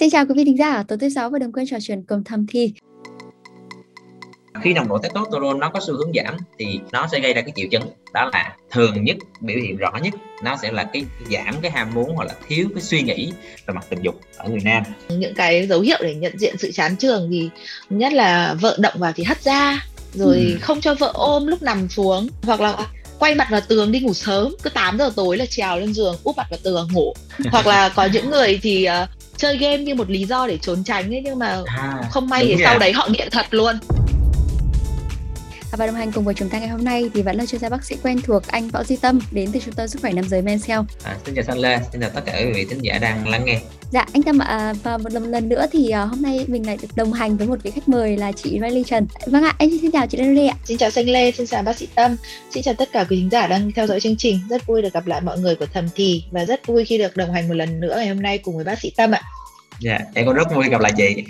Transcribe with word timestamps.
Xin 0.00 0.10
chào 0.10 0.26
quý 0.26 0.34
vị 0.36 0.44
thính 0.44 0.58
giả, 0.58 0.82
tối 0.88 0.98
thứ 0.98 1.08
sáu 1.08 1.30
và 1.30 1.38
đừng 1.38 1.52
quên 1.52 1.66
trò 1.66 1.76
chuyện 1.80 2.02
cùng 2.08 2.24
thầm 2.24 2.46
thi. 2.46 2.72
Khi 4.62 4.72
nồng 4.72 4.88
độ 4.88 4.98
testosterone 4.98 5.58
nó 5.58 5.68
có 5.68 5.80
xu 5.86 5.94
hướng 5.94 6.12
giảm 6.14 6.36
thì 6.58 6.80
nó 6.92 7.08
sẽ 7.12 7.20
gây 7.20 7.32
ra 7.32 7.42
cái 7.42 7.52
triệu 7.56 7.66
chứng 7.70 7.82
đó 8.14 8.30
là 8.32 8.56
thường 8.70 9.04
nhất 9.04 9.16
biểu 9.40 9.56
hiện 9.58 9.76
rõ 9.76 9.92
nhất. 10.02 10.14
Nó 10.44 10.56
sẽ 10.62 10.72
là 10.72 10.84
cái 10.92 11.04
giảm 11.30 11.54
cái 11.62 11.70
ham 11.70 11.94
muốn 11.94 12.16
hoặc 12.16 12.24
là 12.24 12.34
thiếu 12.48 12.68
cái 12.74 12.82
suy 12.82 13.02
nghĩ 13.02 13.32
về 13.66 13.74
mặt 13.74 13.84
tình 13.88 14.02
dục 14.02 14.20
ở 14.36 14.48
người 14.48 14.60
nam. 14.64 14.82
Những 15.08 15.34
cái 15.34 15.66
dấu 15.66 15.80
hiệu 15.80 15.98
để 16.00 16.14
nhận 16.14 16.38
diện 16.38 16.54
sự 16.58 16.72
chán 16.72 16.96
trường 16.96 17.28
thì 17.30 17.50
nhất 17.90 18.12
là 18.12 18.54
vợ 18.60 18.76
động 18.80 18.94
vào 18.96 19.12
thì 19.16 19.24
hất 19.24 19.42
ra 19.42 19.86
rồi 20.14 20.36
ừ. 20.36 20.58
không 20.60 20.80
cho 20.80 20.94
vợ 20.94 21.10
ôm 21.14 21.46
lúc 21.46 21.62
nằm 21.62 21.88
xuống 21.88 22.28
hoặc 22.42 22.60
là 22.60 22.86
quay 23.18 23.34
mặt 23.34 23.48
vào 23.50 23.60
tường 23.68 23.92
đi 23.92 24.00
ngủ 24.00 24.14
sớm 24.14 24.54
cứ 24.62 24.70
8 24.70 24.98
giờ 24.98 25.10
tối 25.16 25.36
là 25.36 25.46
trèo 25.46 25.78
lên 25.78 25.94
giường 25.94 26.16
úp 26.24 26.36
mặt 26.36 26.46
vào 26.50 26.58
tường 26.62 26.88
ngủ. 26.92 27.14
Hoặc 27.50 27.66
là 27.66 27.88
có 27.88 28.08
những 28.12 28.30
người 28.30 28.58
thì 28.62 28.88
uh, 29.02 29.17
chơi 29.38 29.56
game 29.58 29.78
như 29.78 29.94
một 29.94 30.10
lý 30.10 30.24
do 30.24 30.46
để 30.46 30.58
trốn 30.58 30.84
tránh 30.84 31.14
ấy 31.14 31.22
nhưng 31.24 31.38
mà 31.38 31.58
à, 31.66 32.02
không 32.10 32.28
may 32.28 32.44
thì 32.46 32.56
sau 32.64 32.78
đấy 32.78 32.92
họ 32.92 33.08
nghiện 33.10 33.28
thật 33.30 33.46
luôn 33.50 33.78
và 35.76 35.86
đồng 35.86 35.94
hành 35.94 36.12
cùng 36.12 36.24
với 36.24 36.34
chúng 36.34 36.48
ta 36.48 36.58
ngày 36.58 36.68
hôm 36.68 36.84
nay 36.84 37.10
thì 37.14 37.22
vẫn 37.22 37.36
là 37.36 37.46
chuyên 37.46 37.60
gia 37.60 37.68
bác 37.68 37.84
sĩ 37.84 37.96
quen 38.02 38.20
thuộc 38.22 38.42
anh 38.46 38.68
Võ 38.68 38.84
Duy 38.84 38.96
Tâm 38.96 39.20
đến 39.30 39.50
từ 39.52 39.60
trung 39.60 39.74
tâm 39.74 39.88
sức 39.88 40.00
khỏe 40.02 40.12
nam 40.12 40.28
giới 40.28 40.42
Men 40.42 40.58
Health. 40.66 40.86
À, 41.04 41.16
xin 41.26 41.34
chào 41.34 41.44
Thanh 41.44 41.58
Lê, 41.58 41.78
xin 41.92 42.00
chào 42.00 42.10
tất 42.10 42.20
cả 42.26 42.32
quý 42.38 42.52
vị 42.54 42.66
thính 42.70 42.78
giả 42.82 42.98
đang 42.98 43.28
lắng 43.28 43.44
nghe. 43.44 43.60
Dạ 43.90 44.06
anh 44.12 44.22
Tâm 44.22 44.38
ạ, 44.38 44.46
à, 44.46 44.72
và 44.82 44.98
một 44.98 45.12
lần, 45.12 45.30
lần 45.30 45.48
nữa 45.48 45.66
thì 45.72 45.90
uh, 46.02 46.10
hôm 46.10 46.22
nay 46.22 46.44
mình 46.46 46.66
lại 46.66 46.78
được 46.82 46.88
đồng 46.96 47.12
hành 47.12 47.36
với 47.36 47.46
một 47.46 47.62
vị 47.62 47.70
khách 47.70 47.88
mời 47.88 48.16
là 48.16 48.32
chị 48.32 48.50
Riley 48.50 48.84
Trần. 48.84 49.06
Vâng 49.26 49.42
ạ, 49.42 49.54
anh 49.58 49.70
xin 49.82 49.90
chào 49.90 50.06
chị 50.06 50.18
Riley 50.18 50.46
ạ. 50.46 50.56
Xin 50.64 50.78
chào 50.78 50.90
Xanh 50.90 51.08
Lê, 51.08 51.32
xin 51.32 51.46
chào 51.46 51.62
bác 51.62 51.76
sĩ 51.76 51.88
Tâm, 51.94 52.16
xin 52.50 52.62
chào 52.62 52.74
tất 52.74 52.88
cả 52.92 53.04
quý 53.10 53.20
khán 53.20 53.30
giả 53.30 53.46
đang 53.46 53.72
theo 53.72 53.86
dõi 53.86 54.00
chương 54.00 54.16
trình. 54.16 54.40
Rất 54.50 54.66
vui 54.66 54.82
được 54.82 54.92
gặp 54.92 55.06
lại 55.06 55.20
mọi 55.20 55.38
người 55.38 55.54
của 55.54 55.66
Thầm 55.74 55.88
Thì 55.94 56.24
và 56.30 56.44
rất 56.44 56.66
vui 56.66 56.84
khi 56.84 56.98
được 56.98 57.16
đồng 57.16 57.32
hành 57.32 57.48
một 57.48 57.54
lần 57.54 57.80
nữa 57.80 57.94
ngày 57.96 58.08
hôm 58.08 58.22
nay 58.22 58.38
cùng 58.38 58.56
với 58.56 58.64
bác 58.64 58.80
sĩ 58.80 58.92
Tâm 58.96 59.10
ạ. 59.10 59.22
Dạ, 59.80 59.98
em 60.14 60.26
cũng 60.26 60.34
rất 60.34 60.54
vui 60.54 60.68
gặp 60.70 60.80
lại 60.80 60.92
chị. 60.96 61.24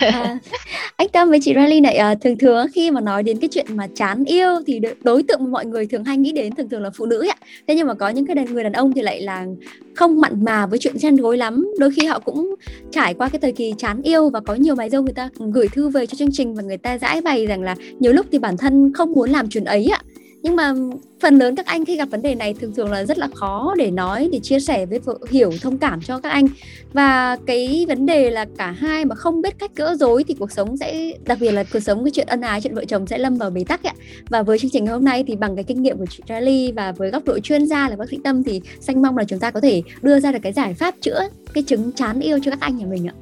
à, 0.00 0.38
anh 0.96 1.08
Tâm 1.08 1.28
với 1.28 1.38
chị 1.42 1.54
Rally 1.54 1.80
này 1.80 1.96
à, 1.96 2.14
thường 2.14 2.38
thường 2.38 2.66
khi 2.74 2.90
mà 2.90 3.00
nói 3.00 3.22
đến 3.22 3.38
cái 3.40 3.48
chuyện 3.52 3.66
mà 3.76 3.86
chán 3.94 4.24
yêu 4.24 4.50
thì 4.66 4.80
đối 5.02 5.22
tượng 5.22 5.44
mà 5.44 5.50
mọi 5.50 5.66
người 5.66 5.86
thường 5.86 6.04
hay 6.04 6.16
nghĩ 6.16 6.32
đến 6.32 6.54
thường 6.54 6.68
thường 6.68 6.82
là 6.82 6.90
phụ 6.90 7.06
nữ 7.06 7.26
ạ. 7.28 7.36
Thế 7.68 7.74
nhưng 7.74 7.86
mà 7.86 7.94
có 7.94 8.08
những 8.08 8.26
cái 8.26 8.34
đàn 8.34 8.54
người 8.54 8.64
đàn 8.64 8.72
ông 8.72 8.92
thì 8.92 9.02
lại 9.02 9.20
là 9.20 9.46
không 9.94 10.20
mặn 10.20 10.44
mà 10.44 10.66
với 10.66 10.78
chuyện 10.78 10.98
chăn 10.98 11.16
gối 11.16 11.36
lắm. 11.36 11.68
Đôi 11.78 11.90
khi 11.96 12.06
họ 12.06 12.18
cũng 12.18 12.54
trải 12.92 13.14
qua 13.14 13.28
cái 13.28 13.40
thời 13.40 13.52
kỳ 13.52 13.74
chán 13.78 14.02
yêu 14.02 14.30
và 14.30 14.40
có 14.40 14.54
nhiều 14.54 14.74
bài 14.74 14.90
dâu 14.90 15.02
người 15.02 15.14
ta 15.14 15.28
gửi 15.38 15.68
thư 15.68 15.88
về 15.88 16.06
cho 16.06 16.16
chương 16.16 16.32
trình 16.32 16.54
và 16.54 16.62
người 16.62 16.78
ta 16.78 16.98
giải 16.98 17.20
bày 17.20 17.46
rằng 17.46 17.62
là 17.62 17.76
nhiều 17.98 18.12
lúc 18.12 18.26
thì 18.32 18.38
bản 18.38 18.56
thân 18.56 18.92
không 18.94 19.12
muốn 19.12 19.30
làm 19.30 19.48
chuyện 19.48 19.64
ấy 19.64 19.86
ạ 19.86 20.00
nhưng 20.42 20.56
mà 20.56 20.72
phần 21.20 21.38
lớn 21.38 21.56
các 21.56 21.66
anh 21.66 21.84
khi 21.84 21.96
gặp 21.96 22.08
vấn 22.10 22.22
đề 22.22 22.34
này 22.34 22.54
thường 22.54 22.74
thường 22.74 22.90
là 22.90 23.04
rất 23.04 23.18
là 23.18 23.28
khó 23.34 23.74
để 23.78 23.90
nói, 23.90 24.28
để 24.32 24.38
chia 24.38 24.60
sẻ 24.60 24.86
với 24.86 25.00
hiểu, 25.30 25.52
thông 25.62 25.78
cảm 25.78 26.02
cho 26.02 26.18
các 26.18 26.28
anh. 26.30 26.48
Và 26.92 27.36
cái 27.46 27.84
vấn 27.88 28.06
đề 28.06 28.30
là 28.30 28.46
cả 28.58 28.70
hai 28.70 29.04
mà 29.04 29.14
không 29.14 29.42
biết 29.42 29.58
cách 29.58 29.70
gỡ 29.76 29.96
rối 30.00 30.24
thì 30.24 30.34
cuộc 30.38 30.52
sống 30.52 30.76
sẽ, 30.76 31.12
đặc 31.24 31.38
biệt 31.40 31.50
là 31.50 31.64
cuộc 31.72 31.80
sống 31.80 32.04
cái 32.04 32.10
chuyện 32.10 32.26
ân 32.26 32.40
ái, 32.40 32.60
chuyện 32.60 32.74
vợ 32.74 32.84
chồng 32.84 33.06
sẽ 33.06 33.18
lâm 33.18 33.36
vào 33.36 33.50
bế 33.50 33.64
tắc 33.64 33.82
ạ. 33.82 33.92
Và 34.28 34.42
với 34.42 34.58
chương 34.58 34.70
trình 34.70 34.86
hôm 34.86 35.04
nay 35.04 35.24
thì 35.26 35.36
bằng 35.36 35.56
cái 35.56 35.64
kinh 35.64 35.82
nghiệm 35.82 35.98
của 35.98 36.06
chị 36.06 36.22
Charlie 36.28 36.72
và 36.72 36.92
với 36.92 37.10
góc 37.10 37.24
độ 37.24 37.38
chuyên 37.38 37.66
gia 37.66 37.88
là 37.88 37.96
bác 37.96 38.08
sĩ 38.10 38.18
tâm 38.24 38.44
thì 38.44 38.60
xanh 38.80 39.02
mong 39.02 39.18
là 39.18 39.24
chúng 39.24 39.38
ta 39.38 39.50
có 39.50 39.60
thể 39.60 39.82
đưa 40.02 40.20
ra 40.20 40.32
được 40.32 40.38
cái 40.42 40.52
giải 40.52 40.74
pháp 40.74 40.94
chữa 41.00 41.28
cái 41.54 41.62
chứng 41.62 41.92
chán 41.92 42.20
yêu 42.20 42.38
cho 42.44 42.50
các 42.50 42.60
anh 42.60 42.76
nhà 42.76 42.86
mình 42.86 43.06
ạ 43.08 43.14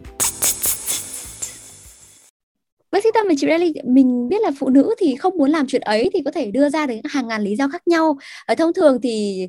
bác 2.97 3.03
sĩ 3.03 3.09
tâm 3.15 3.27
và 3.29 3.35
chị 3.39 3.47
Riley 3.47 3.73
mình 3.85 4.29
biết 4.29 4.43
là 4.43 4.51
phụ 4.59 4.69
nữ 4.69 4.95
thì 4.99 5.17
không 5.17 5.37
muốn 5.37 5.51
làm 5.51 5.67
chuyện 5.67 5.83
ấy 5.83 6.11
thì 6.15 6.23
có 6.25 6.31
thể 6.31 6.51
đưa 6.51 6.69
ra 6.69 6.87
được 6.87 6.95
hàng 7.05 7.29
ngàn 7.29 7.43
lý 7.43 7.57
do 7.57 7.69
khác 7.69 7.83
nhau. 7.89 8.19
Ở 8.47 8.55
thông 8.55 8.73
thường 8.73 8.99
thì 9.03 9.47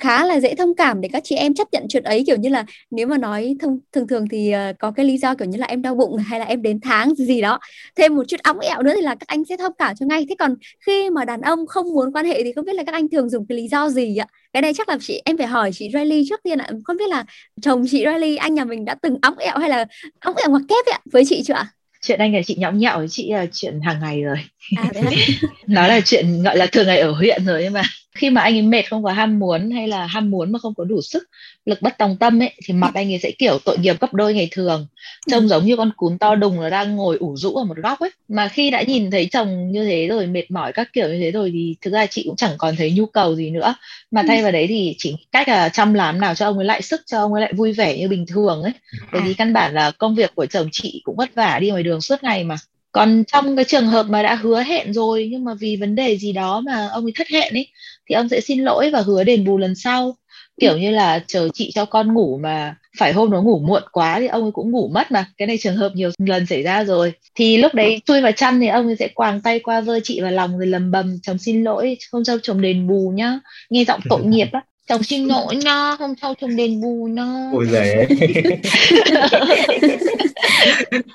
khá 0.00 0.26
là 0.26 0.40
dễ 0.40 0.54
thông 0.54 0.74
cảm 0.74 1.00
để 1.00 1.08
các 1.12 1.22
chị 1.24 1.36
em 1.36 1.54
chấp 1.54 1.68
nhận 1.72 1.86
chuyện 1.88 2.02
ấy 2.02 2.24
kiểu 2.26 2.36
như 2.36 2.48
là 2.48 2.64
nếu 2.90 3.06
mà 3.06 3.18
nói 3.18 3.56
thông 3.60 3.78
thường 3.92 4.06
thường 4.08 4.24
thì 4.30 4.52
uh, 4.70 4.78
có 4.78 4.90
cái 4.90 5.06
lý 5.06 5.18
do 5.18 5.34
kiểu 5.34 5.48
như 5.48 5.58
là 5.58 5.66
em 5.66 5.82
đau 5.82 5.94
bụng 5.94 6.16
hay 6.16 6.40
là 6.40 6.46
em 6.46 6.62
đến 6.62 6.80
tháng 6.80 7.14
gì 7.14 7.40
đó 7.40 7.58
thêm 7.96 8.16
một 8.16 8.24
chút 8.28 8.36
óng 8.42 8.58
ẹo 8.58 8.82
nữa 8.82 8.92
thì 8.96 9.02
là 9.02 9.14
các 9.14 9.26
anh 9.26 9.44
sẽ 9.44 9.56
thông 9.56 9.72
cảm 9.78 9.96
cho 9.96 10.06
ngay. 10.06 10.26
Thế 10.28 10.34
còn 10.38 10.54
khi 10.86 11.10
mà 11.10 11.24
đàn 11.24 11.40
ông 11.40 11.66
không 11.66 11.88
muốn 11.92 12.12
quan 12.12 12.26
hệ 12.26 12.42
thì 12.44 12.52
không 12.52 12.64
biết 12.64 12.74
là 12.74 12.84
các 12.84 12.92
anh 12.92 13.08
thường 13.08 13.28
dùng 13.28 13.46
cái 13.46 13.56
lý 13.56 13.68
do 13.68 13.88
gì 13.88 14.16
ạ? 14.16 14.26
Cái 14.52 14.62
này 14.62 14.74
chắc 14.74 14.88
là 14.88 14.98
chị 15.00 15.22
em 15.24 15.36
phải 15.36 15.46
hỏi 15.46 15.70
chị 15.74 15.90
Riley 15.94 16.24
trước 16.28 16.40
tiên 16.42 16.58
ạ. 16.58 16.70
Không 16.84 16.96
biết 16.96 17.08
là 17.08 17.24
chồng 17.62 17.84
chị 17.90 18.04
Riley 18.12 18.36
anh 18.36 18.54
nhà 18.54 18.64
mình 18.64 18.84
đã 18.84 18.94
từng 19.02 19.16
óng 19.22 19.38
ẹo 19.38 19.58
hay 19.58 19.70
là 19.70 19.84
óng 20.20 20.36
ẹo 20.36 20.50
hoặc 20.50 20.62
kép 20.68 20.94
ạ 20.94 21.00
với 21.12 21.24
chị 21.26 21.42
chưa 21.44 21.54
ạ? 21.54 21.66
Chuyện 22.02 22.18
anh 22.18 22.32
và 22.32 22.42
chị 22.46 22.56
nhõng 22.58 22.78
nhẽo 22.78 22.98
với 22.98 23.08
chị 23.08 23.32
là 23.32 23.46
chuyện 23.52 23.80
hàng 23.80 24.00
ngày 24.00 24.22
rồi. 24.22 24.36
À, 24.76 24.90
nó 25.66 25.86
là 25.86 26.00
chuyện 26.00 26.42
gọi 26.42 26.56
là 26.56 26.66
thường 26.66 26.86
ngày 26.86 26.98
ở 26.98 27.10
huyện 27.10 27.44
rồi 27.44 27.60
nhưng 27.64 27.72
mà 27.72 27.82
khi 28.18 28.30
mà 28.30 28.40
anh 28.40 28.54
ấy 28.54 28.62
mệt 28.62 28.82
không 28.90 29.02
có 29.04 29.12
ham 29.12 29.38
muốn 29.38 29.70
hay 29.70 29.88
là 29.88 30.06
ham 30.06 30.30
muốn 30.30 30.52
mà 30.52 30.58
không 30.58 30.74
có 30.74 30.84
đủ 30.84 31.02
sức 31.02 31.28
lực 31.64 31.82
bất 31.82 31.98
tòng 31.98 32.16
tâm 32.16 32.42
ấy 32.42 32.52
thì 32.64 32.74
mặt 32.74 32.94
anh 32.94 33.12
ấy 33.12 33.18
sẽ 33.18 33.30
kiểu 33.38 33.58
tội 33.64 33.78
nghiệp 33.78 34.00
gấp 34.00 34.14
đôi 34.14 34.34
ngày 34.34 34.48
thường. 34.50 34.86
Trông 35.30 35.42
ừ. 35.42 35.48
giống 35.48 35.64
như 35.66 35.76
con 35.76 35.90
cún 35.96 36.18
to 36.18 36.34
đùng 36.34 36.60
là 36.60 36.70
đang 36.70 36.96
ngồi 36.96 37.16
ủ 37.16 37.36
rũ 37.36 37.54
ở 37.54 37.64
một 37.64 37.76
góc 37.76 38.00
ấy. 38.00 38.10
Mà 38.28 38.48
khi 38.48 38.70
đã 38.70 38.82
nhìn 38.82 39.10
thấy 39.10 39.28
chồng 39.30 39.72
như 39.72 39.84
thế 39.84 40.06
rồi 40.06 40.26
mệt 40.26 40.50
mỏi 40.50 40.72
các 40.72 40.88
kiểu 40.92 41.08
như 41.08 41.18
thế 41.20 41.30
rồi 41.30 41.50
thì 41.52 41.76
thực 41.80 41.92
ra 41.92 42.06
chị 42.06 42.22
cũng 42.26 42.36
chẳng 42.36 42.54
còn 42.58 42.76
thấy 42.76 42.92
nhu 42.92 43.06
cầu 43.06 43.36
gì 43.36 43.50
nữa. 43.50 43.74
Mà 44.10 44.22
thay 44.28 44.38
ừ. 44.38 44.42
vào 44.42 44.52
đấy 44.52 44.66
thì 44.68 44.94
chỉ 44.98 45.14
cách 45.32 45.48
là 45.48 45.68
chăm 45.68 45.94
làm 45.94 46.20
nào 46.20 46.34
cho 46.34 46.46
ông 46.46 46.58
ấy 46.58 46.64
lại 46.64 46.82
sức 46.82 47.00
cho 47.06 47.18
ông 47.18 47.32
ấy 47.32 47.40
lại 47.40 47.52
vui 47.52 47.72
vẻ 47.72 47.98
như 47.98 48.08
bình 48.08 48.26
thường 48.26 48.62
ấy. 48.62 48.72
Bởi 49.12 49.22
vì 49.22 49.34
căn 49.34 49.52
bản 49.52 49.74
là 49.74 49.90
công 49.90 50.14
việc 50.14 50.34
của 50.34 50.46
chồng 50.46 50.68
chị 50.72 51.00
cũng 51.04 51.16
vất 51.16 51.34
vả 51.34 51.58
đi 51.58 51.70
ngoài 51.70 51.82
đường 51.82 52.00
suốt 52.00 52.22
ngày 52.22 52.44
mà 52.44 52.56
còn 52.92 53.24
trong 53.32 53.56
cái 53.56 53.64
trường 53.64 53.86
hợp 53.86 54.06
mà 54.08 54.22
đã 54.22 54.34
hứa 54.34 54.62
hẹn 54.62 54.92
rồi, 54.92 55.28
nhưng 55.30 55.44
mà 55.44 55.54
vì 55.60 55.76
vấn 55.76 55.94
đề 55.94 56.18
gì 56.18 56.32
đó 56.32 56.60
mà 56.60 56.88
ông 56.92 57.04
ấy 57.04 57.12
thất 57.14 57.28
hẹn 57.28 57.54
ấy, 57.54 57.68
thì 58.08 58.14
ông 58.14 58.28
sẽ 58.28 58.40
xin 58.40 58.64
lỗi 58.64 58.90
và 58.90 59.00
hứa 59.00 59.24
đền 59.24 59.44
bù 59.44 59.58
lần 59.58 59.74
sau. 59.74 60.16
Kiểu 60.60 60.78
như 60.78 60.90
là 60.90 61.24
chờ 61.26 61.48
chị 61.54 61.72
cho 61.74 61.84
con 61.84 62.14
ngủ 62.14 62.38
mà 62.42 62.76
phải 62.98 63.12
hôm 63.12 63.30
đó 63.30 63.42
ngủ 63.42 63.58
muộn 63.58 63.82
quá 63.92 64.20
thì 64.20 64.26
ông 64.26 64.42
ấy 64.42 64.52
cũng 64.52 64.70
ngủ 64.70 64.88
mất 64.94 65.12
mà. 65.12 65.26
Cái 65.36 65.48
này 65.48 65.58
trường 65.58 65.76
hợp 65.76 65.92
nhiều 65.94 66.10
lần 66.26 66.46
xảy 66.46 66.62
ra 66.62 66.84
rồi. 66.84 67.12
Thì 67.34 67.56
lúc 67.56 67.74
đấy 67.74 68.00
chui 68.04 68.20
vào 68.20 68.32
chăn 68.32 68.60
thì 68.60 68.66
ông 68.66 68.86
ấy 68.86 68.96
sẽ 68.96 69.08
quàng 69.08 69.40
tay 69.40 69.58
qua 69.58 69.80
vơ 69.80 70.00
chị 70.00 70.20
vào 70.20 70.30
lòng 70.30 70.58
rồi 70.58 70.66
lầm 70.66 70.90
bầm, 70.90 71.18
chồng 71.22 71.38
xin 71.38 71.64
lỗi, 71.64 71.96
không 72.10 72.24
cho 72.24 72.38
chồng 72.42 72.60
đền 72.60 72.88
bù 72.88 73.12
nhá. 73.14 73.38
Nghe 73.70 73.84
giọng 73.84 74.00
tội 74.08 74.24
nghiệp 74.24 74.48
á 74.52 74.62
chồng 74.88 75.02
xin 75.02 75.26
lỗi 75.26 75.56
nha 75.56 75.96
không 75.96 76.14
cho 76.22 76.34
chồng 76.40 76.56
đền 76.56 76.80
bù 76.80 77.08
nha 77.10 77.50
ôi 77.52 77.66
giời 77.70 78.06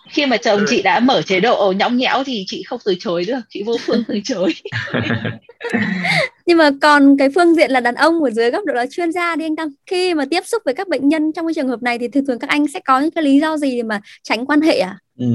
khi 0.10 0.26
mà 0.26 0.38
chồng 0.38 0.66
chị 0.68 0.82
đã 0.82 1.00
mở 1.00 1.22
chế 1.22 1.40
độ 1.40 1.74
nhõng 1.78 1.98
nhẽo 1.98 2.24
thì 2.24 2.44
chị 2.48 2.64
không 2.64 2.80
từ 2.86 2.96
chối 3.00 3.26
được 3.26 3.40
chị 3.50 3.64
vô 3.64 3.78
phương 3.86 4.04
từ 4.08 4.20
chối 4.24 4.54
nhưng 6.46 6.58
mà 6.58 6.72
còn 6.82 7.18
cái 7.18 7.30
phương 7.36 7.56
diện 7.56 7.72
là 7.72 7.80
đàn 7.80 7.96
ông 7.96 8.24
ở 8.24 8.30
dưới 8.30 8.52
góc 8.52 8.66
độ 8.66 8.74
là 8.74 8.86
chuyên 8.90 9.12
gia 9.12 9.36
đi 9.36 9.46
anh 9.46 9.56
Tâm. 9.56 9.68
Khi 9.86 10.14
mà 10.14 10.26
tiếp 10.32 10.42
xúc 10.46 10.62
với 10.66 10.74
các 10.74 10.88
bệnh 10.88 11.10
nhân 11.10 11.34
trong 11.34 11.48
cái 11.48 11.54
trường 11.54 11.68
hợp 11.68 11.84
này 11.84 12.00
thì 12.00 12.08
thường 12.08 12.26
thường 12.26 12.40
các 12.40 12.50
anh 12.50 12.66
sẽ 12.74 12.80
có 12.80 13.00
những 13.00 13.12
cái 13.12 13.24
lý 13.24 13.40
do 13.40 13.58
gì 13.58 13.78
để 13.78 13.84
mà 13.84 14.02
tránh 14.24 14.46
quan 14.46 14.62
hệ 14.62 14.80
à 14.80 14.98
Ừ. 15.18 15.26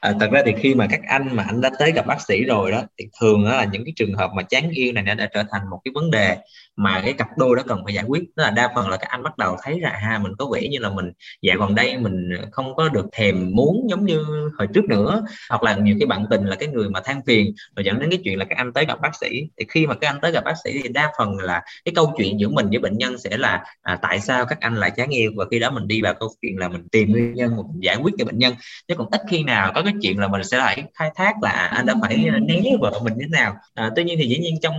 À, 0.00 0.12
thật 0.20 0.30
ra 0.32 0.42
thì 0.46 0.52
khi 0.58 0.74
mà 0.74 0.86
các 0.90 1.00
anh 1.06 1.36
mà 1.36 1.42
anh 1.42 1.60
đã 1.60 1.70
tới 1.78 1.92
gặp 1.92 2.06
bác 2.06 2.20
sĩ 2.28 2.44
rồi 2.44 2.70
đó 2.70 2.82
thì 2.98 3.04
thường 3.20 3.44
đó 3.44 3.50
là 3.56 3.64
những 3.64 3.84
cái 3.84 3.92
trường 3.96 4.14
hợp 4.14 4.30
mà 4.34 4.42
chán 4.42 4.70
yêu 4.70 4.92
này 4.92 5.02
nó 5.04 5.14
đã 5.14 5.28
trở 5.34 5.42
thành 5.50 5.70
một 5.70 5.80
cái 5.84 5.92
vấn 5.94 6.10
đề 6.10 6.36
mà 6.76 7.00
cái 7.04 7.12
cặp 7.12 7.28
đôi 7.36 7.56
đó 7.56 7.62
cần 7.66 7.80
phải 7.84 7.94
giải 7.94 8.04
quyết. 8.08 8.22
Đó 8.36 8.44
là 8.44 8.50
đa 8.50 8.72
phần 8.74 8.88
là 8.88 8.96
các 8.96 9.08
anh 9.08 9.22
bắt 9.22 9.38
đầu 9.38 9.56
thấy 9.62 9.80
là 9.80 9.90
ha 9.90 10.18
mình 10.18 10.32
có 10.38 10.46
vẻ 10.52 10.68
như 10.68 10.78
là 10.78 10.90
mình 10.90 11.12
dạo 11.42 11.56
gần 11.58 11.74
đây 11.74 11.98
mình 11.98 12.28
không 12.50 12.74
có 12.76 12.88
được 12.88 13.06
thèm 13.12 13.50
muốn 13.54 13.86
giống 13.90 14.06
như 14.06 14.24
hồi 14.58 14.68
trước 14.74 14.84
nữa. 14.84 15.22
Hoặc 15.50 15.62
là 15.62 15.76
nhiều 15.76 15.96
cái 16.00 16.06
bạn 16.06 16.26
tình 16.30 16.44
là 16.44 16.56
cái 16.56 16.68
người 16.68 16.90
mà 16.90 17.00
than 17.04 17.20
phiền 17.26 17.54
rồi 17.76 17.84
dẫn 17.84 17.98
đến 17.98 18.10
cái 18.10 18.20
chuyện 18.24 18.38
là 18.38 18.44
các 18.44 18.58
anh 18.58 18.72
tới 18.72 18.86
gặp 18.86 19.00
bác 19.02 19.16
sĩ. 19.20 19.42
Thì 19.58 19.66
khi 19.68 19.86
mà 19.86 19.94
các 19.94 20.06
anh 20.06 20.20
tới 20.20 20.32
gặp 20.32 20.41
bác 20.42 20.54
sĩ 20.64 20.80
thì 20.82 20.88
đa 20.88 21.12
phần 21.18 21.36
là 21.38 21.62
cái 21.84 21.92
câu 21.94 22.14
chuyện 22.18 22.40
giữa 22.40 22.48
mình 22.48 22.66
với 22.70 22.78
bệnh 22.78 22.98
nhân 22.98 23.18
sẽ 23.18 23.36
là 23.36 23.64
à, 23.82 23.98
tại 24.02 24.20
sao 24.20 24.46
các 24.46 24.60
anh 24.60 24.74
lại 24.74 24.90
chán 24.96 25.08
yêu? 25.08 25.30
Và 25.36 25.44
khi 25.50 25.58
đó 25.58 25.70
mình 25.70 25.88
đi 25.88 26.02
vào 26.02 26.14
câu 26.20 26.28
chuyện 26.42 26.58
là 26.58 26.68
mình 26.68 26.88
tìm 26.88 27.10
nguyên 27.10 27.34
nhân 27.34 27.56
mình 27.56 27.66
giải 27.80 27.96
quyết 27.96 28.14
cho 28.18 28.24
bệnh 28.24 28.38
nhân. 28.38 28.54
Chứ 28.88 28.94
còn 28.94 29.08
ít 29.10 29.20
khi 29.28 29.42
nào 29.42 29.72
có 29.74 29.82
cái 29.82 29.92
chuyện 30.02 30.18
là 30.18 30.28
mình 30.28 30.44
sẽ 30.44 30.58
phải 30.58 30.84
khai 30.94 31.10
thác 31.14 31.34
là 31.42 31.50
à, 31.50 31.66
anh 31.66 31.86
đã 31.86 31.94
phải 32.02 32.16
né 32.48 32.60
vợ 32.80 33.00
mình 33.04 33.14
như 33.14 33.24
thế 33.24 33.38
nào. 33.38 33.56
À, 33.74 33.90
tuy 33.96 34.04
nhiên 34.04 34.18
thì 34.22 34.28
dĩ 34.28 34.38
nhiên 34.38 34.54
trong 34.62 34.74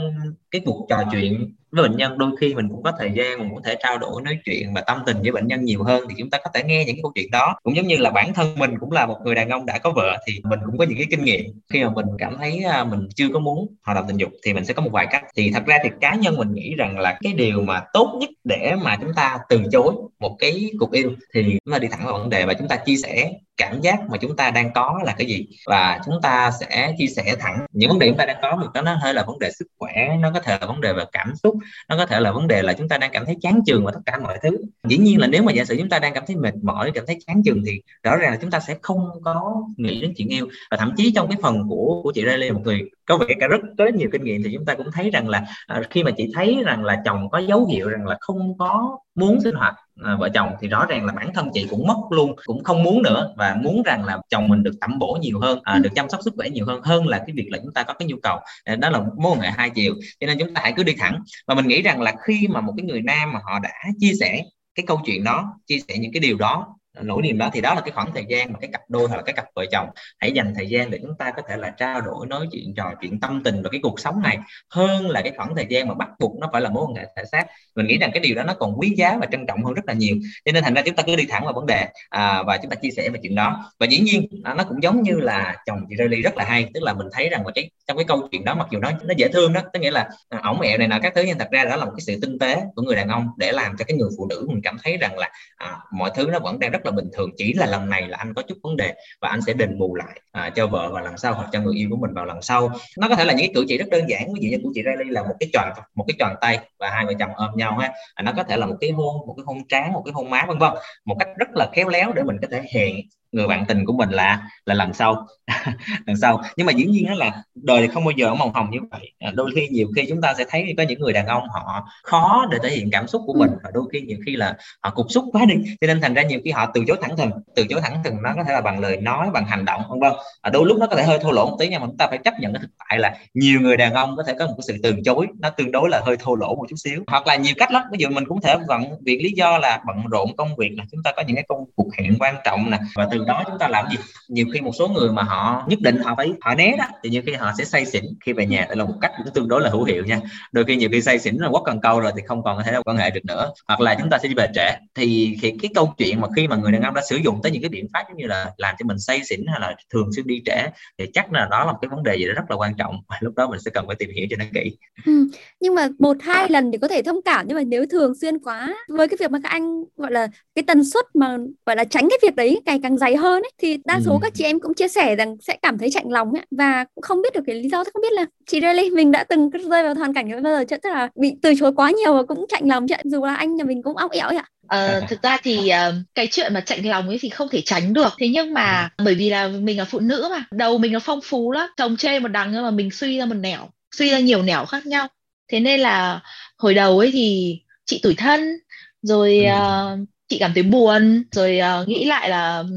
cái 0.51 0.61
cuộc 0.65 0.85
trò 0.89 1.03
chuyện 1.11 1.55
với 1.73 1.89
bệnh 1.89 1.97
nhân, 1.97 2.17
đôi 2.17 2.31
khi 2.39 2.55
mình 2.55 2.69
cũng 2.69 2.83
có 2.83 2.91
thời 2.99 3.11
gian, 3.11 3.39
mình 3.39 3.49
cũng 3.49 3.63
thể 3.63 3.75
trao 3.83 3.97
đổi, 3.97 4.21
nói 4.21 4.37
chuyện 4.45 4.73
và 4.73 4.81
tâm 4.81 4.97
tình 5.05 5.17
với 5.21 5.31
bệnh 5.31 5.47
nhân 5.47 5.65
nhiều 5.65 5.83
hơn 5.83 6.03
thì 6.09 6.15
chúng 6.17 6.29
ta 6.29 6.37
có 6.43 6.49
thể 6.53 6.63
nghe 6.63 6.85
những 6.85 6.95
cái 6.95 7.01
câu 7.01 7.11
chuyện 7.15 7.31
đó. 7.31 7.55
Cũng 7.63 7.75
giống 7.75 7.87
như 7.87 7.97
là 7.97 8.09
bản 8.09 8.33
thân 8.33 8.55
mình 8.59 8.71
cũng 8.79 8.91
là 8.91 9.05
một 9.05 9.17
người 9.25 9.35
đàn 9.35 9.49
ông 9.49 9.65
đã 9.65 9.77
có 9.79 9.91
vợ 9.95 10.17
thì 10.27 10.33
mình 10.43 10.59
cũng 10.65 10.77
có 10.77 10.85
những 10.85 10.97
cái 10.97 11.07
kinh 11.09 11.23
nghiệm. 11.23 11.45
Khi 11.73 11.83
mà 11.83 11.89
mình 11.95 12.05
cảm 12.19 12.37
thấy 12.37 12.63
à, 12.63 12.83
mình 12.83 13.07
chưa 13.15 13.27
có 13.33 13.39
muốn 13.39 13.75
hoạt 13.83 13.95
động 13.95 14.05
tình 14.07 14.17
dục 14.17 14.31
thì 14.43 14.53
mình 14.53 14.65
sẽ 14.65 14.73
có 14.73 14.81
một 14.81 14.89
vài 14.93 15.07
cách. 15.11 15.23
Thì 15.35 15.51
thật 15.53 15.63
ra 15.65 15.77
thì 15.83 15.89
cá 16.01 16.15
nhân 16.15 16.37
mình 16.37 16.53
nghĩ 16.53 16.75
rằng 16.77 16.99
là 16.99 17.17
cái 17.21 17.33
điều 17.33 17.61
mà 17.61 17.81
tốt 17.93 18.17
nhất 18.19 18.29
để 18.43 18.75
mà 18.83 18.97
chúng 19.01 19.13
ta 19.15 19.37
từ 19.49 19.61
chối 19.71 19.93
một 20.19 20.35
cái 20.39 20.71
cuộc 20.79 20.91
yêu 20.91 21.11
thì 21.33 21.59
chúng 21.65 21.73
ta 21.73 21.79
đi 21.79 21.87
thẳng 21.87 22.05
vào 22.05 22.13
vấn 22.13 22.29
đề 22.29 22.45
và 22.45 22.53
chúng 22.53 22.67
ta 22.67 22.75
chia 22.75 22.95
sẻ 22.95 23.33
cảm 23.57 23.81
giác 23.81 23.99
mà 24.09 24.17
chúng 24.17 24.35
ta 24.35 24.51
đang 24.51 24.73
có 24.73 24.99
là 25.03 25.13
cái 25.17 25.27
gì? 25.27 25.47
Và 25.67 25.99
chúng 26.05 26.15
ta 26.21 26.51
sẽ 26.51 26.93
chia 26.97 27.07
sẻ 27.07 27.35
thẳng 27.39 27.65
những 27.71 27.89
vấn 27.89 27.99
đề 27.99 28.07
chúng 28.07 28.17
ta 28.17 28.25
đang 28.25 28.37
có 28.41 28.55
một 28.55 28.83
nó 28.83 28.93
hơi 28.93 29.13
thể 29.13 29.13
là 29.13 29.23
vấn 29.27 29.39
đề 29.39 29.51
sức 29.51 29.65
khỏe, 29.79 30.17
nó 30.19 30.31
có 30.33 30.39
thể 30.39 30.57
là 30.61 30.67
vấn 30.67 30.81
đề 30.81 30.93
về 30.93 31.03
cảm 31.11 31.33
xúc, 31.43 31.55
nó 31.89 31.97
có 31.97 32.05
thể 32.05 32.19
là 32.19 32.31
vấn 32.31 32.47
đề 32.47 32.61
là 32.61 32.73
chúng 32.73 32.89
ta 32.89 32.97
đang 32.97 33.11
cảm 33.13 33.25
thấy 33.25 33.35
chán 33.41 33.59
chường 33.65 33.85
và 33.85 33.91
tất 33.91 33.99
cả 34.05 34.19
mọi 34.23 34.39
thứ. 34.43 34.57
Dĩ 34.87 34.97
nhiên 34.97 35.19
là 35.19 35.27
nếu 35.27 35.43
mà 35.43 35.51
giả 35.51 35.65
sử 35.65 35.75
chúng 35.77 35.89
ta 35.89 35.99
đang 35.99 36.13
cảm 36.13 36.23
thấy 36.27 36.35
mệt 36.35 36.55
mỏi, 36.63 36.91
cảm 36.95 37.05
thấy 37.07 37.17
chán 37.27 37.41
chường 37.45 37.63
thì 37.65 37.81
rõ 38.03 38.15
ràng 38.15 38.31
là 38.31 38.37
chúng 38.41 38.51
ta 38.51 38.59
sẽ 38.59 38.75
không 38.81 39.09
có 39.23 39.63
nghĩ 39.77 40.01
đến 40.01 40.13
chuyện 40.17 40.27
yêu. 40.27 40.47
Và 40.71 40.77
thậm 40.77 40.93
chí 40.97 41.11
trong 41.15 41.27
cái 41.29 41.37
phần 41.41 41.69
của 41.69 42.01
của 42.03 42.11
chị 42.15 42.21
Riley 42.21 42.51
một 42.51 42.61
người 42.63 42.81
có 43.05 43.17
vẻ 43.17 43.27
cả 43.39 43.47
rất 43.47 43.61
có 43.77 43.85
rất 43.85 43.95
nhiều 43.95 44.09
kinh 44.11 44.23
nghiệm 44.23 44.43
thì 44.43 44.49
chúng 44.53 44.65
ta 44.65 44.75
cũng 44.75 44.91
thấy 44.93 45.09
rằng 45.09 45.29
là 45.29 45.45
à, 45.67 45.81
khi 45.89 46.03
mà 46.03 46.11
chị 46.17 46.31
thấy 46.33 46.63
rằng 46.65 46.85
là 46.85 47.01
chồng 47.05 47.29
có 47.29 47.39
dấu 47.39 47.65
hiệu 47.65 47.89
rằng 47.89 48.07
là 48.07 48.17
không 48.19 48.57
có 48.57 48.97
muốn 49.15 49.41
sinh 49.41 49.55
hoạt 49.55 49.75
à, 50.03 50.15
vợ 50.15 50.29
chồng 50.33 50.49
thì 50.61 50.67
rõ 50.67 50.85
ràng 50.85 51.05
là 51.05 51.13
bản 51.13 51.33
thân 51.33 51.49
chị 51.53 51.67
cũng 51.69 51.87
mất 51.87 51.97
luôn 52.09 52.35
cũng 52.45 52.63
không 52.63 52.83
muốn 52.83 53.03
nữa 53.03 53.33
và 53.37 53.55
muốn 53.61 53.81
rằng 53.85 54.05
là 54.05 54.17
chồng 54.29 54.47
mình 54.47 54.63
được 54.63 54.73
tẩm 54.81 54.99
bổ 54.99 55.17
nhiều 55.21 55.39
hơn 55.39 55.59
à, 55.63 55.79
được 55.79 55.89
chăm 55.95 56.09
sóc 56.09 56.21
sức 56.25 56.33
khỏe 56.37 56.49
nhiều 56.49 56.65
hơn 56.65 56.81
hơn 56.83 57.07
là 57.07 57.17
cái 57.17 57.33
việc 57.35 57.47
là 57.51 57.57
chúng 57.63 57.73
ta 57.73 57.83
có 57.83 57.93
cái 57.93 58.07
nhu 58.07 58.15
cầu. 58.23 58.39
À, 58.63 58.75
đó 58.75 58.89
là 58.89 58.99
mối 59.17 59.31
quan 59.31 59.39
hệ 59.39 59.49
hai 59.49 59.69
chiều 59.69 59.93
cho 60.19 60.27
nên 60.27 60.37
chúng 60.39 60.53
ta 60.53 60.61
hãy 60.63 60.73
cứ 60.77 60.83
đi 60.83 60.93
thẳng. 60.99 61.19
Và 61.47 61.55
mình 61.55 61.67
nghĩ 61.67 61.81
rằng 61.81 62.01
là 62.01 62.13
khi 62.27 62.47
mà 62.47 62.61
một 62.61 62.73
cái 62.77 62.85
người 62.85 63.01
nam 63.01 63.33
mà 63.33 63.39
họ 63.43 63.59
đã 63.59 63.73
chia 63.99 64.13
sẻ 64.19 64.43
cái 64.75 64.85
câu 64.87 65.01
chuyện 65.05 65.23
đó 65.23 65.53
chia 65.67 65.79
sẻ 65.87 65.97
những 65.97 66.11
cái 66.11 66.19
điều 66.19 66.37
đó 66.37 66.75
nỗi 67.01 67.21
niềm 67.21 67.37
đó 67.37 67.49
thì 67.53 67.61
đó 67.61 67.73
là 67.73 67.81
cái 67.81 67.91
khoảng 67.91 68.11
thời 68.13 68.25
gian 68.29 68.53
mà 68.53 68.59
cái 68.59 68.69
cặp 68.73 68.81
đôi 68.87 69.07
hoặc 69.07 69.17
là 69.17 69.23
cái 69.23 69.33
cặp 69.33 69.45
vợ 69.55 69.65
chồng 69.71 69.89
hãy 70.19 70.31
dành 70.31 70.53
thời 70.55 70.69
gian 70.69 70.91
để 70.91 70.99
chúng 71.01 71.17
ta 71.17 71.31
có 71.31 71.41
thể 71.49 71.57
là 71.57 71.69
trao 71.69 72.01
đổi 72.01 72.27
nói 72.27 72.47
chuyện 72.51 72.73
trò 72.75 72.93
chuyện 73.01 73.19
tâm 73.19 73.43
tình 73.43 73.61
và 73.63 73.69
cái 73.69 73.79
cuộc 73.83 73.99
sống 73.99 74.21
này 74.21 74.37
hơn 74.69 75.09
là 75.09 75.21
cái 75.21 75.33
khoảng 75.37 75.55
thời 75.55 75.65
gian 75.69 75.87
mà 75.87 75.93
bắt 75.93 76.09
buộc 76.19 76.39
nó 76.39 76.49
phải 76.51 76.61
là 76.61 76.69
mối 76.69 76.85
quan 76.87 76.95
hệ 76.95 77.05
thể 77.17 77.23
xác. 77.31 77.47
Mình 77.75 77.87
nghĩ 77.87 77.97
rằng 77.97 78.09
cái 78.13 78.23
điều 78.23 78.35
đó 78.35 78.43
nó 78.43 78.53
còn 78.53 78.79
quý 78.79 78.93
giá 78.97 79.17
và 79.21 79.27
trân 79.31 79.45
trọng 79.47 79.63
hơn 79.63 79.73
rất 79.73 79.85
là 79.87 79.93
nhiều. 79.93 80.15
Cho 80.45 80.51
nên 80.51 80.63
thành 80.63 80.73
ra 80.73 80.81
chúng 80.85 80.95
ta 80.95 81.03
cứ 81.03 81.15
đi 81.15 81.25
thẳng 81.29 81.43
vào 81.43 81.53
vấn 81.53 81.65
đề 81.65 81.87
à, 82.09 82.43
và 82.43 82.57
chúng 82.57 82.69
ta 82.69 82.75
chia 82.75 82.89
sẻ 82.91 83.09
về 83.09 83.19
chuyện 83.23 83.35
đó. 83.35 83.71
Và 83.79 83.85
dĩ 83.85 83.99
nhiên 83.99 84.27
à, 84.43 84.53
nó 84.53 84.63
cũng 84.63 84.83
giống 84.83 85.01
như 85.03 85.13
là 85.13 85.55
chồng 85.65 85.79
chị 85.89 85.95
Riley 85.99 86.21
rất 86.21 86.37
là 86.37 86.45
hay 86.45 86.69
tức 86.73 86.83
là 86.83 86.93
mình 86.93 87.07
thấy 87.11 87.29
rằng 87.29 87.43
mà 87.43 87.51
cái 87.55 87.69
trong 87.87 87.97
cái 87.97 88.05
câu 88.07 88.27
chuyện 88.31 88.45
đó 88.45 88.55
mặc 88.55 88.67
dù 88.71 88.79
nó 88.79 88.91
nó 89.03 89.13
dễ 89.17 89.27
thương 89.27 89.53
đó 89.53 89.61
tức 89.73 89.79
nghĩa 89.79 89.91
là 89.91 90.09
à, 90.29 90.39
ổng 90.43 90.59
mẹo 90.59 90.77
này 90.77 90.87
nọ 90.87 90.99
các 91.01 91.13
thứ 91.15 91.23
nhưng 91.27 91.37
thật 91.37 91.47
ra 91.51 91.63
đó 91.63 91.75
là 91.75 91.85
một 91.85 91.91
cái 91.91 92.01
sự 92.01 92.19
tinh 92.21 92.39
tế 92.39 92.61
của 92.75 92.81
người 92.81 92.95
đàn 92.95 93.07
ông 93.07 93.27
để 93.37 93.51
làm 93.51 93.75
cho 93.77 93.85
cái 93.85 93.97
người 93.97 94.09
phụ 94.17 94.27
nữ 94.29 94.45
mình 94.49 94.61
cảm 94.63 94.77
thấy 94.83 94.97
rằng 94.97 95.17
là 95.17 95.29
à, 95.55 95.77
mọi 95.91 96.11
thứ 96.15 96.27
nó 96.31 96.39
vẫn 96.39 96.59
đang 96.59 96.71
rất 96.71 96.82
là 96.85 96.91
bình 96.91 97.09
thường 97.13 97.29
chỉ 97.37 97.53
là 97.53 97.65
lần 97.65 97.89
này 97.89 98.07
là 98.07 98.17
anh 98.17 98.33
có 98.33 98.41
chút 98.41 98.57
vấn 98.63 98.77
đề 98.77 98.93
và 99.21 99.29
anh 99.29 99.41
sẽ 99.41 99.53
đền 99.53 99.77
bù 99.77 99.95
lại 99.95 100.21
à, 100.31 100.49
cho 100.49 100.67
vợ 100.67 100.89
vào 100.93 101.03
lần 101.03 101.17
sau 101.17 101.33
hoặc 101.33 101.49
cho 101.51 101.61
người 101.61 101.75
yêu 101.75 101.87
của 101.91 101.97
mình 101.97 102.13
vào 102.13 102.25
lần 102.25 102.41
sau. 102.41 102.71
Nó 102.97 103.09
có 103.09 103.15
thể 103.15 103.25
là 103.25 103.33
những 103.33 103.45
cái 103.45 103.51
cử 103.55 103.65
chỉ 103.67 103.77
rất 103.77 103.89
đơn 103.91 104.09
giản 104.09 104.33
ví 104.33 104.41
dụ 104.41 104.49
như 104.49 104.57
của 104.63 104.69
chị 104.73 104.81
Riley 104.81 105.09
là 105.09 105.23
một 105.23 105.35
cái 105.39 105.49
tròn 105.53 105.69
một 105.95 106.05
cái 106.07 106.15
tròn 106.19 106.35
tay 106.41 106.59
và 106.79 106.89
hai 106.89 107.05
vợ 107.05 107.13
chồng 107.19 107.29
ôm 107.35 107.49
nhau 107.55 107.77
ha. 107.77 107.91
À, 108.15 108.23
nó 108.23 108.31
có 108.37 108.43
thể 108.43 108.57
là 108.57 108.65
một 108.65 108.75
cái 108.81 108.91
hôn 108.91 109.27
một 109.27 109.33
cái 109.37 109.43
hôn 109.47 109.57
trán 109.69 109.93
một 109.93 110.01
cái 110.05 110.11
hôn 110.13 110.29
má 110.29 110.45
vân 110.47 110.57
vân 110.57 110.71
một 111.05 111.15
cách 111.19 111.27
rất 111.37 111.47
là 111.53 111.69
khéo 111.73 111.89
léo 111.89 112.13
để 112.13 112.23
mình 112.23 112.37
có 112.41 112.47
thể 112.51 112.61
hẹn 112.73 112.95
người 113.33 113.47
bạn 113.47 113.65
tình 113.67 113.85
của 113.85 113.93
mình 113.93 114.09
là 114.09 114.41
là 114.65 114.73
lần 114.73 114.93
sau. 114.93 115.27
Lần 116.05 116.17
sau. 116.17 116.41
Nhưng 116.57 116.67
mà 116.67 116.73
dĩ 116.73 116.85
nhiên 116.85 117.05
đó 117.07 117.13
là 117.15 117.43
đời 117.55 117.81
thì 117.81 117.87
không 117.87 118.05
bao 118.05 118.11
giờ 118.11 118.33
màu 118.33 118.51
hồng 118.53 118.69
như 118.71 118.79
vậy. 118.91 119.11
À, 119.19 119.31
đôi 119.35 119.51
khi 119.55 119.67
nhiều 119.67 119.87
khi 119.95 120.05
chúng 120.09 120.21
ta 120.21 120.33
sẽ 120.37 120.45
thấy 120.49 120.73
có 120.77 120.83
những 120.83 120.99
người 120.99 121.13
đàn 121.13 121.27
ông 121.27 121.43
họ 121.49 121.87
khó 122.03 122.45
để 122.51 122.57
thể 122.63 122.69
hiện 122.69 122.89
cảm 122.91 123.07
xúc 123.07 123.21
của 123.25 123.33
mình 123.33 123.51
và 123.63 123.71
đôi 123.73 123.83
khi 123.93 124.01
nhiều 124.01 124.17
khi 124.25 124.35
là 124.35 124.55
họ 124.83 124.89
cục 124.89 125.05
xúc 125.09 125.25
quá 125.31 125.45
đi. 125.45 125.55
Cho 125.81 125.87
nên 125.87 126.01
thành 126.01 126.13
ra 126.13 126.21
nhiều 126.21 126.39
khi 126.43 126.51
họ 126.51 126.71
từ 126.73 126.83
chối 126.87 126.97
thẳng 127.01 127.17
thừng 127.17 127.31
từ 127.55 127.65
chối 127.69 127.81
thẳng 127.81 128.01
thừng 128.03 128.21
nó 128.23 128.33
có 128.35 128.43
thể 128.43 128.53
là 128.53 128.61
bằng 128.61 128.79
lời 128.79 128.97
nói 128.97 129.29
bằng 129.33 129.45
hành 129.45 129.65
động 129.65 129.81
vân 129.89 129.99
vân. 129.99 130.11
À, 130.41 130.49
đôi 130.53 130.65
lúc 130.65 130.77
nó 130.77 130.87
có 130.87 130.95
thể 130.95 131.03
hơi 131.03 131.19
thô 131.19 131.31
lỗ 131.31 131.49
một 131.49 131.57
tí 131.59 131.67
nhưng 131.67 131.81
mà 131.81 131.87
chúng 131.87 131.97
ta 131.97 132.07
phải 132.07 132.17
chấp 132.17 132.33
nhận 132.39 132.53
cái 132.53 132.61
thực 132.61 132.69
tại 132.89 132.99
là 132.99 133.15
nhiều 133.33 133.61
người 133.61 133.77
đàn 133.77 133.93
ông 133.93 134.15
có 134.15 134.23
thể 134.27 134.33
có 134.39 134.47
một 134.47 134.53
cái 134.57 134.63
sự 134.67 134.77
từ 134.83 134.95
chối 135.05 135.27
nó 135.39 135.49
tương 135.49 135.71
đối 135.71 135.89
là 135.89 136.01
hơi 136.05 136.17
thô 136.17 136.35
lỗ 136.35 136.55
một 136.55 136.65
chút 136.69 136.75
xíu. 136.83 137.03
Hoặc 137.07 137.27
là 137.27 137.35
nhiều 137.35 137.53
cách 137.57 137.71
lắm. 137.71 137.83
Ví 137.91 137.97
dụ 137.99 138.09
mình 138.09 138.25
cũng 138.27 138.41
thể 138.41 138.55
vận 138.67 138.83
việc 139.05 139.19
lý 139.23 139.31
do 139.31 139.57
là 139.57 139.81
bận 139.87 139.97
rộn 140.11 140.35
công 140.35 140.55
việc 140.55 140.71
là 140.77 140.83
chúng 140.91 141.03
ta 141.03 141.11
có 141.15 141.23
những 141.27 141.35
cái 141.35 141.45
công 141.47 141.65
cuộc 141.75 141.87
hẹn 141.99 142.15
quan 142.19 142.35
trọng 142.45 142.71
nè. 142.71 142.77
Và 142.95 143.07
từ 143.11 143.22
đó 143.25 143.43
chúng 143.47 143.59
ta 143.59 143.67
làm 143.67 143.85
gì? 143.91 143.97
Nhiều 144.27 144.45
khi 144.53 144.61
một 144.61 144.71
số 144.79 144.87
người 144.87 145.11
mà 145.11 145.23
họ 145.23 145.65
nhất 145.67 145.79
định 145.81 145.97
họ 145.97 146.13
phải 146.17 146.33
họ 146.41 146.55
né 146.55 146.75
đó 146.77 146.85
thì 147.03 147.09
nhiều 147.09 147.21
khi 147.25 147.33
họ 147.33 147.51
sẽ 147.57 147.65
say 147.65 147.85
xỉn 147.85 148.03
khi 148.25 148.33
về 148.33 148.45
nhà. 148.45 148.65
Đó 148.69 148.75
là 148.75 148.85
một 148.85 148.93
cách 149.01 149.11
cũng 149.17 149.33
tương 149.33 149.47
đối 149.47 149.61
là 149.61 149.69
hữu 149.69 149.83
hiệu 149.83 150.05
nha. 150.05 150.19
Đôi 150.51 150.65
khi 150.65 150.75
nhiều 150.75 150.89
khi 150.91 151.01
say 151.01 151.19
xỉn 151.19 151.35
là 151.35 151.49
quất 151.49 151.63
cần 151.65 151.81
câu 151.81 151.99
rồi 151.99 152.11
thì 152.15 152.21
không 152.25 152.43
còn 152.43 152.57
có 152.57 152.63
thể 152.63 152.77
quan 152.85 152.97
hệ 152.97 153.09
được 153.09 153.25
nữa. 153.25 153.51
Hoặc 153.67 153.81
là 153.81 153.95
chúng 153.99 154.09
ta 154.09 154.17
sẽ 154.17 154.27
đi 154.27 154.35
về 154.37 154.47
trễ. 154.55 154.69
Thì 154.95 155.37
khi 155.41 155.53
cái 155.61 155.71
câu 155.75 155.93
chuyện 155.97 156.21
mà 156.21 156.27
khi 156.35 156.47
mà 156.47 156.55
người 156.55 156.71
đàn 156.71 156.81
ông 156.81 156.93
đã 156.93 157.01
sử 157.09 157.15
dụng 157.15 157.39
tới 157.43 157.51
những 157.51 157.61
cái 157.61 157.69
biện 157.69 157.87
pháp 157.93 158.03
giống 158.09 158.17
như 158.17 158.27
là 158.27 158.51
làm 158.57 158.75
cho 158.79 158.85
mình 158.85 158.99
say 158.99 159.21
xỉn 159.23 159.45
hay 159.47 159.59
là 159.59 159.75
thường 159.93 160.09
xuyên 160.15 160.27
đi 160.27 160.41
trễ 160.45 160.67
thì 160.97 161.05
chắc 161.13 161.33
là 161.33 161.47
đó 161.51 161.65
là 161.65 161.71
một 161.71 161.77
cái 161.81 161.89
vấn 161.89 162.03
đề 162.03 162.15
gì 162.15 162.25
đó 162.25 162.33
rất 162.35 162.43
là 162.49 162.55
quan 162.55 162.73
trọng. 162.77 162.95
Và 163.07 163.17
lúc 163.21 163.35
đó 163.35 163.47
mình 163.49 163.59
sẽ 163.59 163.71
cần 163.71 163.87
phải 163.87 163.95
tìm 163.95 164.09
hiểu 164.15 164.27
cho 164.29 164.35
nó 164.39 164.45
kỹ. 164.53 164.77
Ừ, 165.05 165.27
nhưng 165.59 165.75
mà 165.75 165.87
một 165.99 166.17
hai 166.21 166.49
lần 166.49 166.71
thì 166.71 166.77
có 166.77 166.87
thể 166.87 167.01
thông 167.01 167.21
cảm. 167.25 167.45
Nhưng 167.47 167.57
mà 167.57 167.63
nếu 167.63 167.85
thường 167.91 168.13
xuyên 168.21 168.39
quá 168.39 168.73
với 168.87 169.07
cái 169.07 169.17
việc 169.19 169.31
mà 169.31 169.39
các 169.43 169.49
anh 169.49 169.83
gọi 169.97 170.11
là 170.11 170.27
cái 170.55 170.63
tần 170.67 170.83
suất 170.83 171.05
mà 171.13 171.37
gọi 171.65 171.75
là 171.75 171.83
tránh 171.83 172.07
cái 172.09 172.19
việc 172.21 172.35
đấy 172.35 172.61
ngày 172.65 172.79
càng 172.83 172.97
dày 172.97 173.12
hơn 173.15 173.43
ấy, 173.43 173.51
thì 173.57 173.77
đa 173.85 173.99
số 174.05 174.11
ừ. 174.11 174.17
các 174.21 174.33
chị 174.35 174.43
em 174.43 174.59
cũng 174.59 174.73
chia 174.73 174.87
sẻ 174.87 175.15
rằng 175.15 175.35
sẽ 175.41 175.57
cảm 175.61 175.77
thấy 175.77 175.91
chạnh 175.91 176.09
lòng 176.09 176.31
ấy, 176.31 176.45
và 176.51 176.85
cũng 176.95 177.01
không 177.01 177.21
biết 177.21 177.33
được 177.33 177.41
cái 177.47 177.55
lý 177.55 177.69
do 177.69 177.83
không 177.83 178.01
biết 178.01 178.13
là 178.13 178.25
chị 178.47 178.61
Riley 178.61 178.89
mình 178.89 179.11
đã 179.11 179.23
từng 179.23 179.49
rơi 179.49 179.83
vào 179.83 179.95
hoàn 179.95 180.13
cảnh 180.13 180.27
như 180.27 180.41
bao 180.41 180.53
giờ 180.53 180.63
chứ 180.69 180.77
tức 180.77 180.89
là 180.89 181.09
bị 181.15 181.33
từ 181.41 181.53
chối 181.59 181.71
quá 181.75 181.91
nhiều 181.91 182.13
và 182.13 182.23
cũng 182.23 182.45
chạnh 182.49 182.67
lòng 182.67 182.87
chứ 182.87 182.95
dù 183.03 183.25
là 183.25 183.35
anh 183.35 183.55
nhà 183.55 183.63
mình 183.63 183.83
cũng 183.83 183.97
óc 183.97 184.11
ẻo 184.11 184.27
ạ. 184.27 184.45
Ờ, 184.67 185.01
thực 185.09 185.21
ra 185.21 185.37
thì 185.43 185.57
uh, 185.57 185.95
cái 186.15 186.27
chuyện 186.31 186.53
mà 186.53 186.61
chạnh 186.61 186.85
lòng 186.85 187.07
ấy 187.07 187.17
thì 187.21 187.29
không 187.29 187.49
thể 187.49 187.61
tránh 187.61 187.93
được. 187.93 188.13
Thế 188.17 188.27
nhưng 188.27 188.53
mà 188.53 188.89
bởi 189.03 189.15
vì 189.15 189.29
là 189.29 189.47
mình 189.47 189.77
là 189.77 189.85
phụ 189.85 189.99
nữ 189.99 190.27
mà 190.29 190.45
đầu 190.51 190.77
mình 190.77 190.91
nó 190.91 190.99
phong 190.99 191.19
phú 191.23 191.51
lắm 191.51 191.69
chồng 191.77 191.97
chê 191.97 192.19
một 192.19 192.27
đằng 192.27 192.51
nhưng 192.51 192.63
mà 192.63 192.71
mình 192.71 192.91
suy 192.91 193.17
ra 193.17 193.25
một 193.25 193.35
nẻo 193.35 193.69
suy 193.95 194.09
ra 194.09 194.19
nhiều 194.19 194.43
nẻo 194.43 194.65
khác 194.65 194.85
nhau. 194.85 195.07
Thế 195.51 195.59
nên 195.59 195.79
là 195.79 196.19
hồi 196.57 196.73
đầu 196.73 196.99
ấy 196.99 197.09
thì 197.13 197.59
chị 197.85 197.99
tủi 198.03 198.15
thân 198.15 198.59
rồi 199.03 199.45
uh, 199.47 200.07
chị 200.29 200.37
cảm 200.39 200.53
thấy 200.53 200.63
buồn. 200.63 201.23
Rồi 201.31 201.59
uh, 201.81 201.87
nghĩ 201.87 202.05
lại 202.05 202.29
là 202.29 202.57
um, 202.57 202.71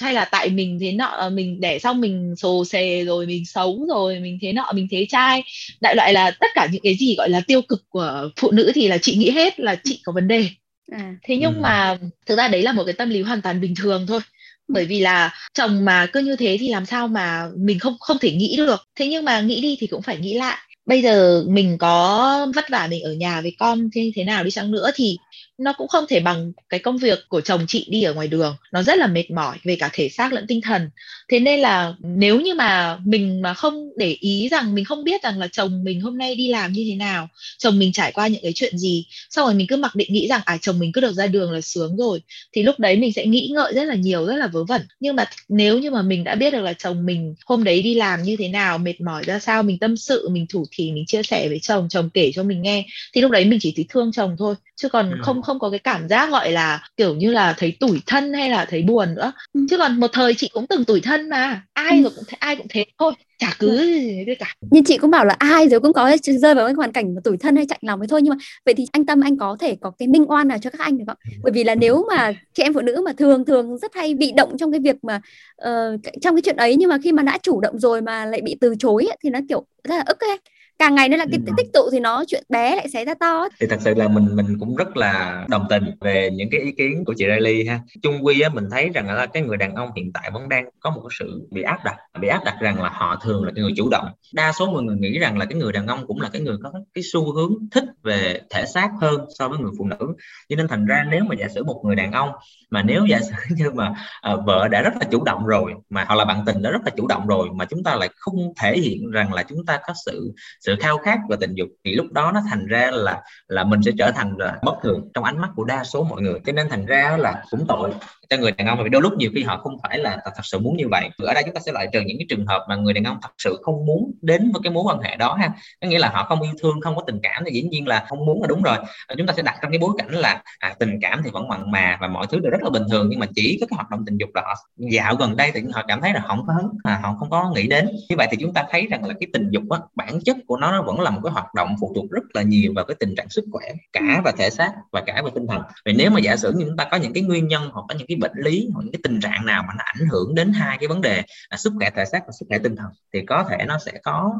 hay 0.00 0.14
là 0.14 0.24
tại 0.24 0.48
mình 0.48 0.78
thế 0.80 0.92
nọ 0.92 1.24
uh, 1.26 1.32
mình 1.32 1.60
đẻ 1.60 1.78
xong 1.78 2.00
mình 2.00 2.34
sồ 2.36 2.64
xề 2.64 3.04
rồi 3.04 3.26
mình 3.26 3.46
xấu 3.46 3.86
rồi 3.88 4.20
mình 4.20 4.38
thế 4.42 4.52
nọ 4.52 4.72
mình 4.74 4.86
thế 4.90 5.06
trai. 5.08 5.42
Đại 5.80 5.96
loại 5.96 6.12
là 6.12 6.30
tất 6.30 6.46
cả 6.54 6.68
những 6.72 6.82
cái 6.84 6.94
gì 6.94 7.14
gọi 7.18 7.28
là 7.28 7.40
tiêu 7.46 7.62
cực 7.62 7.84
của 7.88 8.28
phụ 8.36 8.50
nữ 8.50 8.72
thì 8.74 8.88
là 8.88 8.98
chị 8.98 9.16
nghĩ 9.16 9.30
hết 9.30 9.60
là 9.60 9.76
chị 9.84 10.00
có 10.04 10.12
vấn 10.12 10.28
đề. 10.28 10.48
À. 10.92 11.14
thế 11.22 11.36
nhưng 11.36 11.54
ừ. 11.54 11.60
mà 11.60 11.98
thực 12.26 12.36
ra 12.36 12.48
đấy 12.48 12.62
là 12.62 12.72
một 12.72 12.84
cái 12.84 12.92
tâm 12.92 13.10
lý 13.10 13.22
hoàn 13.22 13.42
toàn 13.42 13.60
bình 13.60 13.74
thường 13.74 14.06
thôi. 14.06 14.20
Bởi 14.68 14.84
vì 14.84 15.00
là 15.00 15.34
chồng 15.54 15.84
mà 15.84 16.06
cứ 16.06 16.20
như 16.20 16.36
thế 16.36 16.56
thì 16.60 16.68
làm 16.68 16.86
sao 16.86 17.08
mà 17.08 17.48
mình 17.56 17.78
không 17.78 17.96
không 18.00 18.18
thể 18.18 18.32
nghĩ 18.32 18.56
được. 18.56 18.88
Thế 18.96 19.06
nhưng 19.06 19.24
mà 19.24 19.40
nghĩ 19.40 19.60
đi 19.60 19.76
thì 19.80 19.86
cũng 19.86 20.02
phải 20.02 20.16
nghĩ 20.16 20.34
lại. 20.34 20.58
Bây 20.86 21.02
giờ 21.02 21.44
mình 21.48 21.78
có 21.78 22.46
vất 22.54 22.70
vả 22.70 22.86
mình 22.90 23.02
ở 23.02 23.12
nhà 23.12 23.40
với 23.40 23.56
con 23.58 23.88
thế 23.94 24.12
thế 24.14 24.24
nào 24.24 24.44
đi 24.44 24.50
chăng 24.50 24.70
nữa 24.70 24.90
thì 24.94 25.16
nó 25.58 25.72
cũng 25.72 25.88
không 25.88 26.04
thể 26.08 26.20
bằng 26.20 26.52
cái 26.68 26.80
công 26.80 26.98
việc 26.98 27.18
của 27.28 27.40
chồng 27.40 27.64
chị 27.68 27.86
đi 27.90 28.02
ở 28.02 28.14
ngoài 28.14 28.28
đường. 28.28 28.56
Nó 28.72 28.82
rất 28.82 28.98
là 28.98 29.06
mệt 29.06 29.30
mỏi 29.30 29.56
về 29.64 29.76
cả 29.76 29.90
thể 29.92 30.08
xác 30.08 30.32
lẫn 30.32 30.46
tinh 30.46 30.60
thần. 30.60 30.90
Thế 31.28 31.40
nên 31.40 31.60
là 31.60 31.94
nếu 31.98 32.40
như 32.40 32.54
mà 32.54 32.98
mình 33.04 33.42
mà 33.42 33.54
không 33.54 33.90
để 33.96 34.16
ý 34.20 34.48
rằng 34.48 34.74
mình 34.74 34.84
không 34.84 35.04
biết 35.04 35.22
rằng 35.22 35.38
là 35.38 35.48
chồng 35.48 35.84
mình 35.84 36.00
hôm 36.00 36.18
nay 36.18 36.34
đi 36.34 36.48
làm 36.48 36.72
như 36.72 36.84
thế 36.88 36.96
nào 36.96 37.28
chồng 37.58 37.78
mình 37.78 37.92
trải 37.92 38.12
qua 38.12 38.28
những 38.28 38.42
cái 38.42 38.52
chuyện 38.54 38.78
gì 38.78 39.06
xong 39.30 39.46
rồi 39.46 39.54
mình 39.54 39.66
cứ 39.66 39.76
mặc 39.76 39.94
định 39.94 40.12
nghĩ 40.12 40.28
rằng 40.28 40.40
à 40.44 40.58
chồng 40.60 40.78
mình 40.78 40.92
cứ 40.92 41.00
được 41.00 41.12
ra 41.12 41.26
đường 41.26 41.52
là 41.52 41.60
sướng 41.60 41.96
rồi 41.96 42.22
thì 42.52 42.62
lúc 42.62 42.78
đấy 42.78 42.96
mình 42.96 43.12
sẽ 43.12 43.26
nghĩ 43.26 43.50
ngợi 43.54 43.74
rất 43.74 43.84
là 43.84 43.94
nhiều 43.94 44.26
rất 44.26 44.36
là 44.36 44.46
vớ 44.46 44.64
vẩn. 44.64 44.82
Nhưng 45.00 45.16
mà 45.16 45.24
nếu 45.48 45.78
như 45.78 45.90
mà 45.90 46.02
mình 46.02 46.24
đã 46.24 46.34
biết 46.34 46.52
được 46.52 46.60
là 46.60 46.72
chồng 46.72 47.06
mình 47.06 47.34
hôm 47.46 47.64
đấy 47.64 47.82
đi 47.82 47.94
làm 47.94 48.22
như 48.22 48.36
thế 48.36 48.48
nào 48.48 48.78
mệt 48.78 49.00
mỏi 49.00 49.22
ra 49.26 49.38
sao 49.38 49.62
mình 49.62 49.78
tâm 49.78 49.96
sự 49.96 50.28
mình 50.28 50.46
thủ 50.48 50.64
thì 50.70 50.92
mình 50.92 51.06
chia 51.06 51.22
sẻ 51.22 51.48
với 51.48 51.58
chồng 51.62 51.88
chồng 51.90 52.10
kể 52.10 52.32
cho 52.34 52.42
mình 52.42 52.62
nghe 52.62 52.86
thì 53.12 53.20
lúc 53.20 53.30
đấy 53.30 53.44
mình 53.44 53.58
chỉ 53.62 53.72
thấy 53.76 53.86
thương 53.88 54.12
chồng 54.12 54.36
thôi. 54.38 54.54
Chứ 54.76 54.88
còn 54.88 55.10
ừ. 55.10 55.16
không 55.22 55.42
không 55.52 55.58
có 55.58 55.70
cái 55.70 55.78
cảm 55.78 56.08
giác 56.08 56.30
gọi 56.30 56.52
là 56.52 56.88
kiểu 56.96 57.14
như 57.14 57.30
là 57.30 57.54
thấy 57.58 57.76
tủi 57.80 58.00
thân 58.06 58.32
hay 58.32 58.50
là 58.50 58.64
thấy 58.64 58.82
buồn 58.82 59.14
nữa 59.14 59.32
ừ. 59.52 59.60
chứ 59.70 59.78
còn 59.78 60.00
một 60.00 60.10
thời 60.12 60.34
chị 60.34 60.50
cũng 60.52 60.66
từng 60.66 60.84
tủi 60.84 61.00
thân 61.00 61.28
mà 61.28 61.62
ai 61.72 61.96
ừ. 61.96 62.02
rồi 62.02 62.12
cũng 62.16 62.24
thế, 62.28 62.36
ai 62.40 62.56
cũng 62.56 62.66
thế 62.70 62.84
thôi 62.98 63.12
chả 63.38 63.56
cứ 63.58 63.68
ừ. 63.68 63.86
gì 64.26 64.34
cả 64.38 64.54
nhưng 64.60 64.84
chị 64.84 64.98
cũng 64.98 65.10
bảo 65.10 65.24
là 65.24 65.34
ai 65.38 65.68
rồi 65.68 65.80
cũng 65.80 65.92
có 65.92 66.16
rơi 66.20 66.54
vào 66.54 66.66
cái 66.66 66.74
hoàn 66.74 66.92
cảnh 66.92 67.14
mà 67.14 67.20
tủi 67.24 67.36
thân 67.36 67.56
hay 67.56 67.66
chạnh 67.66 67.78
lòng 67.82 68.00
ấy 68.00 68.08
thôi 68.08 68.22
nhưng 68.22 68.30
mà 68.30 68.36
vậy 68.66 68.74
thì 68.74 68.86
anh 68.92 69.06
tâm 69.06 69.20
anh 69.20 69.36
có 69.36 69.56
thể 69.60 69.76
có 69.80 69.92
cái 69.98 70.08
minh 70.08 70.30
oan 70.30 70.48
nào 70.48 70.58
cho 70.62 70.70
các 70.70 70.80
anh 70.80 70.98
được 70.98 71.04
không 71.06 71.16
bởi 71.42 71.52
vì 71.52 71.64
là 71.64 71.74
nếu 71.74 72.06
mà 72.08 72.32
chị 72.54 72.62
em 72.62 72.74
phụ 72.74 72.80
nữ 72.80 73.02
mà 73.04 73.12
thường 73.12 73.44
thường 73.44 73.78
rất 73.78 73.94
hay 73.94 74.14
bị 74.14 74.32
động 74.36 74.58
trong 74.58 74.72
cái 74.72 74.80
việc 74.80 74.96
mà 75.02 75.20
uh, 75.62 76.00
trong 76.20 76.36
cái 76.36 76.42
chuyện 76.42 76.56
ấy 76.56 76.76
nhưng 76.76 76.88
mà 76.88 76.98
khi 77.02 77.12
mà 77.12 77.22
đã 77.22 77.38
chủ 77.42 77.60
động 77.60 77.78
rồi 77.78 78.00
mà 78.00 78.24
lại 78.24 78.40
bị 78.40 78.56
từ 78.60 78.74
chối 78.78 79.04
ấy, 79.08 79.16
thì 79.22 79.30
nó 79.30 79.38
kiểu 79.48 79.66
rất 79.84 79.96
là 79.96 80.04
ức 80.06 80.20
ấy 80.20 80.38
càng 80.78 80.94
ngày 80.94 81.08
nó 81.08 81.16
là 81.16 81.26
cái 81.30 81.40
ừ. 81.46 81.52
tích 81.56 81.66
tụ 81.72 81.90
thì 81.92 82.00
nó 82.00 82.24
chuyện 82.28 82.44
bé 82.48 82.76
lại 82.76 82.88
xảy 82.88 83.04
ra 83.04 83.14
to 83.14 83.48
thì 83.60 83.66
thật 83.66 83.76
sự 83.80 83.94
là 83.94 84.08
mình 84.08 84.36
mình 84.36 84.56
cũng 84.60 84.76
rất 84.76 84.96
là 84.96 85.44
đồng 85.48 85.66
tình 85.70 85.84
về 86.00 86.30
những 86.32 86.48
cái 86.50 86.60
ý 86.60 86.72
kiến 86.72 87.04
của 87.04 87.14
chị 87.16 87.24
Riley 87.34 87.66
ha. 87.66 87.80
Chung 88.02 88.24
quy 88.24 88.40
á 88.40 88.48
mình 88.48 88.68
thấy 88.70 88.88
rằng 88.88 89.10
là 89.10 89.26
cái 89.26 89.42
người 89.42 89.56
đàn 89.56 89.74
ông 89.74 89.90
hiện 89.96 90.12
tại 90.12 90.30
vẫn 90.34 90.48
đang 90.48 90.64
có 90.80 90.90
một 90.90 91.08
sự 91.18 91.48
bị 91.50 91.62
áp 91.62 91.84
đặt 91.84 91.96
bị 92.20 92.28
áp 92.28 92.44
đặt 92.44 92.56
rằng 92.60 92.82
là 92.82 92.88
họ 92.88 93.20
thường 93.22 93.44
là 93.44 93.52
cái 93.54 93.62
người 93.62 93.72
chủ 93.76 93.88
động. 93.90 94.06
Đa 94.34 94.52
số 94.52 94.66
mọi 94.66 94.82
người 94.82 94.96
nghĩ 94.96 95.18
rằng 95.18 95.38
là 95.38 95.44
cái 95.44 95.58
người 95.58 95.72
đàn 95.72 95.86
ông 95.86 96.06
cũng 96.06 96.20
là 96.20 96.30
cái 96.32 96.42
người 96.42 96.56
có 96.62 96.72
cái 96.94 97.02
xu 97.12 97.32
hướng 97.32 97.52
thích 97.70 97.84
về 98.02 98.40
thể 98.50 98.64
xác 98.66 98.90
hơn 99.00 99.20
so 99.38 99.48
với 99.48 99.58
người 99.58 99.72
phụ 99.78 99.84
nữ. 99.84 100.14
Cho 100.48 100.56
nên 100.56 100.68
thành 100.68 100.86
ra 100.86 101.04
nếu 101.10 101.24
mà 101.24 101.34
giả 101.38 101.48
sử 101.54 101.64
một 101.64 101.82
người 101.84 101.96
đàn 101.96 102.12
ông 102.12 102.30
mà 102.70 102.82
nếu 102.82 103.04
giả 103.06 103.20
sử 103.20 103.32
như 103.56 103.70
mà 103.70 103.94
à, 104.20 104.36
vợ 104.46 104.68
đã 104.68 104.82
rất 104.82 104.92
là 105.00 105.06
chủ 105.10 105.24
động 105.24 105.46
rồi 105.46 105.72
mà 105.90 106.04
hoặc 106.08 106.14
là 106.14 106.24
bạn 106.24 106.42
tình 106.46 106.62
đã 106.62 106.70
rất 106.70 106.82
là 106.84 106.90
chủ 106.96 107.06
động 107.06 107.26
rồi 107.26 107.48
mà 107.54 107.64
chúng 107.64 107.82
ta 107.82 107.96
lại 107.96 108.08
không 108.16 108.52
thể 108.60 108.78
hiện 108.78 109.10
rằng 109.10 109.32
là 109.32 109.42
chúng 109.42 109.66
ta 109.66 109.78
có 109.86 109.94
sự 110.06 110.32
sự 110.60 110.71
khao 110.80 110.98
khát 110.98 111.18
và 111.28 111.36
tình 111.40 111.54
dục 111.54 111.68
thì 111.84 111.94
lúc 111.94 112.06
đó 112.12 112.32
nó 112.32 112.40
thành 112.50 112.66
ra 112.66 112.90
là 112.90 113.22
là 113.48 113.64
mình 113.64 113.82
sẽ 113.82 113.90
trở 113.98 114.10
thành 114.10 114.34
là 114.38 114.58
bất 114.62 114.74
thường 114.82 115.08
trong 115.14 115.24
ánh 115.24 115.40
mắt 115.40 115.50
của 115.56 115.64
đa 115.64 115.84
số 115.84 116.04
mọi 116.04 116.22
người. 116.22 116.40
Cho 116.46 116.52
nên 116.52 116.68
thành 116.68 116.86
ra 116.86 117.16
là 117.16 117.42
cũng 117.50 117.64
tội 117.68 117.92
cho 118.30 118.38
người 118.38 118.52
đàn 118.52 118.66
ông 118.66 118.82
vì 118.84 118.88
đôi 118.88 119.02
lúc 119.02 119.12
nhiều 119.16 119.30
khi 119.34 119.42
họ 119.42 119.56
không 119.56 119.76
phải 119.82 119.98
là 119.98 120.18
thật 120.24 120.42
sự 120.42 120.58
muốn 120.58 120.76
như 120.76 120.88
vậy. 120.90 121.10
Ở 121.18 121.34
đây 121.34 121.42
chúng 121.46 121.54
ta 121.54 121.60
sẽ 121.66 121.72
loại 121.72 121.88
trừ 121.92 122.00
những 122.00 122.18
cái 122.18 122.26
trường 122.28 122.46
hợp 122.46 122.66
mà 122.68 122.76
người 122.76 122.92
đàn 122.92 123.04
ông 123.04 123.18
thật 123.22 123.30
sự 123.38 123.58
không 123.62 123.86
muốn 123.86 124.12
đến 124.22 124.52
với 124.52 124.60
cái 124.64 124.72
mối 124.72 124.82
quan 124.86 125.00
hệ 125.00 125.16
đó 125.16 125.34
ha. 125.34 125.50
Có 125.80 125.88
nghĩa 125.88 125.98
là 125.98 126.08
họ 126.08 126.24
không 126.24 126.42
yêu 126.42 126.52
thương 126.62 126.80
không 126.80 126.96
có 126.96 127.02
tình 127.06 127.20
cảm 127.22 127.42
thì 127.46 127.52
dĩ 127.52 127.62
nhiên 127.62 127.88
là 127.88 128.04
không 128.08 128.26
muốn 128.26 128.42
là 128.42 128.46
đúng 128.46 128.62
rồi. 128.62 128.76
Chúng 129.18 129.26
ta 129.26 129.34
sẽ 129.36 129.42
đặt 129.42 129.58
trong 129.62 129.70
cái 129.70 129.78
bối 129.78 129.90
cảnh 129.98 130.10
là 130.10 130.42
à, 130.58 130.74
tình 130.78 130.98
cảm 131.00 131.20
thì 131.24 131.30
vẫn 131.30 131.48
mặn 131.48 131.70
mà 131.70 131.98
và 132.00 132.08
mọi 132.08 132.26
thứ 132.26 132.40
đều 132.40 132.50
rất 132.50 132.62
là 132.62 132.70
bình 132.70 132.84
thường 132.90 133.06
nhưng 133.10 133.18
mà 133.18 133.26
chỉ 133.34 133.58
có 133.60 133.66
cái 133.70 133.74
hoạt 133.76 133.90
động 133.90 134.04
tình 134.06 134.16
dục 134.16 134.30
là 134.34 134.42
họ 134.42 134.54
dạo 134.76 135.14
gần 135.14 135.36
đây 135.36 135.50
thì 135.54 135.60
họ 135.72 135.84
cảm 135.88 136.00
thấy 136.00 136.12
là 136.12 136.22
không 136.26 136.46
có 136.46 136.52
hứng 136.52 136.68
à, 136.84 137.00
họ 137.02 137.16
không 137.18 137.30
có 137.30 137.52
nghĩ 137.54 137.66
đến. 137.68 137.88
Như 138.08 138.16
vậy 138.16 138.28
thì 138.30 138.36
chúng 138.40 138.54
ta 138.54 138.64
thấy 138.70 138.86
rằng 138.90 139.04
là 139.04 139.14
cái 139.20 139.28
tình 139.32 139.50
dục 139.50 139.62
á, 139.70 139.78
bản 139.94 140.20
chất 140.24 140.36
của 140.46 140.51
của 140.52 140.58
nó 140.58 140.72
nó 140.72 140.82
vẫn 140.82 141.00
là 141.00 141.10
một 141.10 141.20
cái 141.24 141.32
hoạt 141.32 141.54
động 141.54 141.76
phụ 141.80 141.92
thuộc 141.94 142.10
rất 142.10 142.22
là 142.34 142.42
nhiều 142.42 142.72
vào 142.76 142.84
cái 142.84 142.94
tình 143.00 143.14
trạng 143.16 143.28
sức 143.28 143.44
khỏe 143.52 143.64
cả 143.92 144.22
về 144.24 144.32
thể 144.38 144.50
xác 144.50 144.72
và 144.92 145.02
cả 145.06 145.22
về 145.24 145.30
tinh 145.34 145.46
thần. 145.46 145.62
Vì 145.84 145.92
nếu 145.92 146.10
mà 146.10 146.20
giả 146.20 146.36
sử 146.36 146.52
như 146.52 146.64
chúng 146.64 146.76
ta 146.76 146.88
có 146.90 146.96
những 146.96 147.12
cái 147.12 147.22
nguyên 147.22 147.48
nhân 147.48 147.70
hoặc 147.72 147.84
có 147.88 147.94
những 147.98 148.06
cái 148.06 148.16
bệnh 148.20 148.32
lý 148.34 148.68
hoặc 148.74 148.82
những 148.82 148.92
cái 148.92 149.00
tình 149.02 149.20
trạng 149.20 149.46
nào 149.46 149.64
mà 149.68 149.74
nó 149.78 149.84
ảnh 149.84 150.08
hưởng 150.10 150.34
đến 150.34 150.52
hai 150.52 150.78
cái 150.78 150.88
vấn 150.88 151.00
đề 151.00 151.22
là 151.50 151.56
sức 151.56 151.72
khỏe 151.78 151.90
thể 151.90 152.04
xác 152.04 152.20
và 152.26 152.32
sức 152.40 152.46
khỏe 152.48 152.58
tinh 152.58 152.76
thần 152.76 152.90
thì 153.12 153.20
có 153.26 153.44
thể 153.50 153.64
nó 153.66 153.78
sẽ 153.78 153.92
có 154.02 154.34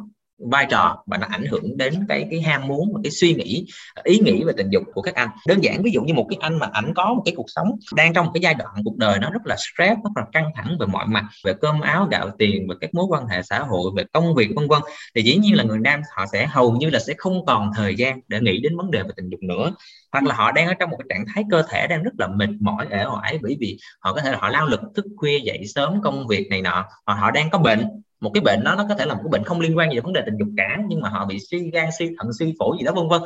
vai 0.51 0.67
trò 0.71 1.03
và 1.07 1.19
nó 1.19 1.27
ảnh 1.31 1.47
hưởng 1.47 1.77
đến 1.77 1.95
cái 2.09 2.27
cái 2.31 2.41
ham 2.41 2.67
muốn 2.67 2.93
và 2.95 3.01
cái 3.05 3.11
suy 3.11 3.35
nghĩ, 3.35 3.67
ý 4.05 4.19
nghĩ 4.19 4.45
về 4.45 4.53
tình 4.57 4.71
dục 4.71 4.83
của 4.95 5.03
các 5.03 5.15
anh. 5.15 5.29
Đơn 5.47 5.61
giản, 5.61 5.83
ví 5.83 5.91
dụ 5.91 6.03
như 6.03 6.15
một 6.15 6.27
cái 6.31 6.39
anh 6.41 6.59
mà 6.59 6.69
ảnh 6.73 6.93
có 6.95 7.15
một 7.15 7.23
cái 7.25 7.35
cuộc 7.37 7.47
sống 7.47 7.71
đang 7.95 8.15
trong 8.15 8.27
một 8.27 8.33
cái 8.35 8.41
giai 8.41 8.55
đoạn 8.55 8.75
cuộc 8.85 8.97
đời 8.97 9.19
nó 9.19 9.31
rất 9.31 9.47
là 9.47 9.57
stress, 9.57 9.95
rất 10.05 10.11
là 10.17 10.25
căng 10.33 10.51
thẳng 10.55 10.77
về 10.81 10.87
mọi 10.87 11.07
mặt, 11.07 11.25
về 11.45 11.53
cơm 11.61 11.81
áo, 11.81 12.09
gạo 12.11 12.31
tiền, 12.39 12.69
về 12.69 12.77
các 12.81 12.95
mối 12.95 13.05
quan 13.09 13.27
hệ 13.27 13.43
xã 13.43 13.59
hội, 13.59 13.91
về 13.97 14.05
công 14.13 14.35
việc, 14.35 14.51
vân 14.57 14.69
vân, 14.69 14.83
thì 15.15 15.23
dĩ 15.23 15.37
nhiên 15.37 15.57
là 15.57 15.65
người 15.65 15.79
nam 15.79 16.01
họ 16.17 16.25
sẽ 16.33 16.47
hầu 16.47 16.73
như 16.73 16.91
là 16.91 16.99
sẽ 16.99 17.15
không 17.19 17.47
còn 17.47 17.71
thời 17.77 17.95
gian 17.95 18.21
để 18.29 18.41
nghĩ 18.41 18.61
đến 18.61 18.77
vấn 18.77 18.91
đề 18.91 19.03
về 19.03 19.11
tình 19.17 19.29
dục 19.29 19.41
nữa. 19.43 19.73
Hoặc 20.13 20.25
là 20.25 20.35
họ 20.35 20.53
đang 20.53 20.67
ở 20.67 20.75
trong 20.75 20.91
một 20.91 20.97
cái 20.99 21.07
trạng 21.09 21.25
thái 21.35 21.45
cơ 21.51 21.63
thể 21.69 21.87
đang 21.87 22.03
rất 22.03 22.13
là 22.19 22.29
mệt 22.29 22.49
mỏi 22.61 22.87
ể 22.91 23.05
oải 23.05 23.39
bởi 23.43 23.57
vì 23.61 23.79
họ 24.01 24.13
có 24.13 24.21
thể 24.21 24.31
là 24.31 24.39
họ 24.41 24.49
lao 24.49 24.67
lực 24.67 24.81
thức 24.95 25.05
khuya 25.17 25.39
dậy 25.39 25.63
sớm 25.75 26.03
công 26.03 26.27
việc 26.27 26.47
này 26.51 26.63
nọ, 26.63 26.85
hoặc 27.07 27.15
họ 27.15 27.31
đang 27.31 27.51
có 27.51 27.59
bệnh 27.59 27.87
một 28.23 28.31
cái 28.35 28.41
bệnh 28.41 28.64
đó 28.64 28.75
nó 28.75 28.87
có 28.88 28.95
thể 28.95 29.07
là 29.07 29.14
một 29.14 29.21
cái 29.25 29.31
bệnh 29.31 29.45
không 29.45 29.61
liên 29.61 29.79
quan 29.79 29.91
gì 29.91 29.95
đến 29.95 30.05
vấn 30.05 30.12
đề 30.12 30.23
tình 30.26 30.37
dục 30.38 30.49
cả 30.57 30.79
nhưng 30.88 31.00
mà 31.00 31.09
họ 31.09 31.26
bị 31.26 31.38
suy 31.50 31.71
gan 31.71 31.88
suy 31.99 32.11
thận 32.19 32.33
suy 32.38 32.55
phổi 32.59 32.76
gì 32.79 32.85
đó 32.85 32.93
vân 32.93 33.09
vân. 33.09 33.23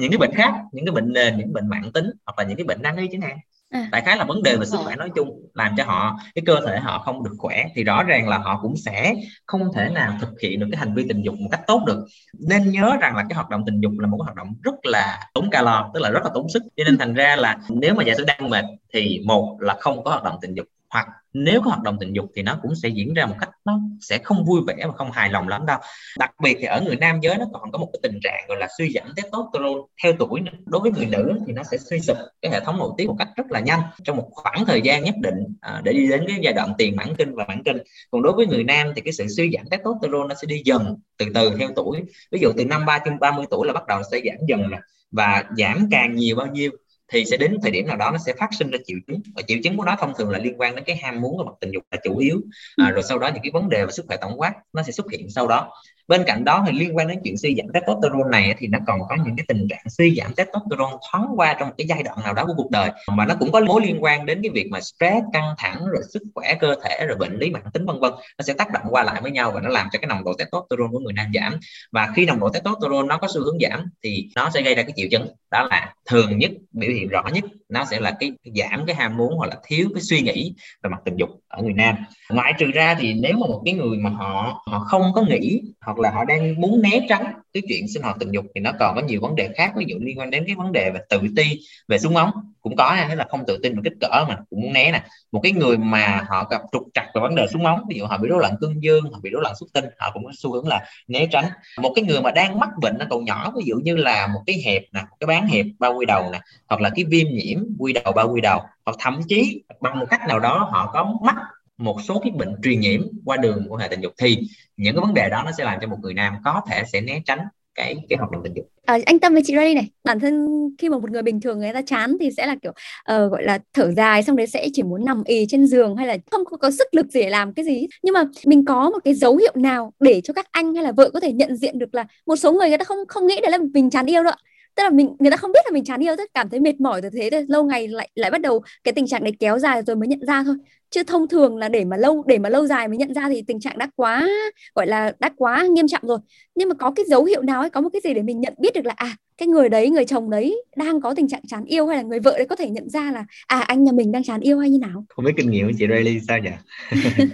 Những 0.00 0.10
cái 0.10 0.18
bệnh 0.18 0.34
khác 0.34 0.54
những 0.72 0.86
cái 0.86 0.92
bệnh 0.92 1.12
nền 1.12 1.38
những 1.38 1.52
bệnh 1.52 1.68
mạng 1.68 1.90
tính 1.94 2.10
hoặc 2.26 2.38
là 2.38 2.44
những 2.44 2.56
cái 2.56 2.64
bệnh 2.64 2.82
nan 2.82 2.96
y 2.96 3.08
chẳng 3.12 3.20
hạn. 3.20 3.38
À. 3.70 3.88
đại 3.92 4.02
khái 4.02 4.16
là 4.16 4.24
vấn 4.24 4.42
đề 4.42 4.56
về 4.56 4.66
sức 4.66 4.78
khỏe 4.84 4.96
nói 4.96 5.10
chung 5.14 5.28
làm 5.54 5.74
cho 5.76 5.84
họ 5.84 6.18
cái 6.34 6.42
cơ 6.46 6.60
thể 6.66 6.78
họ 6.78 6.98
không 6.98 7.24
được 7.24 7.30
khỏe 7.38 7.64
thì 7.74 7.84
rõ 7.84 8.02
ràng 8.02 8.28
là 8.28 8.38
họ 8.38 8.58
cũng 8.62 8.76
sẽ 8.76 9.14
không 9.46 9.72
thể 9.74 9.88
nào 9.88 10.12
thực 10.20 10.40
hiện 10.42 10.60
được 10.60 10.66
cái 10.72 10.78
hành 10.78 10.94
vi 10.94 11.04
tình 11.08 11.22
dục 11.22 11.34
một 11.34 11.48
cách 11.50 11.60
tốt 11.66 11.82
được. 11.86 12.06
Nên 12.48 12.70
nhớ 12.70 12.96
rằng 13.00 13.16
là 13.16 13.24
cái 13.28 13.34
hoạt 13.34 13.48
động 13.48 13.62
tình 13.66 13.80
dục 13.80 13.92
là 13.98 14.06
một 14.06 14.18
cái 14.18 14.24
hoạt 14.24 14.36
động 14.36 14.54
rất 14.62 14.74
là 14.82 15.18
tốn 15.34 15.50
calo 15.50 15.90
tức 15.94 16.00
là 16.00 16.10
rất 16.10 16.20
là 16.24 16.30
tốn 16.34 16.46
sức. 16.48 16.62
Cho 16.76 16.84
nên 16.84 16.98
thành 16.98 17.14
ra 17.14 17.36
là 17.36 17.58
nếu 17.68 17.94
mà 17.94 18.04
giả 18.04 18.14
sử 18.16 18.24
đang 18.24 18.50
mệt 18.50 18.64
thì 18.94 19.20
một 19.26 19.56
là 19.60 19.76
không 19.80 20.04
có 20.04 20.10
hoạt 20.10 20.24
động 20.24 20.38
tình 20.42 20.54
dục 20.54 20.66
hoặc 20.90 21.06
nếu 21.32 21.60
có 21.60 21.70
hoạt 21.70 21.82
động 21.82 21.96
tình 22.00 22.12
dục 22.12 22.30
thì 22.36 22.42
nó 22.42 22.58
cũng 22.62 22.74
sẽ 22.74 22.88
diễn 22.88 23.14
ra 23.14 23.26
một 23.26 23.34
cách 23.40 23.50
nó 23.64 23.80
sẽ 24.00 24.18
không 24.18 24.44
vui 24.44 24.60
vẻ 24.66 24.76
và 24.86 24.92
không 24.92 25.10
hài 25.10 25.30
lòng 25.30 25.48
lắm 25.48 25.66
đâu. 25.66 25.78
Đặc 26.18 26.30
biệt 26.42 26.56
thì 26.60 26.64
ở 26.64 26.80
người 26.80 26.96
nam 26.96 27.20
giới 27.20 27.36
nó 27.38 27.44
còn 27.52 27.72
có 27.72 27.78
một 27.78 27.90
cái 27.92 28.00
tình 28.02 28.20
trạng 28.22 28.44
gọi 28.48 28.58
là 28.60 28.68
suy 28.78 28.92
giảm 28.92 29.06
testosterone 29.16 29.80
theo 30.02 30.12
tuổi 30.18 30.40
đối 30.66 30.80
với 30.80 30.90
người 30.90 31.06
nữ 31.06 31.40
thì 31.46 31.52
nó 31.52 31.62
sẽ 31.62 31.78
suy 31.78 32.00
sụp 32.00 32.16
cái 32.42 32.52
hệ 32.52 32.60
thống 32.60 32.78
nội 32.78 32.92
tiết 32.98 33.06
một 33.06 33.16
cách 33.18 33.28
rất 33.36 33.46
là 33.50 33.60
nhanh 33.60 33.80
trong 34.04 34.16
một 34.16 34.28
khoảng 34.32 34.64
thời 34.64 34.80
gian 34.82 35.04
nhất 35.04 35.14
định 35.22 35.56
à, 35.60 35.80
để 35.84 35.92
đi 35.92 36.08
đến 36.08 36.24
cái 36.28 36.38
giai 36.42 36.52
đoạn 36.52 36.72
tiền 36.78 36.96
mãn 36.96 37.14
kinh 37.18 37.34
và 37.34 37.44
mãn 37.48 37.62
kinh. 37.64 37.78
Còn 38.10 38.22
đối 38.22 38.32
với 38.32 38.46
người 38.46 38.64
nam 38.64 38.92
thì 38.96 39.02
cái 39.02 39.12
sự 39.12 39.26
suy 39.28 39.50
giảm 39.54 39.66
testosterone 39.70 40.28
nó 40.28 40.34
sẽ 40.34 40.46
đi 40.46 40.62
dần 40.64 40.96
từ 41.18 41.26
từ 41.34 41.56
theo 41.58 41.68
tuổi. 41.76 42.02
Ví 42.30 42.38
dụ 42.40 42.52
từ 42.56 42.64
năm 42.64 42.86
ba 42.86 42.98
ba 43.20 43.30
mươi 43.30 43.46
tuổi 43.50 43.66
là 43.66 43.72
bắt 43.72 43.86
đầu 43.86 44.02
sẽ 44.12 44.20
giảm 44.24 44.36
dần 44.48 44.68
rồi 44.68 44.80
và 45.10 45.44
giảm 45.56 45.88
càng 45.90 46.16
nhiều 46.16 46.36
bao 46.36 46.46
nhiêu 46.46 46.70
thì 47.10 47.24
sẽ 47.24 47.36
đến 47.36 47.56
thời 47.62 47.70
điểm 47.70 47.86
nào 47.86 47.96
đó 47.96 48.10
nó 48.10 48.18
sẽ 48.26 48.32
phát 48.38 48.48
sinh 48.58 48.70
ra 48.70 48.78
triệu 48.86 48.98
chứng. 49.06 49.20
Và 49.36 49.42
triệu 49.42 49.58
chứng 49.64 49.76
của 49.76 49.84
nó 49.84 49.96
thông 50.00 50.12
thường 50.18 50.30
là 50.30 50.38
liên 50.38 50.60
quan 50.60 50.74
đến 50.74 50.84
cái 50.84 50.96
ham 50.96 51.20
muốn 51.20 51.36
của 51.36 51.44
mặt 51.44 51.52
tình 51.60 51.70
dục 51.70 51.82
là 51.90 51.98
chủ 52.04 52.18
yếu. 52.18 52.40
À, 52.76 52.86
ừ. 52.86 52.92
rồi 52.92 53.02
sau 53.02 53.18
đó 53.18 53.28
những 53.28 53.42
cái 53.42 53.50
vấn 53.54 53.68
đề 53.68 53.84
về 53.84 53.92
sức 53.92 54.04
khỏe 54.08 54.16
tổng 54.16 54.40
quát 54.40 54.54
nó 54.72 54.82
sẽ 54.82 54.92
xuất 54.92 55.10
hiện 55.10 55.30
sau 55.30 55.48
đó 55.48 55.72
bên 56.10 56.24
cạnh 56.26 56.44
đó 56.44 56.64
thì 56.66 56.72
liên 56.78 56.96
quan 56.96 57.08
đến 57.08 57.20
chuyện 57.24 57.36
suy 57.36 57.54
giảm 57.58 57.66
testosterone 57.72 58.30
này 58.30 58.54
thì 58.58 58.66
nó 58.66 58.78
còn 58.86 59.00
có 59.08 59.16
những 59.24 59.36
cái 59.36 59.44
tình 59.48 59.66
trạng 59.70 59.84
suy 59.88 60.14
giảm 60.14 60.34
testosterone 60.34 60.96
thoáng 61.10 61.26
qua 61.36 61.56
trong 61.58 61.68
một 61.68 61.74
cái 61.78 61.86
giai 61.86 62.02
đoạn 62.02 62.18
nào 62.24 62.34
đó 62.34 62.44
của 62.46 62.52
cuộc 62.56 62.70
đời. 62.70 62.90
Mà 63.08 63.26
nó 63.26 63.34
cũng 63.40 63.52
có 63.52 63.60
mối 63.60 63.80
liên 63.84 64.04
quan 64.04 64.26
đến 64.26 64.40
cái 64.42 64.50
việc 64.50 64.68
mà 64.70 64.80
stress 64.80 65.26
căng 65.32 65.54
thẳng, 65.58 65.86
rồi 65.86 66.02
sức 66.12 66.22
khỏe 66.34 66.54
cơ 66.60 66.74
thể, 66.84 67.06
rồi 67.06 67.16
bệnh 67.16 67.38
lý 67.38 67.50
mãn 67.50 67.62
tính, 67.72 67.86
vân 67.86 68.00
vân. 68.00 68.12
Nó 68.12 68.42
sẽ 68.46 68.52
tác 68.52 68.72
động 68.72 68.82
qua 68.90 69.02
lại 69.04 69.20
với 69.22 69.30
nhau 69.30 69.52
và 69.54 69.60
nó 69.60 69.68
làm 69.68 69.88
cho 69.92 69.98
cái 69.98 70.06
nồng 70.06 70.24
độ 70.24 70.32
testosterone 70.38 70.90
của 70.92 70.98
người 70.98 71.12
nam 71.12 71.26
giảm. 71.34 71.60
Và 71.92 72.08
khi 72.16 72.26
nồng 72.26 72.40
độ 72.40 72.48
testosterone 72.48 73.06
nó 73.06 73.18
có 73.18 73.28
xu 73.34 73.44
hướng 73.44 73.58
giảm 73.60 73.84
thì 74.02 74.28
nó 74.34 74.50
sẽ 74.50 74.62
gây 74.62 74.74
ra 74.74 74.82
cái 74.82 74.92
triệu 74.96 75.08
chứng. 75.10 75.28
Đó 75.50 75.68
là 75.70 75.94
thường 76.06 76.38
nhất, 76.38 76.50
biểu 76.72 76.90
hiện 76.90 77.08
rõ 77.08 77.24
nhất 77.32 77.44
nó 77.70 77.84
sẽ 77.84 78.00
là 78.00 78.16
cái 78.20 78.32
giảm 78.44 78.86
cái 78.86 78.96
ham 78.96 79.16
muốn 79.16 79.34
hoặc 79.36 79.46
là 79.46 79.56
thiếu 79.66 79.88
cái 79.94 80.02
suy 80.02 80.20
nghĩ 80.20 80.54
về 80.82 80.90
mặt 80.90 80.98
tình 81.04 81.16
dục 81.16 81.28
ở 81.48 81.62
người 81.62 81.72
nam. 81.72 81.96
Ngoại 82.30 82.52
trừ 82.58 82.66
ra 82.74 82.96
thì 82.98 83.14
nếu 83.14 83.32
mà 83.32 83.46
một 83.46 83.62
cái 83.64 83.74
người 83.74 83.98
mà 83.98 84.10
họ 84.10 84.62
họ 84.66 84.78
không 84.78 85.02
có 85.14 85.22
nghĩ 85.22 85.60
hoặc 85.80 85.98
là 85.98 86.10
họ 86.10 86.24
đang 86.24 86.60
muốn 86.60 86.82
né 86.82 87.06
tránh 87.08 87.32
cái 87.54 87.62
chuyện 87.68 87.88
sinh 87.88 88.02
hoạt 88.02 88.16
tình 88.20 88.32
dục 88.32 88.44
thì 88.54 88.60
nó 88.60 88.72
còn 88.78 88.94
có 88.94 89.02
nhiều 89.02 89.20
vấn 89.20 89.34
đề 89.34 89.48
khác, 89.56 89.72
ví 89.76 89.84
dụ 89.88 89.96
liên 90.00 90.18
quan 90.18 90.30
đến 90.30 90.44
cái 90.46 90.56
vấn 90.56 90.72
đề 90.72 90.90
về 90.90 91.00
tự 91.08 91.20
ti, 91.36 91.60
về 91.88 91.98
súng 91.98 92.16
ống, 92.16 92.30
cũng 92.60 92.76
có 92.76 92.90
hay 92.90 93.16
là 93.16 93.26
không 93.30 93.44
tự 93.46 93.58
tin 93.62 93.74
về 93.74 93.80
kích 93.84 93.92
cỡ 94.00 94.24
mà 94.28 94.36
cũng 94.50 94.60
muốn 94.60 94.72
né 94.72 94.92
nè. 94.92 95.02
Một 95.32 95.40
cái 95.42 95.52
người 95.52 95.78
mà 95.78 96.24
họ 96.28 96.48
gặp 96.50 96.60
trục 96.72 96.82
trặc 96.94 97.06
về 97.14 97.20
vấn 97.20 97.34
đề 97.34 97.46
súng 97.52 97.66
ống, 97.66 97.80
ví 97.88 97.98
dụ 97.98 98.06
họ 98.06 98.18
bị 98.18 98.28
rối 98.28 98.40
loạn 98.40 98.54
cương 98.60 98.82
dương, 98.82 99.04
họ 99.12 99.20
bị 99.22 99.30
rối 99.30 99.42
loạn 99.42 99.54
xuất 99.60 99.66
tinh, 99.74 99.84
họ 99.98 100.10
cũng 100.14 100.24
có 100.24 100.30
xu 100.38 100.52
hướng 100.52 100.68
là 100.68 100.84
né 101.08 101.26
tránh. 101.26 101.44
Một 101.78 101.92
cái 101.96 102.04
người 102.04 102.20
mà 102.20 102.30
đang 102.30 102.58
mắc 102.58 102.70
bệnh 102.80 102.98
nó 102.98 103.06
còn 103.10 103.24
nhỏ, 103.24 103.52
ví 103.56 103.62
dụ 103.66 103.76
như 103.84 103.96
là 103.96 104.26
một 104.26 104.40
cái 104.46 104.62
hẹp 104.66 104.82
nè 104.92 105.00
cái 105.20 105.26
bán 105.26 105.46
hẹp 105.46 105.66
bao 105.78 105.94
quy 105.94 106.06
đầu 106.06 106.30
nè, 106.32 106.40
hoặc 106.68 106.80
là 106.80 106.90
cái 106.96 107.04
viêm 107.04 107.26
nhiễm 107.32 107.58
quy 107.78 107.92
đầu 107.92 108.12
bao 108.12 108.32
quy 108.32 108.40
đầu, 108.40 108.60
hoặc 108.84 108.96
thậm 108.98 109.20
chí 109.28 109.62
bằng 109.80 109.98
một 109.98 110.06
cách 110.10 110.20
nào 110.28 110.38
đó 110.38 110.68
họ 110.70 110.90
có 110.92 111.14
mắc 111.22 111.36
một 111.80 111.96
số 112.08 112.20
cái 112.24 112.30
bệnh 112.30 112.54
truyền 112.62 112.80
nhiễm 112.80 113.00
qua 113.24 113.36
đường 113.36 113.66
của 113.68 113.76
hệ 113.76 113.88
tình 113.88 114.00
dục 114.00 114.12
thì 114.18 114.38
những 114.76 114.94
cái 114.94 115.00
vấn 115.00 115.14
đề 115.14 115.28
đó 115.30 115.42
nó 115.44 115.52
sẽ 115.58 115.64
làm 115.64 115.78
cho 115.80 115.88
một 115.88 115.96
người 116.02 116.14
nam 116.14 116.34
có 116.44 116.60
thể 116.70 116.82
sẽ 116.92 117.00
né 117.00 117.22
tránh 117.26 117.38
cái 117.74 117.96
cái 118.08 118.16
hoạt 118.18 118.30
động 118.30 118.42
tình 118.44 118.52
dục. 118.56 118.70
À, 118.84 118.98
anh 119.06 119.18
Tâm 119.18 119.32
với 119.32 119.42
chị 119.46 119.56
Ray 119.56 119.74
này, 119.74 119.90
bản 120.04 120.20
thân 120.20 120.46
khi 120.78 120.88
mà 120.88 120.98
một 120.98 121.10
người 121.10 121.22
bình 121.22 121.40
thường 121.40 121.58
người 121.58 121.72
ta 121.72 121.82
chán 121.82 122.16
thì 122.20 122.30
sẽ 122.36 122.46
là 122.46 122.56
kiểu 122.62 122.70
uh, 122.70 123.32
gọi 123.32 123.44
là 123.44 123.58
thở 123.74 123.92
dài 123.92 124.22
xong 124.22 124.36
đấy 124.36 124.46
sẽ 124.46 124.68
chỉ 124.72 124.82
muốn 124.82 125.04
nằm 125.04 125.22
ì 125.24 125.46
trên 125.48 125.66
giường 125.66 125.96
hay 125.96 126.06
là 126.06 126.16
không 126.30 126.44
có, 126.44 126.56
có 126.56 126.70
sức 126.70 126.88
lực 126.92 127.06
gì 127.06 127.20
để 127.20 127.30
làm 127.30 127.54
cái 127.54 127.64
gì. 127.64 127.86
Nhưng 128.02 128.14
mà 128.14 128.24
mình 128.46 128.64
có 128.64 128.90
một 128.90 128.98
cái 129.04 129.14
dấu 129.14 129.36
hiệu 129.36 129.52
nào 129.54 129.92
để 130.00 130.20
cho 130.20 130.34
các 130.34 130.46
anh 130.50 130.74
hay 130.74 130.84
là 130.84 130.92
vợ 130.92 131.10
có 131.10 131.20
thể 131.20 131.32
nhận 131.32 131.56
diện 131.56 131.78
được 131.78 131.94
là 131.94 132.06
một 132.26 132.36
số 132.36 132.52
người 132.52 132.68
người 132.68 132.78
ta 132.78 132.84
không 132.84 132.98
không 133.08 133.26
nghĩ 133.26 133.40
đấy 133.42 133.50
là 133.50 133.58
mình 133.74 133.90
chán 133.90 134.06
yêu 134.06 134.22
đâu 134.22 134.32
tức 134.80 134.84
là 134.84 134.90
mình 134.90 135.16
người 135.18 135.30
ta 135.30 135.36
không 135.36 135.52
biết 135.52 135.60
là 135.64 135.70
mình 135.72 135.84
chán 135.84 136.04
yêu 136.04 136.14
tức 136.18 136.30
cảm 136.34 136.48
thấy 136.48 136.60
mệt 136.60 136.80
mỏi 136.80 137.00
rồi 137.00 137.10
thế 137.14 137.28
thôi 137.32 137.44
lâu 137.48 137.64
ngày 137.64 137.88
lại 137.88 138.10
lại 138.14 138.30
bắt 138.30 138.40
đầu 138.40 138.62
cái 138.84 138.92
tình 138.92 139.06
trạng 139.06 139.24
này 139.24 139.32
kéo 139.40 139.58
dài 139.58 139.82
rồi 139.86 139.96
mới 139.96 140.08
nhận 140.08 140.20
ra 140.26 140.42
thôi. 140.44 140.56
Chứ 140.90 141.02
thông 141.02 141.28
thường 141.28 141.56
là 141.56 141.68
để 141.68 141.84
mà 141.84 141.96
lâu 141.96 142.24
để 142.26 142.38
mà 142.38 142.48
lâu 142.48 142.66
dài 142.66 142.88
mới 142.88 142.96
nhận 142.96 143.14
ra 143.14 143.28
thì 143.28 143.42
tình 143.42 143.60
trạng 143.60 143.78
đã 143.78 143.90
quá 143.96 144.28
gọi 144.74 144.86
là 144.86 145.12
đã 145.18 145.30
quá 145.36 145.66
nghiêm 145.70 145.88
trọng 145.88 146.02
rồi. 146.06 146.18
Nhưng 146.54 146.68
mà 146.68 146.74
có 146.74 146.90
cái 146.96 147.06
dấu 147.08 147.24
hiệu 147.24 147.42
nào 147.42 147.60
ấy 147.60 147.70
có 147.70 147.80
một 147.80 147.88
cái 147.92 148.00
gì 148.04 148.14
để 148.14 148.22
mình 148.22 148.40
nhận 148.40 148.54
biết 148.58 148.74
được 148.74 148.86
là 148.86 148.94
à 148.96 149.16
cái 149.38 149.48
người 149.48 149.68
đấy 149.68 149.90
người 149.90 150.04
chồng 150.04 150.30
đấy 150.30 150.62
đang 150.76 151.00
có 151.00 151.14
tình 151.14 151.28
trạng 151.28 151.42
chán 151.48 151.64
yêu 151.64 151.86
hay 151.86 151.96
là 151.96 152.02
người 152.02 152.20
vợ 152.20 152.34
đấy 152.36 152.46
có 152.50 152.56
thể 152.56 152.70
nhận 152.70 152.88
ra 152.88 153.12
là 153.12 153.24
à 153.46 153.60
anh 153.60 153.84
nhà 153.84 153.92
mình 153.92 154.12
đang 154.12 154.22
chán 154.22 154.40
yêu 154.40 154.58
hay 154.58 154.70
như 154.70 154.78
nào? 154.78 155.04
Không 155.08 155.24
biết 155.24 155.32
kinh 155.36 155.50
nghiệm 155.50 155.66
của 155.66 155.72
chị 155.78 155.86
Rayleigh 155.90 156.22
sao 156.28 156.38
nhỉ? 156.38 156.50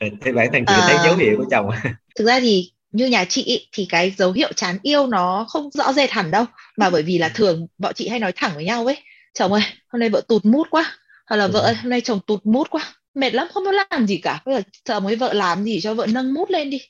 Thế 0.20 0.32
bản 0.32 0.48
thân 0.52 0.64
chị 0.66 0.74
à... 0.76 0.86
thấy 0.88 0.96
dấu 1.04 1.16
hiệu 1.16 1.34
của 1.38 1.46
chồng 1.50 1.70
thực 2.18 2.24
ra 2.26 2.40
thì 2.40 2.72
như 2.92 3.06
nhà 3.06 3.24
chị 3.24 3.68
thì 3.72 3.86
cái 3.88 4.14
dấu 4.18 4.32
hiệu 4.32 4.52
chán 4.56 4.78
yêu 4.82 5.06
nó 5.06 5.46
không 5.48 5.70
rõ 5.70 5.92
rệt 5.92 6.10
hẳn 6.10 6.30
đâu. 6.30 6.44
Mà 6.76 6.90
bởi 6.90 7.02
vì 7.02 7.18
là 7.18 7.28
thường 7.28 7.66
bọn 7.78 7.94
chị 7.94 8.08
hay 8.08 8.18
nói 8.18 8.32
thẳng 8.36 8.52
với 8.54 8.64
nhau 8.64 8.86
ấy 8.86 8.96
chồng 9.34 9.52
ơi 9.52 9.62
hôm 9.88 10.00
nay 10.00 10.08
vợ 10.08 10.20
tụt 10.28 10.44
mút 10.44 10.66
quá. 10.70 10.96
Hoặc 11.26 11.36
là 11.36 11.46
vợ 11.46 11.60
ơi 11.60 11.74
hôm 11.74 11.90
nay 11.90 12.00
chồng 12.00 12.20
tụt 12.26 12.46
mút 12.46 12.70
quá 12.70 12.94
mệt 13.14 13.34
lắm 13.34 13.48
không 13.54 13.64
biết 13.64 13.86
làm 13.90 14.06
gì 14.06 14.16
cả. 14.16 14.42
Bây 14.46 14.54
giờ 14.54 14.62
chồng 14.84 15.04
với 15.04 15.16
vợ 15.16 15.32
làm 15.32 15.64
gì 15.64 15.80
cho 15.80 15.94
vợ 15.94 16.06
nâng 16.06 16.34
mút 16.34 16.50
lên 16.50 16.70
đi. 16.70 16.80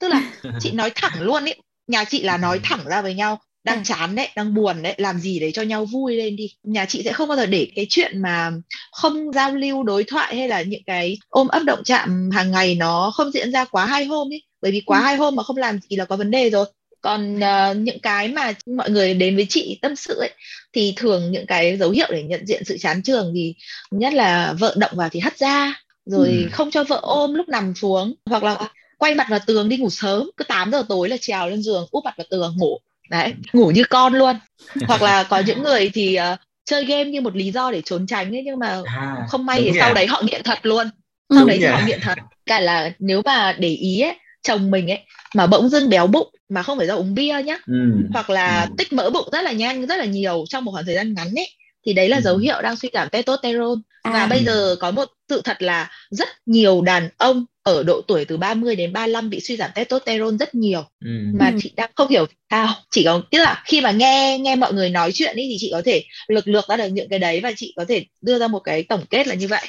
Tức 0.00 0.08
là 0.08 0.32
chị 0.60 0.70
nói 0.72 0.90
thẳng 0.94 1.22
luôn 1.22 1.44
ấy 1.44 1.62
nhà 1.86 2.04
chị 2.04 2.22
là 2.22 2.36
nói 2.36 2.60
thẳng 2.62 2.80
ra 2.86 3.02
với 3.02 3.14
nhau 3.14 3.40
đang 3.64 3.84
chán 3.84 4.14
đấy 4.14 4.28
đang 4.36 4.54
buồn 4.54 4.82
đấy 4.82 4.94
làm 4.96 5.18
gì 5.18 5.38
để 5.38 5.52
cho 5.52 5.62
nhau 5.62 5.84
vui 5.84 6.16
lên 6.16 6.36
đi. 6.36 6.50
Nhà 6.62 6.86
chị 6.86 7.02
sẽ 7.04 7.12
không 7.12 7.28
bao 7.28 7.36
giờ 7.36 7.46
để 7.46 7.68
cái 7.76 7.86
chuyện 7.88 8.22
mà 8.22 8.50
không 8.92 9.32
giao 9.32 9.54
lưu 9.54 9.82
đối 9.82 10.04
thoại 10.04 10.36
hay 10.36 10.48
là 10.48 10.62
những 10.62 10.82
cái 10.86 11.18
ôm 11.28 11.48
ấp 11.48 11.62
động 11.66 11.84
chạm 11.84 12.30
hàng 12.32 12.50
ngày 12.50 12.74
nó 12.74 13.10
không 13.14 13.30
diễn 13.30 13.52
ra 13.52 13.64
quá 13.64 13.86
hai 13.86 14.04
hôm 14.04 14.32
ấy 14.32 14.42
bởi 14.62 14.72
vì 14.72 14.80
quá 14.80 14.98
ừ. 14.98 15.02
hai 15.02 15.16
hôm 15.16 15.36
mà 15.36 15.42
không 15.42 15.56
làm 15.56 15.78
gì 15.90 15.96
là 15.96 16.04
có 16.04 16.16
vấn 16.16 16.30
đề 16.30 16.50
rồi. 16.50 16.66
Còn 17.00 17.36
uh, 17.36 17.76
những 17.76 18.00
cái 18.00 18.28
mà 18.28 18.52
mọi 18.76 18.90
người 18.90 19.14
đến 19.14 19.36
với 19.36 19.46
chị 19.48 19.78
tâm 19.82 19.96
sự 19.96 20.18
ấy 20.18 20.30
thì 20.72 20.92
thường 20.96 21.30
những 21.30 21.46
cái 21.46 21.76
dấu 21.76 21.90
hiệu 21.90 22.06
để 22.10 22.22
nhận 22.22 22.46
diện 22.46 22.64
sự 22.64 22.78
chán 22.78 23.02
trường 23.02 23.32
thì 23.34 23.54
nhất 23.90 24.14
là 24.14 24.54
vợ 24.58 24.74
động 24.78 24.92
vào 24.94 25.08
thì 25.08 25.20
hất 25.20 25.38
ra 25.38 25.74
rồi 26.06 26.28
ừ. 26.28 26.48
không 26.52 26.70
cho 26.70 26.84
vợ 26.84 26.98
ôm 27.02 27.34
lúc 27.34 27.48
nằm 27.48 27.74
xuống. 27.74 28.14
Hoặc 28.26 28.42
là 28.42 28.68
quay 28.98 29.14
mặt 29.14 29.26
vào 29.30 29.40
tường 29.46 29.68
đi 29.68 29.76
ngủ 29.76 29.90
sớm 29.90 30.30
cứ 30.36 30.44
8 30.44 30.70
giờ 30.70 30.84
tối 30.88 31.08
là 31.08 31.16
trèo 31.20 31.48
lên 31.48 31.62
giường 31.62 31.86
úp 31.90 32.04
mặt 32.04 32.14
vào 32.16 32.26
tường 32.30 32.56
ngủ. 32.58 32.78
Đấy 33.10 33.34
ngủ 33.52 33.70
như 33.70 33.84
con 33.90 34.14
luôn. 34.14 34.36
Hoặc 34.86 35.02
là 35.02 35.22
có 35.22 35.38
những 35.38 35.62
người 35.62 35.90
thì 35.94 36.18
uh, 36.32 36.38
chơi 36.64 36.84
game 36.84 37.04
như 37.04 37.20
một 37.20 37.36
lý 37.36 37.50
do 37.50 37.70
để 37.70 37.82
trốn 37.84 38.06
tránh 38.06 38.36
ấy 38.36 38.42
nhưng 38.44 38.58
mà 38.58 38.82
à, 38.84 39.16
không 39.28 39.46
may 39.46 39.62
thì 39.62 39.72
sau 39.78 39.94
đấy 39.94 40.06
họ 40.06 40.22
nghiện 40.24 40.42
thật 40.42 40.58
luôn. 40.62 40.90
Sau 41.30 41.38
đúng 41.38 41.48
đấy 41.48 41.58
thì 41.60 41.66
họ 41.66 41.80
nghiện 41.86 42.00
thật. 42.02 42.18
Cả 42.46 42.60
là 42.60 42.92
nếu 42.98 43.22
mà 43.24 43.56
để 43.58 43.68
ý 43.68 44.00
ấy 44.00 44.14
chồng 44.48 44.70
mình 44.70 44.90
ấy 44.90 44.98
mà 45.34 45.46
bỗng 45.46 45.68
dưng 45.68 45.88
béo 45.88 46.06
bụng 46.06 46.28
mà 46.48 46.62
không 46.62 46.78
phải 46.78 46.86
do 46.86 46.94
uống 46.94 47.14
bia 47.14 47.42
nhá 47.44 47.58
ừ. 47.66 47.92
hoặc 48.12 48.30
là 48.30 48.62
ừ. 48.62 48.74
tích 48.78 48.92
mỡ 48.92 49.10
bụng 49.10 49.28
rất 49.32 49.42
là 49.42 49.52
nhanh 49.52 49.86
rất 49.86 49.96
là 49.96 50.04
nhiều 50.04 50.44
trong 50.48 50.64
một 50.64 50.72
khoảng 50.72 50.86
thời 50.86 50.94
gian 50.94 51.14
ngắn 51.14 51.34
ấy 51.34 51.48
thì 51.86 51.92
đấy 51.92 52.08
là 52.08 52.16
ừ. 52.16 52.20
dấu 52.20 52.36
hiệu 52.36 52.62
đang 52.62 52.76
suy 52.76 52.88
giảm 52.92 53.08
testosterone 53.08 53.80
à. 54.02 54.12
và 54.12 54.26
bây 54.26 54.44
giờ 54.44 54.76
có 54.80 54.90
một 54.90 55.08
sự 55.28 55.40
thật 55.44 55.62
là 55.62 55.90
rất 56.10 56.28
nhiều 56.46 56.82
đàn 56.82 57.08
ông 57.16 57.44
ở 57.62 57.82
độ 57.82 58.00
tuổi 58.08 58.24
từ 58.24 58.36
30 58.36 58.76
đến 58.76 58.92
35 58.92 59.30
bị 59.30 59.40
suy 59.40 59.56
giảm 59.56 59.70
testosterone 59.74 60.36
rất 60.36 60.54
nhiều 60.54 60.84
ừ. 61.04 61.10
mà 61.40 61.52
chị 61.60 61.72
đang 61.76 61.90
không 61.94 62.08
hiểu 62.08 62.26
sao 62.50 62.74
chỉ 62.90 63.04
có 63.04 63.22
tức 63.30 63.38
là 63.38 63.62
khi 63.64 63.80
mà 63.80 63.90
nghe 63.90 64.38
nghe 64.40 64.56
mọi 64.56 64.72
người 64.72 64.90
nói 64.90 65.12
chuyện 65.12 65.36
ấy 65.36 65.46
thì 65.50 65.56
chị 65.58 65.68
có 65.72 65.82
thể 65.84 66.04
lực 66.28 66.48
lược 66.48 66.68
ra 66.68 66.76
được 66.76 66.88
những 66.88 67.08
cái 67.08 67.18
đấy 67.18 67.40
và 67.40 67.52
chị 67.56 67.72
có 67.76 67.84
thể 67.88 68.04
đưa 68.20 68.38
ra 68.38 68.46
một 68.46 68.60
cái 68.60 68.82
tổng 68.82 69.04
kết 69.10 69.26
là 69.26 69.34
như 69.34 69.48
vậy 69.48 69.66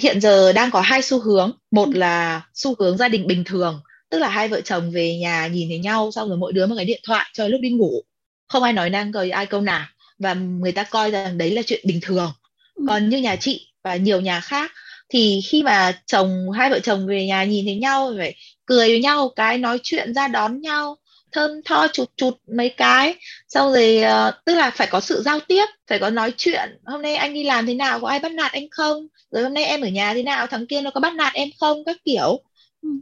hiện 0.00 0.20
giờ 0.20 0.52
đang 0.52 0.70
có 0.70 0.80
hai 0.80 1.02
xu 1.02 1.20
hướng 1.20 1.52
một 1.70 1.88
là 1.94 2.42
xu 2.54 2.74
hướng 2.78 2.96
gia 2.96 3.08
đình 3.08 3.26
bình 3.26 3.44
thường 3.44 3.80
tức 4.12 4.18
là 4.18 4.28
hai 4.28 4.48
vợ 4.48 4.60
chồng 4.60 4.90
về 4.90 5.16
nhà 5.16 5.46
nhìn 5.46 5.68
thấy 5.68 5.78
nhau 5.78 6.10
xong 6.10 6.28
rồi 6.28 6.38
mỗi 6.38 6.52
đứa 6.52 6.66
một 6.66 6.74
cái 6.76 6.84
điện 6.84 7.00
thoại 7.04 7.30
cho 7.32 7.48
lúc 7.48 7.60
đi 7.60 7.70
ngủ. 7.70 8.02
Không 8.48 8.62
ai 8.62 8.72
nói 8.72 8.90
năng 8.90 9.12
cười 9.12 9.30
ai 9.30 9.46
câu 9.46 9.60
nào. 9.60 9.86
Và 10.18 10.34
người 10.34 10.72
ta 10.72 10.84
coi 10.84 11.10
rằng 11.10 11.38
đấy 11.38 11.50
là 11.50 11.62
chuyện 11.66 11.80
bình 11.84 12.00
thường. 12.02 12.32
Ừ. 12.74 12.84
còn 12.88 13.08
như 13.08 13.18
nhà 13.18 13.36
chị 13.36 13.72
và 13.84 13.96
nhiều 13.96 14.20
nhà 14.20 14.40
khác 14.40 14.72
thì 15.08 15.40
khi 15.48 15.62
mà 15.62 16.00
chồng 16.06 16.50
hai 16.50 16.70
vợ 16.70 16.78
chồng 16.80 17.06
về 17.06 17.26
nhà 17.26 17.44
nhìn 17.44 17.64
thấy 17.64 17.76
nhau 17.76 18.14
phải 18.18 18.34
cười 18.66 18.88
với 18.88 19.00
nhau 19.00 19.32
cái 19.36 19.58
nói 19.58 19.80
chuyện 19.82 20.14
ra 20.14 20.28
đón 20.28 20.60
nhau 20.60 20.96
thơm 21.32 21.50
tho 21.64 21.86
chụt 21.92 22.08
chụt 22.16 22.34
mấy 22.56 22.68
cái. 22.68 23.14
Xong 23.48 23.72
rồi 23.72 24.02
uh, 24.28 24.34
tức 24.44 24.54
là 24.54 24.70
phải 24.70 24.86
có 24.86 25.00
sự 25.00 25.22
giao 25.22 25.40
tiếp 25.40 25.64
phải 25.88 25.98
có 25.98 26.10
nói 26.10 26.32
chuyện. 26.36 26.78
Hôm 26.84 27.02
nay 27.02 27.14
anh 27.14 27.34
đi 27.34 27.44
làm 27.44 27.66
thế 27.66 27.74
nào 27.74 28.00
có 28.00 28.08
ai 28.08 28.18
bắt 28.18 28.32
nạt 28.32 28.52
anh 28.52 28.68
không? 28.70 29.06
Rồi 29.30 29.42
hôm 29.42 29.54
nay 29.54 29.64
em 29.64 29.80
ở 29.80 29.88
nhà 29.88 30.14
thế 30.14 30.22
nào 30.22 30.46
thằng 30.46 30.66
kia 30.66 30.80
nó 30.80 30.90
có 30.90 31.00
bắt 31.00 31.14
nạt 31.14 31.34
em 31.34 31.48
không? 31.60 31.84
Các 31.84 31.96
kiểu 32.04 32.40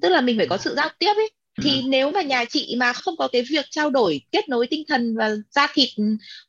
tức 0.03 0.09
là 0.09 0.21
mình 0.21 0.37
phải 0.37 0.47
có 0.47 0.57
sự 0.57 0.75
giao 0.75 0.89
tiếp 0.99 1.13
ấy. 1.17 1.31
Thì 1.63 1.71
ừ. 1.71 1.83
nếu 1.87 2.11
mà 2.11 2.23
nhà 2.23 2.45
chị 2.45 2.75
mà 2.79 2.93
không 2.93 3.17
có 3.17 3.29
cái 3.29 3.43
việc 3.51 3.67
trao 3.71 3.91
đổi 3.91 4.21
kết 4.33 4.49
nối 4.49 4.67
tinh 4.67 4.85
thần 4.89 5.17
và 5.17 5.31
da 5.51 5.67
thịt 5.75 5.89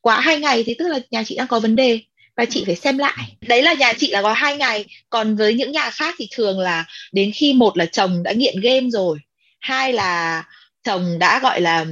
quá 0.01 0.19
hai 0.19 0.39
ngày 0.39 0.63
thì 0.65 0.73
tức 0.79 0.87
là 0.87 0.99
nhà 1.11 1.23
chị 1.23 1.35
đang 1.35 1.47
có 1.47 1.59
vấn 1.59 1.75
đề 1.75 1.99
và 2.37 2.45
chị 2.45 2.63
phải 2.65 2.75
xem 2.75 2.97
lại. 2.97 3.37
Đấy 3.47 3.61
là 3.61 3.73
nhà 3.73 3.93
chị 3.97 4.11
là 4.11 4.21
có 4.21 4.33
hai 4.33 4.57
ngày. 4.57 4.85
Còn 5.09 5.35
với 5.35 5.53
những 5.53 5.71
nhà 5.71 5.89
khác 5.89 6.15
thì 6.17 6.27
thường 6.31 6.59
là 6.59 6.85
đến 7.11 7.31
khi 7.35 7.53
một 7.53 7.77
là 7.77 7.85
chồng 7.85 8.23
đã 8.23 8.31
nghiện 8.31 8.59
game 8.61 8.89
rồi 8.89 9.19
hai 9.59 9.93
là 9.93 10.43
chồng 10.83 11.19
đã 11.19 11.39
gọi 11.39 11.61
là 11.61 11.85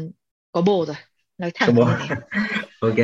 có 0.52 0.62
bồ 0.62 0.86
rồi. 0.86 0.96
Nói 1.38 1.52
thẳng 1.54 1.76
bồ. 1.76 1.84
ok. 2.80 2.96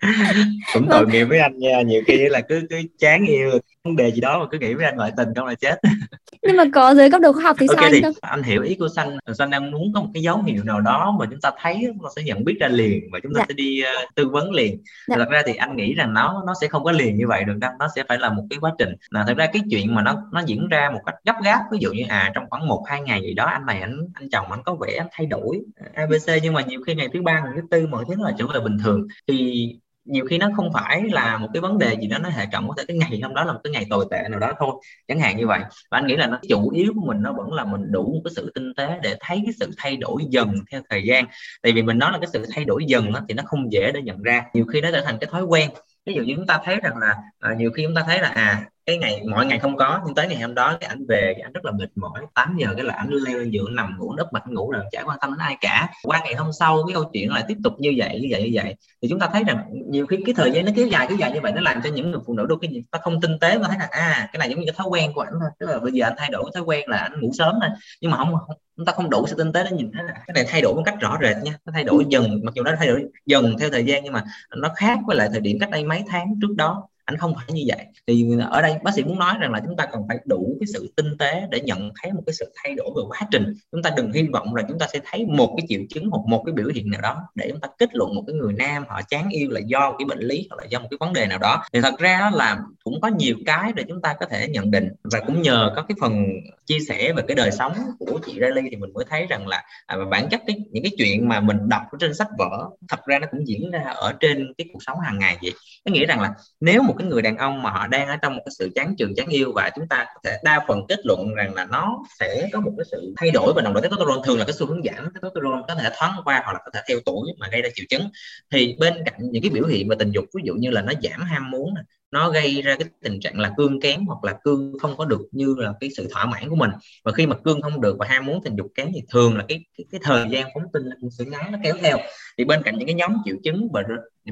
Cũng 0.74 0.86
tội 0.90 1.06
nghiệp 1.06 1.24
với 1.24 1.38
anh 1.38 1.58
nha. 1.58 1.82
Nhiều 1.86 2.02
khi 2.06 2.28
là 2.28 2.40
cứ 2.48 2.62
cứ 2.70 2.76
chán 2.98 3.26
yêu 3.26 3.50
vấn 3.84 3.96
đề 3.96 4.12
gì 4.12 4.20
đó 4.20 4.38
mà 4.38 4.46
cứ 4.50 4.58
nghĩ 4.58 4.74
với 4.74 4.84
anh 4.84 4.96
ngoại 4.96 5.12
tình 5.16 5.28
không 5.36 5.46
là 5.46 5.54
chết 5.54 5.76
nhưng 6.46 6.56
mà 6.56 6.64
có 6.74 6.94
dưới 6.94 7.08
góc 7.08 7.20
độ 7.20 7.32
khoa 7.32 7.42
học 7.42 7.56
thì 7.58 7.66
okay, 7.68 7.90
sao 7.92 8.02
anh 8.02 8.12
thì 8.12 8.18
anh 8.20 8.42
hiểu 8.42 8.62
ý 8.62 8.74
của 8.74 8.88
xanh. 8.88 9.18
Xanh 9.38 9.50
đang 9.50 9.70
muốn 9.70 9.92
có 9.94 10.00
một 10.00 10.08
cái 10.14 10.22
dấu 10.22 10.42
hiệu 10.42 10.64
nào 10.64 10.80
đó 10.80 11.16
mà 11.18 11.26
chúng 11.30 11.40
ta 11.40 11.50
thấy 11.60 11.86
nó 12.02 12.08
sẽ 12.16 12.22
nhận 12.22 12.44
biết 12.44 12.56
ra 12.60 12.68
liền 12.68 13.08
và 13.12 13.18
chúng 13.22 13.34
ta 13.34 13.38
dạ. 13.38 13.44
sẽ 13.48 13.54
đi 13.54 13.82
uh, 13.82 14.14
tư 14.14 14.28
vấn 14.28 14.52
liền. 14.52 14.82
Dạ. 15.08 15.16
thật 15.16 15.28
ra 15.30 15.42
thì 15.46 15.54
anh 15.54 15.76
nghĩ 15.76 15.94
rằng 15.94 16.14
nó 16.14 16.42
nó 16.46 16.54
sẽ 16.60 16.66
không 16.66 16.84
có 16.84 16.92
liền 16.92 17.16
như 17.16 17.26
vậy 17.28 17.44
được 17.44 17.56
đâu. 17.60 17.70
Nó 17.78 17.88
sẽ 17.96 18.04
phải 18.08 18.18
là 18.18 18.30
một 18.30 18.44
cái 18.50 18.58
quá 18.60 18.72
trình. 18.78 18.94
Là 19.10 19.24
thật 19.26 19.36
ra 19.36 19.46
cái 19.46 19.62
chuyện 19.70 19.94
mà 19.94 20.02
nó 20.02 20.16
nó 20.32 20.42
diễn 20.46 20.68
ra 20.68 20.90
một 20.90 21.00
cách 21.06 21.14
gấp 21.24 21.36
gáp 21.44 21.60
ví 21.72 21.78
dụ 21.80 21.92
như 21.92 22.04
à 22.08 22.32
trong 22.34 22.44
khoảng 22.50 22.68
một 22.68 22.84
hai 22.88 23.00
ngày 23.00 23.22
gì 23.22 23.34
đó 23.34 23.44
anh 23.44 23.66
này 23.66 23.80
anh 23.80 23.98
anh 24.14 24.28
chồng 24.30 24.50
anh 24.50 24.62
có 24.64 24.74
vẻ 24.74 24.96
anh 24.98 25.08
thay 25.12 25.26
đổi 25.26 25.60
abc 25.94 26.42
nhưng 26.42 26.54
mà 26.54 26.62
nhiều 26.62 26.80
khi 26.86 26.94
ngày 26.94 27.08
thứ 27.12 27.22
ba 27.22 27.40
ngày 27.40 27.52
thứ 27.56 27.62
tư 27.70 27.86
mọi 27.86 28.04
thứ 28.08 28.14
là 28.18 28.32
trở 28.38 28.46
về 28.46 28.60
bình 28.60 28.78
thường. 28.84 29.06
Thì 29.28 29.68
nhiều 30.04 30.24
khi 30.30 30.38
nó 30.38 30.50
không 30.56 30.72
phải 30.72 31.02
là 31.10 31.38
một 31.38 31.48
cái 31.54 31.60
vấn 31.60 31.78
đề 31.78 31.96
gì 32.00 32.06
đó 32.06 32.18
nó 32.18 32.28
hệ 32.28 32.46
trọng 32.52 32.68
có 32.68 32.74
thể 32.78 32.84
cái 32.88 32.96
ngày 32.96 33.20
hôm 33.22 33.34
đó 33.34 33.44
là 33.44 33.52
một 33.52 33.60
cái 33.64 33.70
ngày 33.70 33.86
tồi 33.90 34.06
tệ 34.10 34.22
nào 34.30 34.40
đó 34.40 34.52
thôi 34.58 34.70
chẳng 35.08 35.20
hạn 35.20 35.36
như 35.36 35.46
vậy. 35.46 35.60
Và 35.90 35.98
anh 35.98 36.06
nghĩ 36.06 36.16
là 36.16 36.26
nó 36.26 36.38
chủ 36.48 36.70
yếu 36.70 36.92
của 36.94 37.06
mình 37.06 37.22
nó 37.22 37.32
vẫn 37.32 37.52
là 37.52 37.64
mình 37.64 37.92
đủ 37.92 38.02
một 38.02 38.20
cái 38.24 38.32
sự 38.36 38.52
tinh 38.54 38.74
tế 38.76 38.98
để 39.02 39.16
thấy 39.20 39.42
cái 39.44 39.54
sự 39.60 39.70
thay 39.76 39.96
đổi 39.96 40.22
dần 40.30 40.54
theo 40.70 40.80
thời 40.90 41.02
gian. 41.06 41.24
Tại 41.62 41.72
vì 41.72 41.82
mình 41.82 41.98
nói 41.98 42.12
là 42.12 42.18
cái 42.18 42.28
sự 42.32 42.46
thay 42.54 42.64
đổi 42.64 42.84
dần 42.88 43.12
đó, 43.12 43.20
thì 43.28 43.34
nó 43.34 43.42
không 43.46 43.72
dễ 43.72 43.92
để 43.94 44.02
nhận 44.02 44.22
ra. 44.22 44.42
Nhiều 44.54 44.64
khi 44.64 44.80
nó 44.80 44.88
trở 44.92 45.02
thành 45.04 45.18
cái 45.20 45.28
thói 45.32 45.44
quen 45.44 45.70
ví 46.06 46.14
dụ 46.14 46.22
như 46.22 46.34
chúng 46.36 46.46
ta 46.46 46.60
thấy 46.64 46.76
rằng 46.82 46.96
là 46.96 47.16
à, 47.38 47.54
nhiều 47.54 47.70
khi 47.70 47.82
chúng 47.86 47.94
ta 47.94 48.02
thấy 48.06 48.20
là 48.20 48.28
à 48.28 48.64
cái 48.86 48.98
ngày 48.98 49.22
mọi 49.30 49.46
ngày 49.46 49.58
không 49.58 49.76
có 49.76 50.00
nhưng 50.06 50.14
tới 50.14 50.28
ngày 50.28 50.40
hôm 50.40 50.54
đó 50.54 50.76
cái 50.80 50.88
ảnh 50.88 51.06
về 51.08 51.32
cái 51.36 51.42
ảnh 51.42 51.52
rất 51.52 51.64
là 51.64 51.72
mệt 51.72 51.88
mỏi 51.94 52.20
8 52.34 52.56
giờ 52.58 52.66
cái 52.76 52.84
là 52.84 52.94
ảnh 52.94 53.08
leo 53.10 53.38
lên 53.38 53.50
giường 53.50 53.74
nằm 53.74 53.96
ngủ 53.98 54.14
đất 54.16 54.32
mặt 54.32 54.42
ngủ 54.46 54.70
rồi 54.70 54.84
chả 54.90 55.02
quan 55.06 55.18
tâm 55.20 55.30
đến 55.30 55.38
ai 55.38 55.56
cả. 55.60 55.88
Qua 56.02 56.20
ngày 56.24 56.34
hôm 56.34 56.52
sau 56.58 56.84
cái 56.86 56.94
câu 56.94 57.04
chuyện 57.12 57.30
lại 57.30 57.44
tiếp 57.48 57.56
tục 57.64 57.72
như 57.78 57.94
vậy 57.96 58.18
như 58.22 58.28
vậy 58.30 58.42
như 58.42 58.50
vậy. 58.52 58.74
Thì 59.02 59.08
chúng 59.08 59.18
ta 59.18 59.28
thấy 59.32 59.44
rằng 59.44 59.58
nhiều 59.88 60.06
khi 60.06 60.16
cái 60.26 60.34
thời 60.34 60.50
gian 60.52 60.64
nó 60.64 60.72
kéo 60.76 60.86
dài 60.86 61.06
kéo 61.08 61.18
dài 61.18 61.32
như 61.32 61.40
vậy 61.42 61.52
nó 61.52 61.60
làm 61.60 61.80
cho 61.84 61.90
những 61.90 62.10
người 62.10 62.20
phụ 62.26 62.34
nữ 62.34 62.46
đôi 62.48 62.58
khi 62.62 62.82
ta 62.90 62.98
không 63.02 63.20
tinh 63.20 63.38
tế 63.38 63.58
mà 63.58 63.68
thấy 63.68 63.78
là 63.78 63.88
à 63.90 64.28
cái 64.32 64.38
này 64.38 64.50
giống 64.50 64.60
như 64.60 64.66
cái 64.66 64.74
thói 64.76 64.86
quen 64.90 65.12
của 65.12 65.20
ảnh 65.20 65.34
thôi. 65.40 65.50
Tức 65.58 65.66
là 65.66 65.78
bây 65.78 65.92
giờ 65.92 66.04
anh 66.06 66.14
thay 66.16 66.30
đổi 66.30 66.44
cái 66.44 66.52
thói 66.54 66.62
quen 66.62 66.88
là 66.88 66.96
anh 66.96 67.20
ngủ 67.20 67.30
sớm 67.38 67.54
thôi 67.60 67.70
nhưng 68.00 68.10
mà 68.10 68.16
không, 68.16 68.34
không 68.46 68.56
chúng 68.76 68.86
ta 68.86 68.92
không 68.92 69.10
đủ 69.10 69.26
sự 69.26 69.36
tinh 69.38 69.52
tế 69.52 69.64
để 69.64 69.70
nhìn 69.70 69.90
thấy 69.92 70.04
là 70.04 70.12
cái 70.26 70.34
này 70.34 70.44
thay 70.48 70.62
đổi 70.62 70.74
một 70.74 70.82
cách 70.86 70.94
rõ 71.00 71.18
rệt 71.22 71.36
nha. 71.42 71.58
Nó 71.64 71.72
thay 71.72 71.84
đổi 71.84 72.04
dần, 72.08 72.40
mặc 72.44 72.54
dù 72.54 72.62
nó 72.62 72.72
thay 72.78 72.88
đổi 72.88 73.04
dần 73.26 73.56
theo 73.58 73.70
thời 73.70 73.84
gian 73.84 74.04
nhưng 74.04 74.12
mà 74.12 74.24
nó 74.56 74.68
khác 74.76 74.98
với 75.06 75.16
lại 75.16 75.28
thời 75.32 75.40
điểm 75.40 75.58
cách 75.60 75.70
đây 75.70 75.84
mấy 75.84 76.04
tháng 76.08 76.26
trước 76.42 76.54
đó 76.56 76.88
anh 77.04 77.16
không 77.16 77.34
phải 77.34 77.44
như 77.48 77.62
vậy. 77.66 77.86
Thì 78.06 78.26
ở 78.50 78.62
đây 78.62 78.74
bác 78.84 78.94
sĩ 78.94 79.04
muốn 79.04 79.18
nói 79.18 79.34
rằng 79.40 79.52
là 79.52 79.60
chúng 79.66 79.76
ta 79.76 79.86
cần 79.92 80.02
phải 80.08 80.18
đủ 80.24 80.56
cái 80.60 80.66
sự 80.72 80.92
tinh 80.96 81.16
tế 81.18 81.42
để 81.50 81.60
nhận 81.60 81.90
thấy 82.02 82.12
một 82.12 82.22
cái 82.26 82.34
sự 82.34 82.52
thay 82.56 82.74
đổi 82.74 82.90
về 82.96 83.02
quá 83.08 83.20
trình. 83.30 83.54
Chúng 83.72 83.82
ta 83.82 83.90
đừng 83.96 84.12
hy 84.12 84.22
vọng 84.32 84.54
là 84.54 84.62
chúng 84.68 84.78
ta 84.78 84.86
sẽ 84.92 85.00
thấy 85.04 85.26
một 85.26 85.54
cái 85.56 85.66
triệu 85.68 85.80
chứng 85.90 86.10
hoặc 86.10 86.20
một 86.26 86.42
cái 86.46 86.52
biểu 86.52 86.66
hiện 86.74 86.90
nào 86.90 87.00
đó 87.00 87.22
để 87.34 87.48
chúng 87.50 87.60
ta 87.60 87.68
kết 87.78 87.88
luận 87.92 88.14
một 88.14 88.24
cái 88.26 88.34
người 88.34 88.52
nam 88.52 88.84
họ 88.88 89.00
chán 89.08 89.28
yêu 89.30 89.50
là 89.50 89.60
do 89.66 89.94
cái 89.98 90.06
bệnh 90.08 90.18
lý 90.18 90.46
hoặc 90.50 90.56
là 90.62 90.64
do 90.68 90.78
một 90.80 90.86
cái 90.90 90.98
vấn 91.00 91.12
đề 91.12 91.26
nào 91.26 91.38
đó. 91.38 91.62
Thì 91.72 91.80
thật 91.80 91.94
ra 91.98 92.30
là 92.34 92.58
cũng 92.84 93.00
có 93.00 93.08
nhiều 93.08 93.36
cái 93.46 93.72
để 93.76 93.84
chúng 93.88 94.02
ta 94.02 94.14
có 94.20 94.26
thể 94.26 94.48
nhận 94.48 94.70
định 94.70 94.88
và 95.12 95.20
cũng 95.20 95.42
nhờ 95.42 95.72
có 95.76 95.82
cái 95.82 95.96
phần 96.00 96.24
chia 96.66 96.78
sẻ 96.88 97.12
về 97.12 97.22
cái 97.28 97.34
đời 97.34 97.50
sống 97.50 97.72
của 97.98 98.18
chị 98.26 98.32
Riley 98.32 98.64
thì 98.70 98.76
mình 98.76 98.92
mới 98.92 99.04
thấy 99.10 99.26
rằng 99.26 99.46
là 99.46 99.62
à, 99.86 99.96
bản 100.10 100.28
chất 100.30 100.40
cái 100.46 100.56
những 100.70 100.82
cái 100.82 100.92
chuyện 100.98 101.28
mà 101.28 101.40
mình 101.40 101.68
đọc 101.68 101.82
ở 101.92 101.98
trên 102.00 102.14
sách 102.14 102.28
vở 102.38 102.68
thật 102.88 103.06
ra 103.06 103.18
nó 103.18 103.26
cũng 103.30 103.48
diễn 103.48 103.70
ra 103.70 103.82
ở 103.96 104.12
trên 104.20 104.52
cái 104.58 104.66
cuộc 104.72 104.78
sống 104.86 105.00
hàng 105.00 105.18
ngày 105.18 105.36
vậy. 105.42 105.52
Có 105.84 105.90
nghĩa 105.92 106.06
rằng 106.06 106.20
là 106.20 106.34
nếu 106.60 106.82
một 106.82 106.93
cái 106.98 107.08
người 107.08 107.22
đàn 107.22 107.36
ông 107.36 107.62
mà 107.62 107.70
họ 107.70 107.86
đang 107.86 108.08
ở 108.08 108.16
trong 108.16 108.36
một 108.36 108.42
cái 108.44 108.52
sự 108.58 108.70
chán 108.74 108.94
trường 108.98 109.14
chán 109.16 109.26
yêu 109.28 109.52
và 109.54 109.70
chúng 109.76 109.88
ta 109.88 110.06
có 110.14 110.20
thể 110.24 110.38
đa 110.44 110.64
phần 110.68 110.80
kết 110.88 110.98
luận 111.04 111.34
rằng 111.34 111.54
là 111.54 111.64
nó 111.64 112.02
sẽ 112.20 112.48
có 112.52 112.60
một 112.60 112.72
cái 112.78 112.84
sự 112.90 113.14
thay 113.16 113.30
đổi 113.30 113.52
và 113.56 113.62
nồng 113.62 113.74
độ 113.74 113.80
testosterone 113.80 114.22
thường 114.24 114.38
là 114.38 114.44
cái 114.44 114.52
xu 114.52 114.66
hướng 114.66 114.82
giảm, 114.82 115.12
testosterone 115.14 115.62
có 115.68 115.74
thể 115.74 115.90
thoáng 115.98 116.12
qua 116.24 116.42
hoặc 116.44 116.52
là 116.52 116.58
có 116.64 116.70
thể 116.74 116.80
theo 116.88 116.98
tuổi 117.06 117.28
mà 117.38 117.48
gây 117.52 117.62
ra 117.62 117.68
triệu 117.74 117.86
chứng. 117.88 118.08
Thì 118.52 118.76
bên 118.78 118.94
cạnh 119.06 119.18
những 119.18 119.42
cái 119.42 119.50
biểu 119.50 119.66
hiện 119.66 119.88
về 119.88 119.96
tình 119.98 120.10
dục, 120.10 120.24
ví 120.36 120.42
dụ 120.44 120.54
như 120.54 120.70
là 120.70 120.82
nó 120.82 120.92
giảm 121.02 121.22
ham 121.22 121.50
muốn 121.50 121.74
nó 122.14 122.30
gây 122.30 122.62
ra 122.62 122.76
cái 122.78 122.88
tình 123.02 123.20
trạng 123.20 123.40
là 123.40 123.52
cương 123.56 123.80
kém 123.80 124.06
hoặc 124.06 124.24
là 124.24 124.34
cương 124.44 124.78
không 124.78 124.96
có 124.96 125.04
được 125.04 125.20
như 125.32 125.54
là 125.58 125.72
cái 125.80 125.90
sự 125.96 126.08
thỏa 126.12 126.26
mãn 126.26 126.48
của 126.48 126.56
mình. 126.56 126.70
Và 127.04 127.12
khi 127.12 127.26
mà 127.26 127.36
cương 127.44 127.62
không 127.62 127.80
được 127.80 127.96
và 127.98 128.06
ham 128.06 128.26
muốn 128.26 128.40
tình 128.44 128.56
dục 128.56 128.66
kém 128.74 128.90
thì 128.94 129.02
thường 129.10 129.36
là 129.36 129.44
cái 129.48 129.64
cái, 129.78 129.84
cái 129.92 130.00
thời 130.04 130.30
gian 130.30 130.48
phóng 130.54 130.62
tinh 130.72 130.82
cũng 131.00 131.10
sẽ 131.10 131.24
ngắn 131.24 131.52
nó 131.52 131.58
kéo 131.64 131.74
theo. 131.82 131.98
Thì 132.38 132.44
bên 132.44 132.62
cạnh 132.62 132.78
những 132.78 132.86
cái 132.86 132.94
nhóm 132.94 133.16
triệu 133.24 133.36
chứng 133.44 133.68
về 133.72 133.82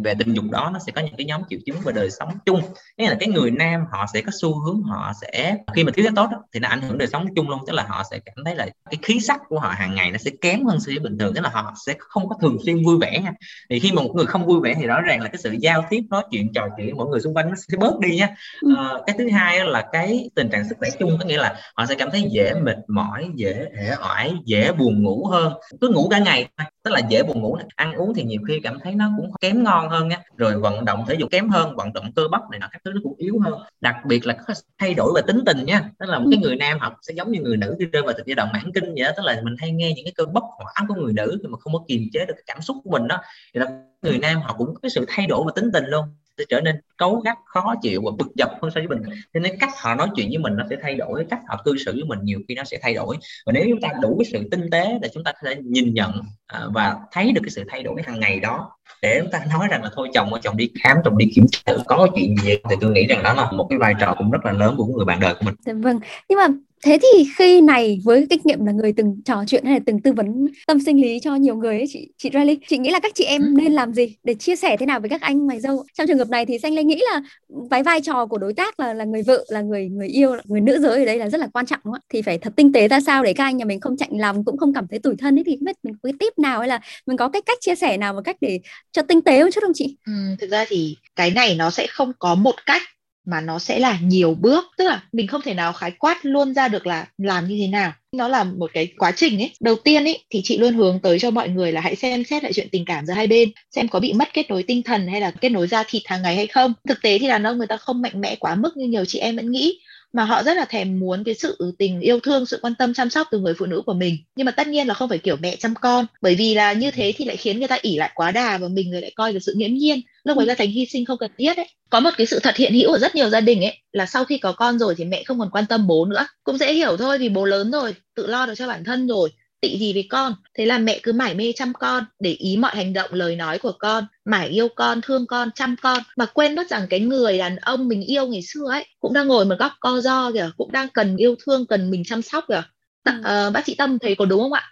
về 0.05 0.15
tình 0.19 0.33
dục 0.33 0.45
đó 0.51 0.71
nó 0.73 0.79
sẽ 0.87 0.93
có 0.93 1.01
những 1.01 1.17
cái 1.17 1.27
nhóm 1.27 1.43
triệu 1.51 1.59
chứng 1.67 1.77
về 1.85 1.93
đời 1.93 2.11
sống 2.11 2.29
chung. 2.47 2.61
Nghĩa 2.97 3.09
là 3.09 3.17
cái 3.21 3.29
người 3.29 3.51
nam 3.51 3.81
họ 3.93 4.07
sẽ 4.15 4.23
có 4.23 4.33
xu 4.41 4.61
hướng 4.61 4.83
họ 4.83 5.13
sẽ 5.21 5.57
khi 5.75 5.85
mà 5.85 5.93
thiếu 5.95 6.07
tốt 6.17 6.29
đó, 6.33 6.45
thì 6.55 6.61
nó 6.61 6.69
ảnh 6.69 6.83
hưởng 6.83 6.99
đời 6.99 7.09
sống 7.09 7.27
chung 7.37 7.49
luôn. 7.49 7.61
Tức 7.67 7.73
là 7.73 7.87
họ 7.89 8.03
sẽ 8.11 8.19
cảm 8.19 8.45
thấy 8.45 8.57
là 8.57 8.69
cái 8.91 8.99
khí 9.03 9.21
sắc 9.21 9.41
của 9.49 9.59
họ 9.59 9.69
hàng 9.69 9.95
ngày 9.95 10.11
nó 10.11 10.19
sẽ 10.19 10.31
kém 10.41 10.65
hơn 10.65 10.81
so 10.81 10.87
với 10.87 10.99
bình 10.99 11.19
thường. 11.19 11.35
Tức 11.35 11.41
là 11.41 11.51
họ 11.53 11.75
sẽ 11.87 11.95
không 11.99 12.29
có 12.29 12.37
thường 12.41 12.57
xuyên 12.65 12.85
vui 12.85 12.99
vẻ 13.01 13.21
nha. 13.25 13.33
Thì 13.71 13.81
khi 13.81 13.93
mà 13.93 14.03
một 14.03 14.13
người 14.15 14.27
không 14.27 14.47
vui 14.47 14.61
vẻ 14.61 14.75
thì 14.81 14.87
rõ 14.87 15.01
ràng 15.01 15.21
là 15.21 15.29
cái 15.29 15.39
sự 15.39 15.53
giao 15.61 15.85
tiếp 15.91 16.01
nói 16.11 16.23
chuyện 16.31 16.53
trò 16.55 16.69
chuyện 16.77 16.97
mọi 16.97 17.07
người 17.07 17.21
xung 17.21 17.37
quanh 17.37 17.49
nó 17.49 17.55
sẽ 17.57 17.72
bớt 17.77 17.99
đi 17.99 18.17
nha 18.17 18.29
à, 18.77 18.95
cái 19.07 19.17
thứ 19.19 19.29
hai 19.29 19.65
là 19.65 19.89
cái 19.93 20.31
tình 20.35 20.49
trạng 20.49 20.69
sức 20.69 20.79
khỏe 20.79 20.89
chung 20.99 21.17
có 21.21 21.25
nghĩa 21.25 21.39
là 21.39 21.55
họ 21.77 21.87
sẽ 21.87 21.95
cảm 21.95 22.11
thấy 22.11 22.23
dễ 22.31 22.55
mệt 22.55 22.77
mỏi 22.89 23.29
dễ 23.35 23.67
hể 23.79 23.95
oải 24.03 24.33
dễ 24.45 24.73
buồn 24.73 25.03
ngủ 25.03 25.27
hơn. 25.27 25.53
Cứ 25.81 25.89
ngủ 25.89 26.09
cả 26.11 26.19
ngày 26.19 26.49
tức 26.85 26.91
là 26.91 27.01
dễ 27.09 27.23
buồn 27.23 27.41
ngủ 27.41 27.59
ăn 27.77 27.93
uống 27.95 28.15
thì 28.15 28.23
nhiều 28.23 28.41
khi 28.49 28.61
cảm 28.61 28.79
thấy 28.85 28.95
nó 28.95 29.11
cũng 29.17 29.31
kém 29.41 29.65
ngon 29.65 29.89
hơn 29.89 30.09
nha. 30.09 30.19
Rồi 30.37 30.59
vận 30.59 30.85
động 30.85 31.05
thể 31.09 31.15
dục 31.15 31.31
kém 31.31 31.49
hơn 31.49 31.77
vận 31.77 31.93
động 31.93 32.13
cơ 32.17 32.23
bắp 32.31 32.43
này 32.51 32.61
nọ 32.61 32.69
các 32.73 32.83
thứ 32.85 32.91
nó 32.95 33.01
cũng 33.03 33.15
yếu 33.17 33.39
hơn. 33.45 33.55
Đặc 33.81 33.97
biệt 34.07 34.27
là 34.27 34.35
có 34.47 34.55
thay 34.79 34.95
đổi 34.95 35.13
về 35.17 35.23
tính 35.27 35.41
tình 35.47 35.65
nha. 35.65 35.83
Tức 35.99 36.07
là 36.09 36.19
một 36.19 36.27
cái 36.31 36.41
người 36.43 36.57
nam 36.57 36.79
học 36.79 36.97
sẽ 37.03 37.15
giống 37.17 37.33
như 37.33 37.41
người 37.41 37.57
nữ 37.57 37.77
khi 37.79 37.87
rơi 37.87 38.03
vào 38.03 38.15
giai 38.27 38.35
đoạn 38.35 38.49
mãn 38.53 38.73
kinh 38.75 38.85
vậy 38.85 39.05
đó 39.05 39.11
tức 39.17 39.23
là 39.25 39.41
mình 39.45 39.55
hay 39.59 39.73
nghe 39.73 39.93
những 39.97 40.05
cái 40.05 40.13
cơn 40.17 40.33
bốc 40.33 40.45
hỏa 40.59 40.87
của 40.89 40.95
người 40.95 41.13
nữ 41.13 41.39
mà 41.49 41.59
không 41.59 41.73
có 41.73 41.85
kiềm 41.89 42.03
chế 42.13 42.25
được 42.27 42.35
cái 42.37 42.45
cảm 42.47 42.63
xúc 42.63 42.77
của 42.85 42.91
mình 42.91 43.09
đó. 43.09 43.19
Thì 43.55 43.61
là 43.61 43.67
người 44.03 44.19
nam 44.19 44.41
họ 44.41 44.55
cũng 44.59 44.75
có 44.75 44.81
cái 44.83 44.91
sự 44.91 45.05
thay 45.09 45.27
đổi 45.27 45.45
về 45.47 45.53
tính 45.55 45.71
tình 45.73 45.85
luôn 45.87 46.05
sẽ 46.39 46.45
trở 46.49 46.61
nên 46.61 46.77
cấu 46.97 47.21
gắt, 47.21 47.39
khó 47.45 47.75
chịu 47.83 48.03
và 48.05 48.11
bực 48.19 48.33
dọc 48.35 48.51
hơn 48.63 48.71
so 48.75 48.81
với 48.81 48.89
mình 48.89 48.99
cho 49.35 49.41
nên 49.41 49.59
cách 49.61 49.71
họ 49.77 49.95
nói 49.95 50.09
chuyện 50.17 50.29
với 50.29 50.39
mình 50.39 50.57
nó 50.57 50.65
sẽ 50.71 50.77
thay 50.83 50.95
đổi, 50.95 51.25
cách 51.31 51.41
họ 51.49 51.63
cư 51.65 51.77
xử 51.85 51.93
với 51.93 52.05
mình 52.05 52.19
nhiều 52.23 52.41
khi 52.49 52.55
nó 52.55 52.65
sẽ 52.65 52.79
thay 52.83 52.95
đổi. 52.95 53.17
Và 53.47 53.53
nếu 53.53 53.67
chúng 53.71 53.81
ta 53.81 53.89
đủ 54.03 54.17
cái 54.19 54.31
sự 54.33 54.49
tinh 54.51 54.71
tế 54.71 54.99
để 55.03 55.09
chúng 55.15 55.25
ta 55.25 55.33
có 55.33 55.39
thể 55.49 55.57
nhìn 55.65 55.95
nhận 55.95 56.13
à, 56.47 56.67
và 56.75 56.97
thấy 57.13 57.33
được 57.33 57.41
cái 57.45 57.51
sự 57.51 57.65
thay 57.69 57.83
đổi 57.83 58.03
hàng 58.07 58.21
ngày 58.21 58.41
đó, 58.41 58.71
để 59.03 59.21
chúng 59.23 59.31
ta 59.31 59.41
nói 59.51 59.69
rằng 59.71 59.83
là 59.83 59.91
thôi 59.95 60.09
chồng 60.15 60.33
ơi, 60.33 60.41
chồng 60.45 60.57
đi 60.57 60.71
khám, 60.83 60.97
chồng 61.05 61.19
đi 61.19 61.27
kiểm 61.35 61.47
tra 61.51 61.73
có 61.87 62.09
chuyện 62.17 62.37
gì 62.37 62.57
thì 62.71 62.77
tôi 62.81 62.91
nghĩ 62.91 63.07
rằng 63.07 63.23
đó 63.23 63.33
là 63.33 63.53
một 63.53 63.67
cái 63.71 63.79
vai 63.79 63.95
trò 64.01 64.15
cũng 64.19 64.31
rất 64.31 64.45
là 64.45 64.53
lớn 64.53 64.75
của 64.77 64.87
người 64.87 65.05
bạn 65.05 65.21
đời 65.21 65.35
của 65.35 65.45
mình. 65.45 65.55
Dạ 65.67 65.73
vâng. 65.73 65.99
Nhưng 66.29 66.39
mà 66.39 66.47
thế 66.83 66.99
thì 67.03 67.25
khi 67.37 67.61
này 67.61 67.99
với 68.05 68.27
kinh 68.31 68.41
nghiệm 68.45 68.67
là 68.67 68.73
người 68.73 68.93
từng 68.97 69.17
trò 69.25 69.45
chuyện 69.47 69.65
hay 69.65 69.75
là 69.75 69.81
từng 69.87 70.03
tư 70.03 70.13
vấn 70.13 70.47
tâm 70.67 70.81
sinh 70.81 71.03
lý 71.03 71.21
cho 71.21 71.35
nhiều 71.35 71.57
người 71.57 71.77
ấy 71.77 71.87
chị 71.89 72.09
chị 72.19 72.31
Riley 72.35 72.59
chị 72.69 72.79
nghĩ 72.79 72.91
là 72.91 73.01
các 73.01 73.13
chị 73.15 73.25
em 73.25 73.57
nên 73.57 73.73
làm 73.73 73.93
gì 73.93 74.17
để 74.25 74.35
chia 74.35 74.57
sẻ 74.57 74.77
thế 74.77 74.87
nào 74.87 75.01
với 75.01 75.09
các 75.09 75.21
anh 75.21 75.47
mày 75.47 75.61
dâu 75.61 75.85
trong 75.99 76.07
trường 76.07 76.19
hợp 76.19 76.29
này 76.29 76.47
thì 76.47 76.59
xanh 76.59 76.75
lê 76.75 76.85
nghĩ 76.85 77.03
là 77.13 77.23
cái 77.71 77.83
vai 77.83 78.01
trò 78.01 78.27
của 78.27 78.39
đối 78.39 78.55
tác 78.55 78.81
là 78.81 78.95
là 78.95 79.05
người 79.05 79.23
vợ 79.23 79.45
là 79.49 79.61
người 79.61 79.89
người 79.89 80.09
yêu 80.09 80.35
là 80.35 80.43
người 80.45 80.61
nữ 80.61 80.79
giới 80.81 80.99
ở 80.99 81.05
đây 81.05 81.19
là 81.19 81.29
rất 81.29 81.39
là 81.39 81.49
quan 81.53 81.67
trọng 81.67 81.81
đúng 81.85 81.93
không? 81.93 82.03
thì 82.09 82.23
phải 82.23 82.39
thật 82.39 82.53
tinh 82.57 82.73
tế 82.73 82.89
ra 82.89 83.01
sao 83.01 83.25
để 83.25 83.33
các 83.33 83.45
anh 83.45 83.57
nhà 83.57 83.65
mình 83.65 83.81
không 83.81 83.97
chạnh 83.97 84.11
lòng 84.13 84.45
cũng 84.45 84.59
không 84.59 84.75
cảm 84.75 84.87
thấy 84.91 84.99
tủi 84.99 85.15
thân 85.19 85.39
ấy 85.39 85.45
thì 85.47 85.57
không 85.57 85.65
biết 85.65 85.77
mình 85.83 85.95
có 85.95 86.01
cái 86.03 86.13
tip 86.19 86.39
nào 86.39 86.59
hay 86.59 86.69
là 86.69 86.81
mình 87.07 87.17
có 87.17 87.29
cái 87.29 87.43
cách 87.43 87.59
chia 87.61 87.75
sẻ 87.75 87.97
nào 87.97 88.15
một 88.15 88.21
cách 88.25 88.37
để 88.41 88.61
cho 88.93 89.03
tinh 89.03 89.23
tế 89.23 89.45
một 89.45 89.51
chút 89.55 89.61
không 89.61 89.75
chị? 89.75 89.97
Ừ, 90.07 90.13
thực 90.41 90.51
ra 90.51 90.65
thì 90.69 90.97
cái 91.17 91.31
này 91.31 91.55
nó 91.55 91.71
sẽ 91.71 91.87
không 91.87 92.13
có 92.19 92.35
một 92.35 92.55
cách 92.67 92.83
mà 93.27 93.41
nó 93.41 93.59
sẽ 93.59 93.79
là 93.79 93.99
nhiều 94.03 94.35
bước. 94.35 94.65
Tức 94.79 94.85
là 94.85 95.03
mình 95.13 95.27
không 95.27 95.43
thể 95.43 95.55
nào 95.55 95.73
khái 95.73 95.91
quát 95.91 96.19
luôn 96.23 96.55
ra 96.55 96.69
được 96.69 96.87
là 96.87 97.07
làm 97.19 97.49
như 97.49 97.57
thế 97.61 97.67
nào. 97.67 97.93
Nó 98.13 98.29
là 98.29 98.45
một 98.45 98.71
cái 98.75 98.93
quá 98.99 99.13
trình 99.17 99.43
ấy. 99.43 99.51
Đầu 99.61 99.77
tiên 99.77 100.05
ấy, 100.05 100.25
thì 100.31 100.41
chị 100.45 100.59
luôn 100.59 100.75
hướng 100.75 101.01
tới 101.03 101.19
cho 101.19 101.31
mọi 101.31 101.49
người 101.49 101.73
là 101.73 101.81
hãy 101.81 101.97
xem 101.97 102.25
xét 102.25 102.43
lại 102.43 102.53
chuyện 102.53 102.69
tình 102.73 102.85
cảm 102.85 103.07
giữa 103.07 103.13
hai 103.13 103.27
bên. 103.27 103.51
Xem 103.71 103.89
có 103.89 104.01
bị 104.01 104.13
mất 104.13 104.29
kết 104.35 104.51
nối 104.51 104.63
tinh 104.63 104.83
thần 104.83 105.07
hay 105.07 105.21
là 105.21 105.31
kết 105.31 105.49
nối 105.49 105.67
da 105.69 105.85
thịt 105.89 106.03
hàng 106.07 106.23
ngày 106.23 106.37
hay 106.37 106.47
không. 106.47 106.73
Thực 106.89 107.03
tế 107.03 107.19
thì 107.19 107.29
đàn 107.29 107.43
ông 107.43 107.59
người 107.59 107.67
ta 107.67 107.77
không 107.77 108.03
mạnh 108.03 108.21
mẽ 108.21 108.37
quá 108.37 108.55
mức 108.55 108.77
như 108.77 108.87
nhiều 108.87 109.05
chị 109.05 109.19
em 109.19 109.37
vẫn 109.37 109.51
nghĩ 109.51 109.79
mà 110.13 110.25
họ 110.25 110.43
rất 110.43 110.57
là 110.57 110.65
thèm 110.65 110.99
muốn 110.99 111.25
cái 111.25 111.35
sự 111.35 111.75
tình 111.79 112.01
yêu 112.01 112.21
thương 112.21 112.47
sự 112.47 112.59
quan 112.63 112.75
tâm 112.75 112.95
chăm 112.95 113.11
sóc 113.11 113.29
từ 113.31 113.39
người 113.39 113.55
phụ 113.59 113.67
nữ 113.67 113.83
của 113.87 113.95
mình. 113.95 114.17
Nhưng 114.37 114.45
mà 114.45 114.53
tất 114.53 114.69
nhiên 114.69 114.87
là 114.87 114.95
không 114.95 115.09
phải 115.09 115.19
kiểu 115.19 115.37
mẹ 115.37 115.57
chăm 115.57 115.75
con. 115.75 116.07
Bởi 116.21 116.35
vì 116.35 116.55
là 116.55 116.73
như 116.73 116.91
thế 116.91 117.13
thì 117.17 117.25
lại 117.25 117.37
khiến 117.37 117.59
người 117.59 117.69
ta 117.69 117.79
ỉ 117.83 117.97
lại 117.97 118.11
quá 118.15 118.31
đà 118.31 118.59
và 118.59 118.69
mình 118.69 119.01
lại 119.01 119.13
coi 119.17 119.33
được 119.33 119.39
sự 119.43 119.55
nghiễm 119.57 119.75
nhiên. 119.75 120.01
Lúc 120.25 120.37
ấy 120.39 120.47
ra 120.47 120.55
thành 120.55 120.71
hy 120.71 120.87
sinh 120.87 121.05
không 121.05 121.19
cần 121.19 121.31
thiết 121.39 121.57
ấy. 121.57 121.69
Có 121.91 122.01
một 122.01 122.11
cái 122.17 122.27
sự 122.27 122.39
thật 122.43 122.57
hiện 122.57 122.75
hữu 122.75 122.93
ở 122.93 122.99
rất 122.99 123.15
nhiều 123.15 123.31
gia 123.31 123.41
đình 123.41 123.65
ấy 123.65 123.77
là 123.93 124.07
sau 124.07 124.25
khi 124.25 124.39
có 124.39 124.53
con 124.53 124.79
rồi 124.79 124.95
thì 124.99 125.05
mẹ 125.05 125.23
không 125.23 125.39
còn 125.39 125.51
quan 125.51 125.67
tâm 125.67 125.87
bố 125.87 126.05
nữa. 126.05 126.27
Cũng 126.45 126.59
dễ 126.59 126.73
hiểu 126.73 126.97
thôi 126.97 127.19
vì 127.19 127.29
bố 127.29 127.45
lớn 127.45 127.71
rồi 127.71 127.95
tự 128.17 128.27
lo 128.27 128.47
được 128.47 128.55
cho 128.57 128.67
bản 128.67 128.85
thân 128.85 129.09
rồi 129.09 129.31
tị 129.63 129.79
gì 129.79 129.93
với 129.93 130.07
con. 130.11 130.35
Thế 130.59 130.67
là 130.67 130.79
mẹ 130.79 131.01
cứ 131.03 131.13
mải 131.13 131.35
mê 131.35 131.53
chăm 131.57 131.73
con 131.73 132.05
để 132.19 132.31
ý 132.31 132.57
mọi 132.57 132.77
hành 132.77 132.93
động 132.93 133.11
lời 133.13 133.37
nói 133.37 133.59
của 133.59 133.73
con 133.79 134.05
mải 134.25 134.49
yêu 134.49 134.69
con 134.77 135.01
thương 135.01 135.27
con 135.27 135.51
chăm 135.55 135.77
con. 135.83 136.03
Mà 136.17 136.27
quên 136.27 136.55
mất 136.55 136.71
rằng 136.71 136.87
cái 136.91 137.01
người 137.01 137.39
đàn 137.39 137.57
ông 137.57 137.89
mình 137.89 138.03
yêu 138.03 138.27
ngày 138.27 138.43
xưa 138.43 138.71
ấy 138.71 138.87
cũng 139.01 139.13
đang 139.13 139.29
ngồi 139.29 139.45
một 139.45 139.55
góc 139.59 139.73
co 139.81 140.01
do 140.01 140.31
kìa 140.33 140.51
cũng 140.57 140.73
đang 140.73 140.89
cần 140.89 141.17
yêu 141.17 141.35
thương 141.47 141.67
cần 141.67 141.91
mình 141.91 142.03
chăm 142.05 142.23
sóc 142.23 142.45
kìa. 142.49 142.63
T- 143.05 143.49
uh, 143.49 143.53
bác 143.53 143.67
sĩ 143.67 143.75
tâm 143.75 143.99
thấy 143.99 144.15
có 144.15 144.25
đúng 144.25 144.41
không 144.41 144.53
ạ? 144.53 144.63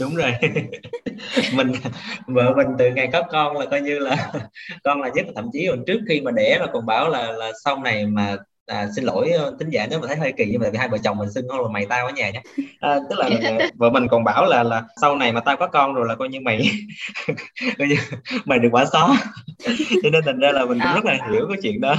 Đúng 0.00 0.16
rồi. 0.16 0.32
Mình 1.54 1.72
vợ 2.26 2.54
mình 2.56 2.66
từ 2.78 2.90
ngày 2.90 3.08
có 3.12 3.22
con 3.22 3.56
là 3.56 3.66
coi 3.66 3.80
như 3.80 3.98
là 3.98 4.32
con 4.84 5.00
là 5.00 5.08
nhất 5.14 5.26
thậm 5.36 5.44
chí 5.52 5.66
còn 5.70 5.84
trước 5.86 5.98
khi 6.08 6.20
mà 6.20 6.30
đẻ 6.30 6.58
là 6.60 6.66
còn 6.72 6.86
bảo 6.86 7.08
là 7.08 7.32
là 7.32 7.52
sau 7.64 7.82
này 7.82 8.06
mà 8.06 8.36
à, 8.68 8.88
xin 8.96 9.04
lỗi 9.04 9.30
ờ, 9.30 9.54
tính 9.58 9.70
giả 9.70 9.86
nếu 9.90 10.00
mà 10.00 10.06
thấy 10.06 10.16
hơi 10.16 10.32
kỳ 10.36 10.44
nhưng 10.50 10.60
mà 10.60 10.70
vì 10.70 10.78
hai 10.78 10.88
vợ 10.88 10.98
chồng 11.04 11.18
mình 11.18 11.30
xưng 11.30 11.48
không 11.48 11.62
là 11.62 11.68
mày 11.68 11.86
tao 11.86 12.06
ở 12.06 12.12
nhà 12.12 12.30
nhé 12.30 12.42
à, 12.80 12.98
tức 13.10 13.18
là 13.18 13.30
vợ 13.74 13.90
mình 13.90 14.08
còn 14.10 14.24
bảo 14.24 14.46
là 14.46 14.62
là 14.62 14.84
sau 15.00 15.16
này 15.16 15.32
mà 15.32 15.40
tao 15.40 15.56
có 15.56 15.66
con 15.66 15.94
rồi 15.94 16.08
là 16.08 16.14
coi 16.14 16.28
như 16.28 16.40
mày 16.40 16.70
coi 17.78 17.88
như 17.88 17.96
mày 18.44 18.58
được 18.58 18.68
quả 18.72 18.84
xó. 18.92 19.16
Cho 20.02 20.10
nên 20.12 20.22
thành 20.26 20.38
ra 20.38 20.52
là 20.52 20.64
mình 20.64 20.78
cũng 20.82 20.94
rất 20.94 21.04
là 21.04 21.18
hiểu 21.32 21.46
cái 21.48 21.58
chuyện 21.62 21.80
đó. 21.80 21.96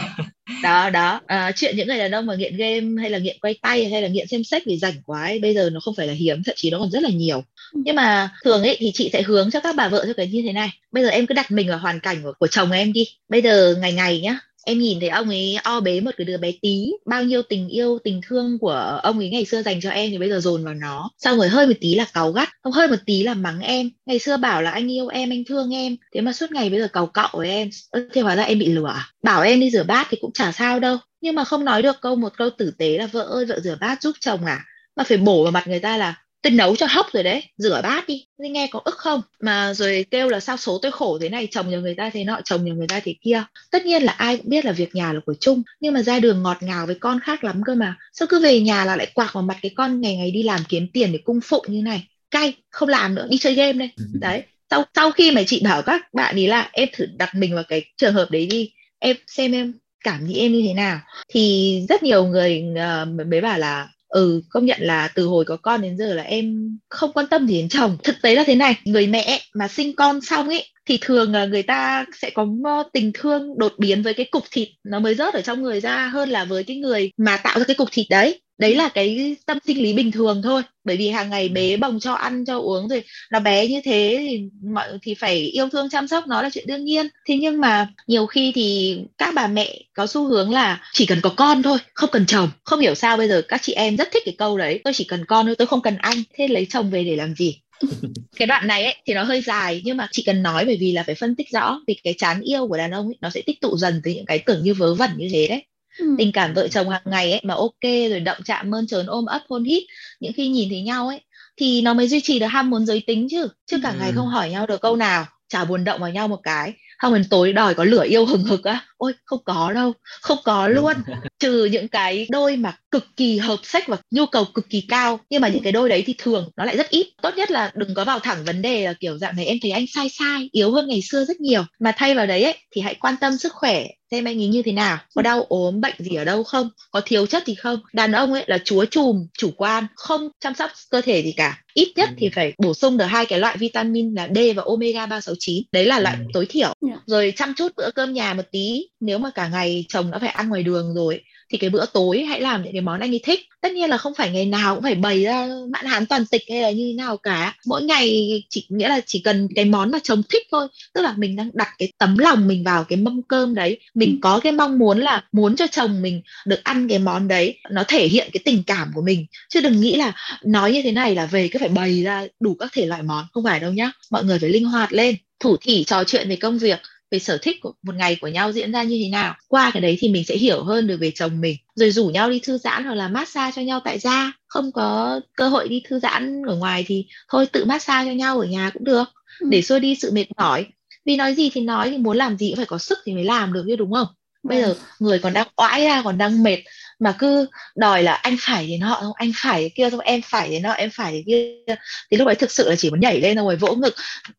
Đó 0.63 0.89
đó. 0.89 1.21
À, 1.27 1.51
chuyện 1.55 1.77
những 1.77 1.87
người 1.87 1.97
đàn 1.97 2.11
ông 2.11 2.25
mà 2.25 2.35
nghiện 2.35 2.57
game 2.57 3.01
hay 3.01 3.09
là 3.09 3.17
nghiện 3.17 3.37
quay 3.41 3.55
tay 3.61 3.85
hay 3.85 4.01
là 4.01 4.07
nghiện 4.07 4.27
xem 4.27 4.43
sách 4.43 4.61
vì 4.65 4.77
rảnh 4.77 5.01
quá 5.05 5.21
ấy, 5.21 5.39
bây 5.39 5.53
giờ 5.53 5.69
nó 5.69 5.79
không 5.79 5.93
phải 5.97 6.07
là 6.07 6.13
hiếm 6.13 6.43
thậm 6.43 6.55
chí 6.57 6.71
nó 6.71 6.79
còn 6.79 6.91
rất 6.91 7.03
là 7.03 7.09
nhiều. 7.09 7.43
Ừ. 7.73 7.81
nhưng 7.85 7.95
mà 7.95 8.29
thường 8.43 8.63
ấy 8.63 8.75
thì 8.79 8.91
chị 8.93 9.09
sẽ 9.13 9.21
hướng 9.21 9.51
cho 9.51 9.59
các 9.59 9.75
bà 9.75 9.87
vợ 9.87 10.03
cho 10.07 10.13
cái 10.13 10.27
như 10.27 10.41
thế 10.45 10.53
này. 10.53 10.69
Bây 10.91 11.03
giờ 11.03 11.09
em 11.09 11.25
cứ 11.25 11.33
đặt 11.33 11.51
mình 11.51 11.69
vào 11.69 11.77
hoàn 11.77 11.99
cảnh 11.99 12.23
của, 12.23 12.33
của 12.39 12.47
chồng 12.47 12.71
em 12.71 12.93
đi. 12.93 13.07
Bây 13.29 13.41
giờ 13.41 13.75
ngày 13.81 13.93
ngày 13.93 14.21
nhá 14.21 14.39
em 14.69 14.79
nhìn 14.79 14.99
thấy 14.99 15.09
ông 15.09 15.29
ấy 15.29 15.57
o 15.63 15.79
bế 15.79 15.99
một 15.99 16.11
cái 16.17 16.25
đứa 16.25 16.37
bé 16.37 16.51
tí. 16.61 16.91
Bao 17.05 17.23
nhiêu 17.23 17.41
tình 17.41 17.67
yêu, 17.67 17.99
tình 18.03 18.21
thương 18.27 18.59
của 18.59 18.99
ông 19.03 19.19
ấy 19.19 19.29
ngày 19.29 19.45
xưa 19.45 19.61
dành 19.61 19.81
cho 19.81 19.89
em 19.89 20.11
thì 20.11 20.17
bây 20.17 20.29
giờ 20.29 20.39
dồn 20.39 20.63
vào 20.63 20.73
nó. 20.73 21.09
Xong 21.17 21.37
rồi 21.37 21.49
hơi 21.49 21.67
một 21.67 21.73
tí 21.81 21.95
là 21.95 22.05
cáu 22.13 22.31
gắt, 22.31 22.49
không, 22.63 22.73
hơi 22.73 22.87
một 22.87 22.95
tí 23.05 23.23
là 23.23 23.33
mắng 23.33 23.61
em. 23.61 23.89
Ngày 24.05 24.19
xưa 24.19 24.37
bảo 24.37 24.61
là 24.61 24.71
anh 24.71 24.91
yêu 24.91 25.07
em, 25.07 25.29
anh 25.29 25.43
thương 25.45 25.73
em. 25.73 25.95
Thế 26.13 26.21
mà 26.21 26.33
suốt 26.33 26.51
ngày 26.51 26.69
bây 26.69 26.79
giờ 26.79 26.87
cầu 26.93 27.05
cậu 27.05 27.27
với 27.33 27.49
em. 27.49 27.69
Thế 28.13 28.21
hóa 28.21 28.35
ra 28.35 28.43
em 28.43 28.59
bị 28.59 28.65
lừa 28.65 28.87
à? 28.87 29.07
bảo 29.23 29.41
em 29.41 29.59
đi 29.59 29.69
rửa 29.69 29.83
bát 29.83 30.07
thì 30.09 30.17
cũng 30.21 30.33
chả 30.33 30.51
sao 30.51 30.79
đâu. 30.79 30.97
Nhưng 31.21 31.35
mà 31.35 31.43
không 31.43 31.65
nói 31.65 31.81
được 31.81 31.95
câu 32.01 32.15
một 32.15 32.33
câu 32.37 32.49
tử 32.57 32.71
tế 32.77 32.97
là 32.97 33.07
vợ 33.07 33.21
ơi, 33.21 33.45
vợ 33.45 33.59
rửa 33.59 33.77
bát 33.81 34.01
giúp 34.01 34.15
chồng 34.19 34.45
à? 34.45 34.65
Mà 34.95 35.03
phải 35.03 35.17
bổ 35.17 35.43
vào 35.43 35.51
mặt 35.51 35.67
người 35.67 35.79
ta 35.79 35.97
là 35.97 36.15
tôi 36.41 36.51
nấu 36.51 36.75
cho 36.75 36.87
hốc 36.89 37.05
rồi 37.13 37.23
đấy 37.23 37.43
rửa 37.57 37.81
bát 37.83 38.07
đi. 38.07 38.25
Tôi 38.37 38.49
nghe 38.49 38.67
có 38.71 38.81
ức 38.85 38.95
không? 38.97 39.21
Mà 39.41 39.73
rồi 39.73 40.05
kêu 40.11 40.29
là 40.29 40.39
sao 40.39 40.57
số 40.57 40.79
tôi 40.81 40.91
khổ 40.91 41.19
thế 41.21 41.29
này 41.29 41.47
chồng 41.51 41.69
nhà 41.69 41.77
người 41.77 41.95
ta 41.95 42.09
thế 42.13 42.23
nọ 42.23 42.39
chồng 42.45 42.65
nhà 42.65 42.73
người 42.73 42.87
ta 42.87 42.99
thế 42.99 43.15
kia. 43.21 43.43
Tất 43.71 43.85
nhiên 43.85 44.03
là 44.03 44.11
ai 44.11 44.37
cũng 44.37 44.49
biết 44.49 44.65
là 44.65 44.71
việc 44.71 44.95
nhà 44.95 45.13
là 45.13 45.19
của 45.25 45.33
chung 45.39 45.63
nhưng 45.79 45.93
mà 45.93 46.01
ra 46.01 46.19
đường 46.19 46.43
ngọt 46.43 46.57
ngào 46.61 46.85
với 46.85 46.95
con 46.95 47.19
khác 47.19 47.43
lắm 47.43 47.61
cơ 47.65 47.75
mà. 47.75 47.97
Sao 48.13 48.27
cứ 48.27 48.39
về 48.39 48.59
nhà 48.59 48.85
là 48.85 48.95
lại 48.95 49.07
quạc 49.13 49.33
vào 49.33 49.43
mặt 49.43 49.57
cái 49.61 49.71
con 49.75 50.01
ngày 50.01 50.15
ngày 50.15 50.31
đi 50.31 50.43
làm 50.43 50.61
kiếm 50.69 50.87
tiền 50.93 51.11
để 51.11 51.19
cung 51.23 51.39
phụng 51.43 51.65
như 51.67 51.81
này? 51.81 52.07
Cay 52.31 52.53
không 52.69 52.89
làm 52.89 53.15
nữa 53.15 53.27
đi 53.29 53.37
chơi 53.37 53.53
game 53.55 53.73
đây. 53.73 53.89
Đấy 54.13 54.43
sau 54.69 54.83
sau 54.95 55.11
khi 55.11 55.31
mà 55.31 55.43
chị 55.47 55.61
bảo 55.63 55.81
các 55.81 56.13
bạn 56.13 56.35
ý 56.35 56.47
là 56.47 56.69
em 56.71 56.89
thử 56.93 57.05
đặt 57.17 57.35
mình 57.35 57.55
vào 57.55 57.63
cái 57.67 57.85
trường 57.97 58.13
hợp 58.13 58.31
đấy 58.31 58.45
đi. 58.45 58.71
Em 58.99 59.15
xem 59.27 59.51
em 59.51 59.73
cảm 60.03 60.27
nghĩ 60.27 60.39
em 60.39 60.53
như 60.53 60.63
thế 60.67 60.73
nào. 60.73 60.99
Thì 61.29 61.85
rất 61.89 62.03
nhiều 62.03 62.25
người 62.25 62.63
uh, 62.71 63.27
mới 63.27 63.41
bảo 63.41 63.59
là 63.59 63.87
ừ 64.09 64.41
công 64.49 64.65
nhận 64.65 64.77
là 64.81 65.09
từ 65.15 65.25
hồi 65.25 65.45
có 65.45 65.57
con 65.57 65.81
đến 65.81 65.97
giờ 65.97 66.13
là 66.13 66.23
em 66.23 66.77
không 66.89 67.13
quan 67.13 67.27
tâm 67.27 67.47
gì 67.47 67.55
đến 67.61 67.69
chồng. 67.69 67.97
Thực 68.03 68.15
tế 68.21 68.35
là 68.35 68.43
thế 68.47 68.55
này, 68.55 68.75
người 68.85 69.07
mẹ 69.07 69.41
mà 69.55 69.67
sinh 69.67 69.95
con 69.95 70.21
xong 70.21 70.47
ấy, 70.49 70.65
thì 70.85 70.97
thường 71.01 71.33
là 71.33 71.45
người 71.45 71.63
ta 71.63 72.05
sẽ 72.21 72.29
có 72.29 72.47
ờ, 72.65 72.83
tình 72.93 73.11
thương 73.13 73.57
đột 73.57 73.73
biến 73.77 74.03
với 74.03 74.13
cái 74.13 74.25
cục 74.31 74.43
thịt 74.51 74.67
nó 74.83 74.99
mới 74.99 75.15
rớt 75.15 75.33
ở 75.33 75.41
trong 75.41 75.61
người 75.63 75.79
ra 75.81 76.07
hơn 76.13 76.29
là 76.29 76.45
với 76.45 76.63
cái 76.63 76.77
người 76.77 77.11
mà 77.17 77.37
tạo 77.37 77.59
ra 77.59 77.65
cái 77.67 77.75
cục 77.75 77.89
thịt 77.91 78.05
đấy 78.09 78.41
đấy 78.59 78.75
là 78.75 78.89
cái 78.89 79.35
tâm 79.45 79.57
sinh 79.67 79.83
lý 79.83 79.93
bình 79.93 80.11
thường 80.11 80.41
thôi. 80.43 80.61
Bởi 80.83 80.97
vì 80.97 81.09
hàng 81.09 81.29
ngày 81.29 81.49
bế 81.49 81.77
bồng 81.77 81.99
cho 81.99 82.13
ăn 82.13 82.45
cho 82.45 82.59
uống 82.59 82.87
rồi 82.87 83.03
nó 83.31 83.39
bé 83.39 83.67
như 83.67 83.81
thế 83.83 84.15
thì 84.19 84.43
mọi 84.63 84.87
thì 85.01 85.13
phải 85.13 85.39
yêu 85.39 85.69
thương 85.69 85.89
chăm 85.89 86.07
sóc 86.07 86.27
nó 86.27 86.41
là 86.41 86.49
chuyện 86.53 86.67
đương 86.67 86.85
nhiên. 86.85 87.07
Thế 87.27 87.37
nhưng 87.37 87.61
mà 87.61 87.87
nhiều 88.07 88.25
khi 88.25 88.51
thì 88.55 88.97
các 89.17 89.33
bà 89.35 89.47
mẹ 89.47 89.79
có 89.93 90.07
xu 90.07 90.27
hướng 90.27 90.51
là 90.51 90.81
chỉ 90.93 91.05
cần 91.05 91.21
có 91.21 91.29
con 91.29 91.63
thôi 91.63 91.77
không 91.93 92.09
cần 92.11 92.25
chồng. 92.25 92.49
Không 92.63 92.79
hiểu 92.79 92.95
sao 92.95 93.17
bây 93.17 93.27
giờ 93.27 93.41
các 93.47 93.61
chị 93.61 93.73
em 93.73 93.97
rất 93.97 94.09
thích 94.11 94.23
cái 94.25 94.35
câu 94.37 94.57
đấy 94.57 94.81
tôi 94.83 94.93
chỉ 94.93 95.03
cần 95.03 95.25
con 95.25 95.45
thôi 95.45 95.55
tôi 95.55 95.67
không 95.67 95.81
cần 95.81 95.97
anh 95.97 96.23
thế 96.37 96.47
lấy 96.47 96.67
chồng 96.69 96.89
về 96.89 97.03
để 97.03 97.15
làm 97.15 97.35
gì? 97.35 97.61
Cái 98.35 98.47
đoạn 98.47 98.67
này 98.67 98.83
ấy 98.83 98.95
thì 99.05 99.13
nó 99.13 99.23
hơi 99.23 99.41
dài 99.41 99.81
nhưng 99.85 99.97
mà 99.97 100.07
chỉ 100.11 100.23
cần 100.23 100.43
nói 100.43 100.65
bởi 100.65 100.77
vì 100.79 100.91
là 100.91 101.03
phải 101.03 101.15
phân 101.15 101.35
tích 101.35 101.49
rõ 101.49 101.79
vì 101.87 101.93
cái 102.03 102.13
chán 102.17 102.41
yêu 102.41 102.67
của 102.67 102.77
đàn 102.77 102.91
ông 102.91 103.05
ấy 103.07 103.17
nó 103.21 103.29
sẽ 103.29 103.41
tích 103.45 103.61
tụ 103.61 103.77
dần 103.77 104.01
từ 104.03 104.11
những 104.11 104.25
cái 104.25 104.39
tưởng 104.39 104.63
như 104.63 104.73
vớ 104.73 104.95
vẩn 104.95 105.09
như 105.17 105.27
thế 105.31 105.47
đấy 105.47 105.63
ừ. 105.99 106.15
tình 106.17 106.31
cảm 106.31 106.53
vợ 106.53 106.67
chồng 106.67 106.89
hàng 106.89 107.01
ngày 107.05 107.31
ấy 107.31 107.41
mà 107.43 107.53
ok 107.53 107.83
rồi 108.09 108.19
động 108.19 108.37
chạm 108.45 108.69
mơn 108.69 108.87
trớn 108.87 109.05
ôm 109.05 109.25
ấp 109.25 109.41
hôn 109.49 109.63
hít 109.63 109.83
những 110.19 110.33
khi 110.33 110.47
nhìn 110.47 110.69
thấy 110.69 110.81
nhau 110.81 111.07
ấy 111.07 111.21
thì 111.57 111.81
nó 111.81 111.93
mới 111.93 112.07
duy 112.07 112.21
trì 112.21 112.39
được 112.39 112.47
ham 112.47 112.69
muốn 112.69 112.85
giới 112.85 113.03
tính 113.07 113.27
chứ 113.31 113.47
chứ 113.65 113.77
cả 113.83 113.89
ừ. 113.89 113.95
ngày 113.99 114.11
không 114.15 114.27
hỏi 114.27 114.49
nhau 114.49 114.67
được 114.67 114.81
câu 114.81 114.95
nào 114.95 115.25
chả 115.49 115.65
buồn 115.65 115.83
động 115.83 116.01
vào 116.01 116.09
nhau 116.09 116.27
một 116.27 116.39
cái 116.43 116.73
không 116.99 117.13
đến 117.13 117.23
tối 117.29 117.53
đòi 117.53 117.73
có 117.73 117.83
lửa 117.83 118.03
yêu 118.03 118.25
hừng 118.25 118.43
hực 118.43 118.63
á 118.63 118.85
ôi 118.97 119.13
không 119.25 119.39
có 119.45 119.71
đâu 119.73 119.93
không 120.21 120.37
có 120.43 120.67
luôn 120.67 120.93
trừ 121.39 121.65
những 121.65 121.87
cái 121.87 122.27
đôi 122.29 122.55
mà 122.55 122.77
cực 122.91 123.05
kỳ 123.17 123.37
hợp 123.37 123.59
sách 123.63 123.87
và 123.87 123.97
nhu 124.11 124.25
cầu 124.25 124.45
cực 124.53 124.69
kỳ 124.69 124.81
cao 124.87 125.19
nhưng 125.29 125.41
mà 125.41 125.47
những 125.47 125.63
cái 125.63 125.71
đôi 125.71 125.89
đấy 125.89 126.03
thì 126.05 126.15
thường 126.17 126.51
nó 126.55 126.65
lại 126.65 126.77
rất 126.77 126.89
ít 126.89 127.07
tốt 127.21 127.33
nhất 127.37 127.51
là 127.51 127.71
đừng 127.75 127.93
có 127.93 128.03
vào 128.03 128.19
thẳng 128.19 128.45
vấn 128.45 128.61
đề 128.61 128.85
là 128.85 128.93
kiểu 128.93 129.17
dạng 129.17 129.35
này 129.35 129.45
em 129.45 129.57
thấy 129.61 129.71
anh 129.71 129.85
sai 129.87 130.09
sai 130.09 130.49
yếu 130.51 130.71
hơn 130.71 130.87
ngày 130.87 131.01
xưa 131.01 131.25
rất 131.25 131.41
nhiều 131.41 131.63
mà 131.79 131.91
thay 131.97 132.15
vào 132.15 132.25
đấy 132.25 132.43
ấy, 132.43 132.57
thì 132.71 132.81
hãy 132.81 132.95
quan 132.95 133.15
tâm 133.21 133.37
sức 133.37 133.53
khỏe 133.53 133.87
xem 134.11 134.25
anh 134.25 134.41
ấy 134.41 134.47
như 134.47 134.61
thế 134.61 134.71
nào? 134.71 134.97
Có 135.15 135.21
đau 135.21 135.45
ốm 135.49 135.81
bệnh 135.81 135.95
gì 135.99 136.15
ở 136.15 136.23
đâu 136.25 136.43
không? 136.43 136.69
Có 136.91 137.01
thiếu 137.05 137.25
chất 137.25 137.47
gì 137.47 137.55
không? 137.55 137.79
Đàn 137.93 138.11
ông 138.11 138.33
ấy 138.33 138.43
là 138.47 138.57
chúa 138.65 138.85
chùm 138.85 139.27
chủ 139.37 139.51
quan 139.57 139.87
không 139.95 140.29
chăm 140.39 140.55
sóc 140.55 140.71
cơ 140.89 141.01
thể 141.01 141.23
gì 141.23 141.31
cả. 141.31 141.61
Ít 141.73 141.93
nhất 141.95 142.09
thì 142.17 142.29
phải 142.29 142.53
bổ 142.57 142.73
sung 142.73 142.97
được 142.97 143.05
hai 143.05 143.25
cái 143.25 143.39
loại 143.39 143.57
vitamin 143.57 144.13
là 144.13 144.27
D 144.35 144.37
và 144.55 144.63
omega 144.65 145.05
369 145.05 145.63
đấy 145.71 145.85
là 145.85 145.99
loại 145.99 146.17
tối 146.33 146.45
thiểu. 146.49 146.73
Dạ. 146.81 147.01
rồi 147.05 147.33
chăm 147.35 147.53
chút 147.53 147.71
bữa 147.77 147.91
cơm 147.95 148.13
nhà 148.13 148.33
một 148.33 148.43
tí. 148.51 148.87
Nếu 148.99 149.17
mà 149.17 149.29
cả 149.35 149.47
ngày 149.47 149.85
chồng 149.89 150.11
đã 150.11 150.19
phải 150.19 150.29
ăn 150.29 150.49
ngoài 150.49 150.63
đường 150.63 150.93
rồi 150.93 151.21
thì 151.49 151.57
cái 151.57 151.69
bữa 151.69 151.85
tối 151.85 152.23
hãy 152.23 152.41
làm 152.41 152.63
những 152.63 152.73
cái 152.73 152.81
món 152.81 152.99
anh 152.99 153.13
ấy 153.13 153.19
thích. 153.23 153.39
Tất 153.61 153.71
nhiên 153.71 153.89
là 153.89 153.97
không 153.97 154.13
phải 154.13 154.31
ngày 154.31 154.45
nào 154.45 154.75
cũng 154.75 154.83
phải 154.83 154.95
bày 154.95 155.23
ra 155.23 155.47
mãn 155.69 155.85
hán 155.85 156.05
toàn 156.05 156.25
tịch 156.25 156.41
hay 156.49 156.61
là 156.61 156.71
như 156.71 156.87
thế 156.91 156.93
nào 156.93 157.17
cả. 157.17 157.55
Mỗi 157.65 157.83
ngày 157.83 158.29
chỉ 158.49 158.65
nghĩa 158.69 158.89
là 158.89 159.01
chỉ 159.05 159.21
cần 159.23 159.47
cái 159.55 159.65
món 159.65 159.91
mà 159.91 159.99
chồng 160.03 160.21
thích 160.29 160.47
thôi. 160.51 160.67
Tức 160.93 161.01
là 161.01 161.13
mình 161.17 161.35
đang 161.35 161.49
đặt 161.53 161.69
cái 161.77 161.91
tấm 161.97 162.17
lòng 162.17 162.47
mình 162.47 162.63
vào 162.63 162.83
cái 162.83 162.97
mâm 162.97 163.21
cơm 163.23 163.55
đấy. 163.55 163.79
Mình 163.93 164.09
ừ. 164.09 164.19
có 164.21 164.39
cái 164.39 164.51
mong 164.51 164.79
muốn 164.79 164.99
là 164.99 165.23
muốn 165.31 165.55
cho 165.55 165.67
chồng 165.67 166.01
mình 166.01 166.21
được 166.45 166.63
ăn 166.63 166.87
cái 166.87 166.99
món 166.99 167.27
đấy. 167.27 167.57
Nó 167.71 167.83
thể 167.87 168.07
hiện 168.07 168.29
cái 168.33 168.41
tình 168.45 168.63
cảm 168.63 168.91
của 168.95 169.01
mình. 169.01 169.25
Chứ 169.49 169.61
đừng 169.61 169.81
nghĩ 169.81 169.95
là 169.95 170.13
nói 170.43 170.71
như 170.71 170.81
thế 170.81 170.91
này 170.91 171.15
là 171.15 171.25
về 171.25 171.47
cứ 171.47 171.59
phải 171.59 171.69
bày 171.69 172.03
ra 172.03 172.27
đủ 172.39 172.55
các 172.59 172.71
thể 172.73 172.85
loại 172.85 173.03
món. 173.03 173.25
Không 173.33 173.43
phải 173.43 173.59
đâu 173.59 173.73
nhá. 173.73 173.91
Mọi 174.11 174.23
người 174.23 174.39
phải 174.39 174.49
linh 174.49 174.65
hoạt 174.65 174.93
lên. 174.93 175.15
Thủ 175.39 175.57
thỉ 175.61 175.83
trò 175.83 176.03
chuyện 176.03 176.29
về 176.29 176.35
công 176.35 176.57
việc 176.57 176.79
về 177.11 177.19
sở 177.19 177.37
thích 177.41 177.57
của 177.61 177.73
một 177.83 177.95
ngày 177.95 178.17
của 178.21 178.27
nhau 178.27 178.51
diễn 178.51 178.71
ra 178.71 178.83
như 178.83 178.99
thế 179.03 179.09
nào? 179.09 179.35
Qua 179.47 179.71
cái 179.73 179.81
đấy 179.81 179.97
thì 179.99 180.09
mình 180.09 180.23
sẽ 180.25 180.35
hiểu 180.35 180.63
hơn 180.63 180.87
được 180.87 180.97
về 180.99 181.11
chồng 181.15 181.41
mình. 181.41 181.57
Rồi 181.75 181.91
rủ 181.91 182.07
nhau 182.07 182.29
đi 182.29 182.39
thư 182.39 182.57
giãn 182.57 182.83
hoặc 182.83 182.95
là 182.95 183.07
massage 183.07 183.51
cho 183.55 183.61
nhau 183.61 183.81
tại 183.83 183.99
gia. 183.99 184.31
Không 184.47 184.71
có 184.71 185.19
cơ 185.35 185.49
hội 185.49 185.67
đi 185.67 185.81
thư 185.89 185.99
giãn 185.99 186.41
ở 186.47 186.55
ngoài 186.55 186.85
thì 186.87 187.05
thôi 187.29 187.45
tự 187.45 187.65
massage 187.65 188.09
cho 188.09 188.15
nhau 188.15 188.39
ở 188.39 188.45
nhà 188.45 188.69
cũng 188.73 188.83
được. 188.83 189.05
Ừ. 189.39 189.47
để 189.51 189.61
xua 189.61 189.79
đi 189.79 189.95
sự 189.95 190.11
mệt 190.11 190.25
mỏi. 190.37 190.65
Vì 191.05 191.15
nói 191.15 191.35
gì 191.35 191.49
thì 191.53 191.61
nói 191.61 191.89
thì 191.89 191.97
muốn 191.97 192.17
làm 192.17 192.37
gì 192.37 192.49
cũng 192.49 192.57
phải 192.57 192.65
có 192.65 192.77
sức 192.77 192.97
thì 193.05 193.13
mới 193.13 193.23
làm 193.23 193.53
được 193.53 193.65
chứ 193.67 193.75
đúng 193.75 193.93
không? 193.93 194.07
Bây 194.43 194.61
vâng. 194.61 194.69
giờ 194.69 194.79
người 194.99 195.19
còn 195.19 195.33
đang 195.33 195.47
oãi 195.55 195.85
ra 195.85 196.01
còn 196.01 196.17
đang 196.17 196.43
mệt 196.43 196.57
mà 196.99 197.15
cứ 197.19 197.47
đòi 197.75 198.03
là 198.03 198.13
anh 198.13 198.35
phải 198.39 198.67
đến 198.67 198.81
họ 198.81 199.01
không 199.01 199.13
anh 199.15 199.31
phải 199.35 199.61
đến 199.61 199.71
kia 199.75 199.89
không 199.89 199.99
em 199.99 200.21
phải 200.25 200.49
đến 200.49 200.63
họ 200.63 200.73
em 200.73 200.89
phải 200.93 201.13
đến 201.13 201.23
kia. 201.25 201.75
Thì 202.11 202.17
lúc 202.17 202.27
đấy 202.27 202.35
thực 202.35 202.51
sự 202.51 202.69
là 202.69 202.75
chỉ 202.75 202.89
muốn 202.89 202.99
nhảy 202.99 203.21
lên 203.21 203.37
rồi 203.37 203.55
vỗ 203.55 203.75
ngực. 203.75 203.95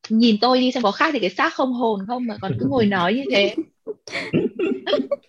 Nhìn 0.09 0.39
tôi 0.41 0.61
đi 0.61 0.73
xem 0.73 0.83
có 0.83 0.91
khác 0.91 1.11
thì 1.13 1.19
cái 1.19 1.31
xác 1.31 1.55
không 1.55 1.73
hồn 1.73 2.01
không 2.07 2.27
mà 2.27 2.37
còn 2.41 2.53
cứ 2.61 2.67
ngồi 2.69 2.87
nói 2.87 3.15
như 3.15 3.25
thế. 3.33 3.55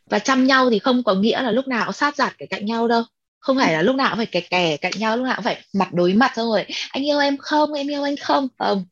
Và 0.09 0.19
chăm 0.19 0.47
nhau 0.47 0.69
thì 0.69 0.79
không 0.79 1.03
có 1.03 1.13
nghĩa 1.13 1.41
là 1.41 1.51
lúc 1.51 1.67
nào 1.67 1.85
cũng 1.85 1.93
sát 1.93 2.15
giặt 2.15 2.35
cái 2.37 2.47
cạnh 2.47 2.65
nhau 2.65 2.87
đâu. 2.87 3.03
Không 3.39 3.57
phải 3.57 3.73
là 3.73 3.81
lúc 3.81 3.95
nào 3.95 4.09
cũng 4.09 4.17
phải 4.17 4.25
kè 4.25 4.41
kè 4.41 4.77
cạnh 4.77 4.93
nhau, 4.97 5.17
lúc 5.17 5.25
nào 5.25 5.35
cũng 5.35 5.43
phải 5.43 5.61
mặt 5.73 5.93
đối 5.93 6.13
mặt 6.13 6.31
xong 6.35 6.47
rồi, 6.47 6.65
anh 6.89 7.05
yêu 7.05 7.19
em 7.19 7.37
không? 7.37 7.73
Em 7.73 7.87
yêu 7.87 8.03
anh 8.03 8.17
không? 8.17 8.47
Không. 8.59 8.85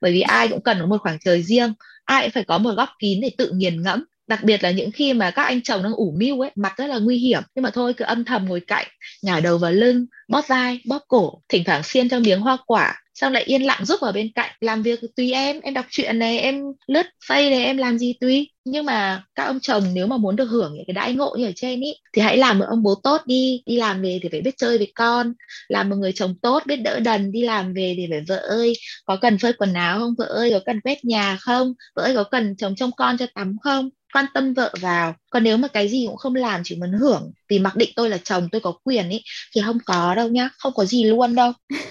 Bởi 0.00 0.12
vì 0.12 0.20
ai 0.20 0.48
cũng 0.48 0.60
cần 0.60 0.78
có 0.80 0.86
một 0.86 0.96
khoảng 1.02 1.18
trời 1.24 1.42
riêng, 1.42 1.72
ai 2.04 2.22
cũng 2.22 2.30
phải 2.30 2.44
có 2.44 2.58
một 2.58 2.72
góc 2.76 2.88
kín 2.98 3.20
để 3.20 3.30
tự 3.38 3.50
nghiền 3.54 3.82
ngẫm 3.82 4.04
đặc 4.32 4.44
biệt 4.44 4.62
là 4.62 4.70
những 4.70 4.90
khi 4.90 5.12
mà 5.12 5.30
các 5.30 5.42
anh 5.42 5.62
chồng 5.62 5.82
đang 5.82 5.92
ủ 5.92 6.14
mưu 6.18 6.40
ấy, 6.40 6.50
mặt 6.54 6.72
rất 6.76 6.86
là 6.86 6.98
nguy 6.98 7.18
hiểm. 7.18 7.42
Nhưng 7.54 7.62
mà 7.62 7.70
thôi, 7.70 7.94
cứ 7.94 8.04
âm 8.04 8.24
thầm 8.24 8.48
ngồi 8.48 8.60
cạnh, 8.66 8.86
ngả 9.22 9.40
đầu 9.40 9.58
vào 9.58 9.72
lưng, 9.72 10.06
bóp 10.28 10.48
vai, 10.48 10.80
bóp 10.86 11.02
cổ, 11.08 11.42
thỉnh 11.48 11.64
thoảng 11.64 11.82
xiên 11.82 12.08
cho 12.08 12.18
miếng 12.18 12.40
hoa 12.40 12.56
quả, 12.66 12.94
xong 13.14 13.32
lại 13.32 13.42
yên 13.42 13.62
lặng 13.62 13.84
giúp 13.84 14.00
ở 14.00 14.12
bên 14.12 14.32
cạnh, 14.34 14.50
làm 14.60 14.82
việc. 14.82 15.00
Tùy 15.16 15.32
em 15.32 15.60
em 15.60 15.74
đọc 15.74 15.84
truyện 15.90 16.18
này, 16.18 16.38
em 16.38 16.62
lướt 16.86 17.06
face 17.28 17.50
này, 17.50 17.64
em 17.64 17.76
làm 17.76 17.98
gì 17.98 18.14
tùy. 18.20 18.48
Nhưng 18.64 18.86
mà 18.86 19.22
các 19.34 19.44
ông 19.44 19.60
chồng 19.60 19.84
nếu 19.94 20.06
mà 20.06 20.16
muốn 20.16 20.36
được 20.36 20.44
hưởng 20.44 20.74
những 20.74 20.84
cái 20.86 20.94
đãi 20.94 21.14
ngộ 21.14 21.36
như 21.38 21.46
ở 21.46 21.52
trên 21.56 21.80
ý, 21.80 21.94
thì 22.12 22.22
hãy 22.22 22.36
làm 22.36 22.58
một 22.58 22.64
ông 22.68 22.82
bố 22.82 22.94
tốt 23.02 23.20
đi. 23.26 23.62
Đi 23.66 23.76
làm 23.76 24.02
về 24.02 24.18
thì 24.22 24.28
phải 24.32 24.40
biết 24.40 24.54
chơi 24.56 24.78
với 24.78 24.92
con. 24.94 25.32
Làm 25.68 25.88
một 25.90 25.96
người 25.96 26.12
chồng 26.12 26.34
tốt, 26.42 26.62
biết 26.66 26.76
đỡ 26.76 27.00
đần, 27.00 27.32
đi 27.32 27.42
làm 27.42 27.74
về 27.74 27.94
thì 27.96 28.06
phải 28.10 28.20
vợ 28.28 28.36
ơi, 28.36 28.72
có 29.04 29.16
cần 29.16 29.38
phơi 29.38 29.52
quần 29.52 29.74
áo 29.74 29.98
không? 29.98 30.14
Vợ 30.18 30.24
ơi, 30.24 30.50
có 30.52 30.60
cần 30.66 30.80
quét 30.80 31.04
nhà 31.04 31.36
không? 31.40 31.72
Vợ 31.96 32.02
ơi, 32.02 32.14
có 32.14 32.24
cần 32.24 32.56
chồng 32.56 32.74
trông 32.74 32.90
con 32.96 33.18
cho 33.18 33.26
tắm 33.34 33.56
không? 33.62 33.90
Quan 34.12 34.24
tâm 34.34 34.54
vợ 34.54 34.74
vào. 34.80 35.14
Còn 35.30 35.44
nếu 35.44 35.56
mà 35.56 35.68
cái 35.68 35.88
gì 35.88 36.06
cũng 36.06 36.16
không 36.16 36.34
làm 36.34 36.60
chỉ 36.64 36.76
muốn 36.76 36.92
hưởng 36.92 37.32
vì 37.48 37.58
mặc 37.58 37.76
định 37.76 37.90
tôi 37.96 38.10
là 38.10 38.18
chồng 38.18 38.48
tôi 38.52 38.60
có 38.60 38.72
quyền 38.84 39.08
ý 39.08 39.22
thì 39.54 39.60
không 39.64 39.78
có 39.84 40.14
đâu 40.14 40.28
nhá 40.28 40.48
không 40.58 40.72
có 40.76 40.84
gì 40.84 41.04
luôn 41.04 41.34
đâu. 41.34 41.52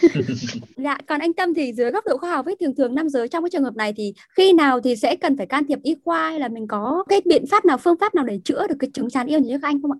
Dạ 0.77 0.97
còn 1.07 1.19
anh 1.19 1.33
tâm 1.33 1.53
thì 1.53 1.73
dưới 1.73 1.91
góc 1.91 2.05
độ 2.07 2.17
khoa 2.17 2.31
học 2.31 2.45
ấy 2.45 2.55
thường 2.59 2.75
thường 2.75 2.95
nam 2.95 3.09
giới 3.09 3.27
trong 3.27 3.43
cái 3.43 3.49
trường 3.49 3.63
hợp 3.63 3.75
này 3.75 3.93
thì 3.97 4.13
khi 4.37 4.53
nào 4.53 4.81
thì 4.81 4.95
sẽ 4.95 5.15
cần 5.15 5.37
phải 5.37 5.45
can 5.45 5.63
thiệp 5.67 5.79
y 5.83 5.95
khoa 6.05 6.29
hay 6.29 6.39
là 6.39 6.47
mình 6.47 6.67
có 6.67 7.03
cái 7.09 7.21
biện 7.25 7.45
pháp 7.51 7.65
nào 7.65 7.77
phương 7.77 7.95
pháp 7.99 8.15
nào 8.15 8.25
để 8.25 8.39
chữa 8.45 8.67
được 8.67 8.75
cái 8.79 8.89
chứng 8.93 9.09
chán 9.09 9.27
yêu 9.27 9.39
như 9.39 9.59
các 9.61 9.67
anh 9.67 9.81
không 9.81 9.91
ạ? 9.91 9.99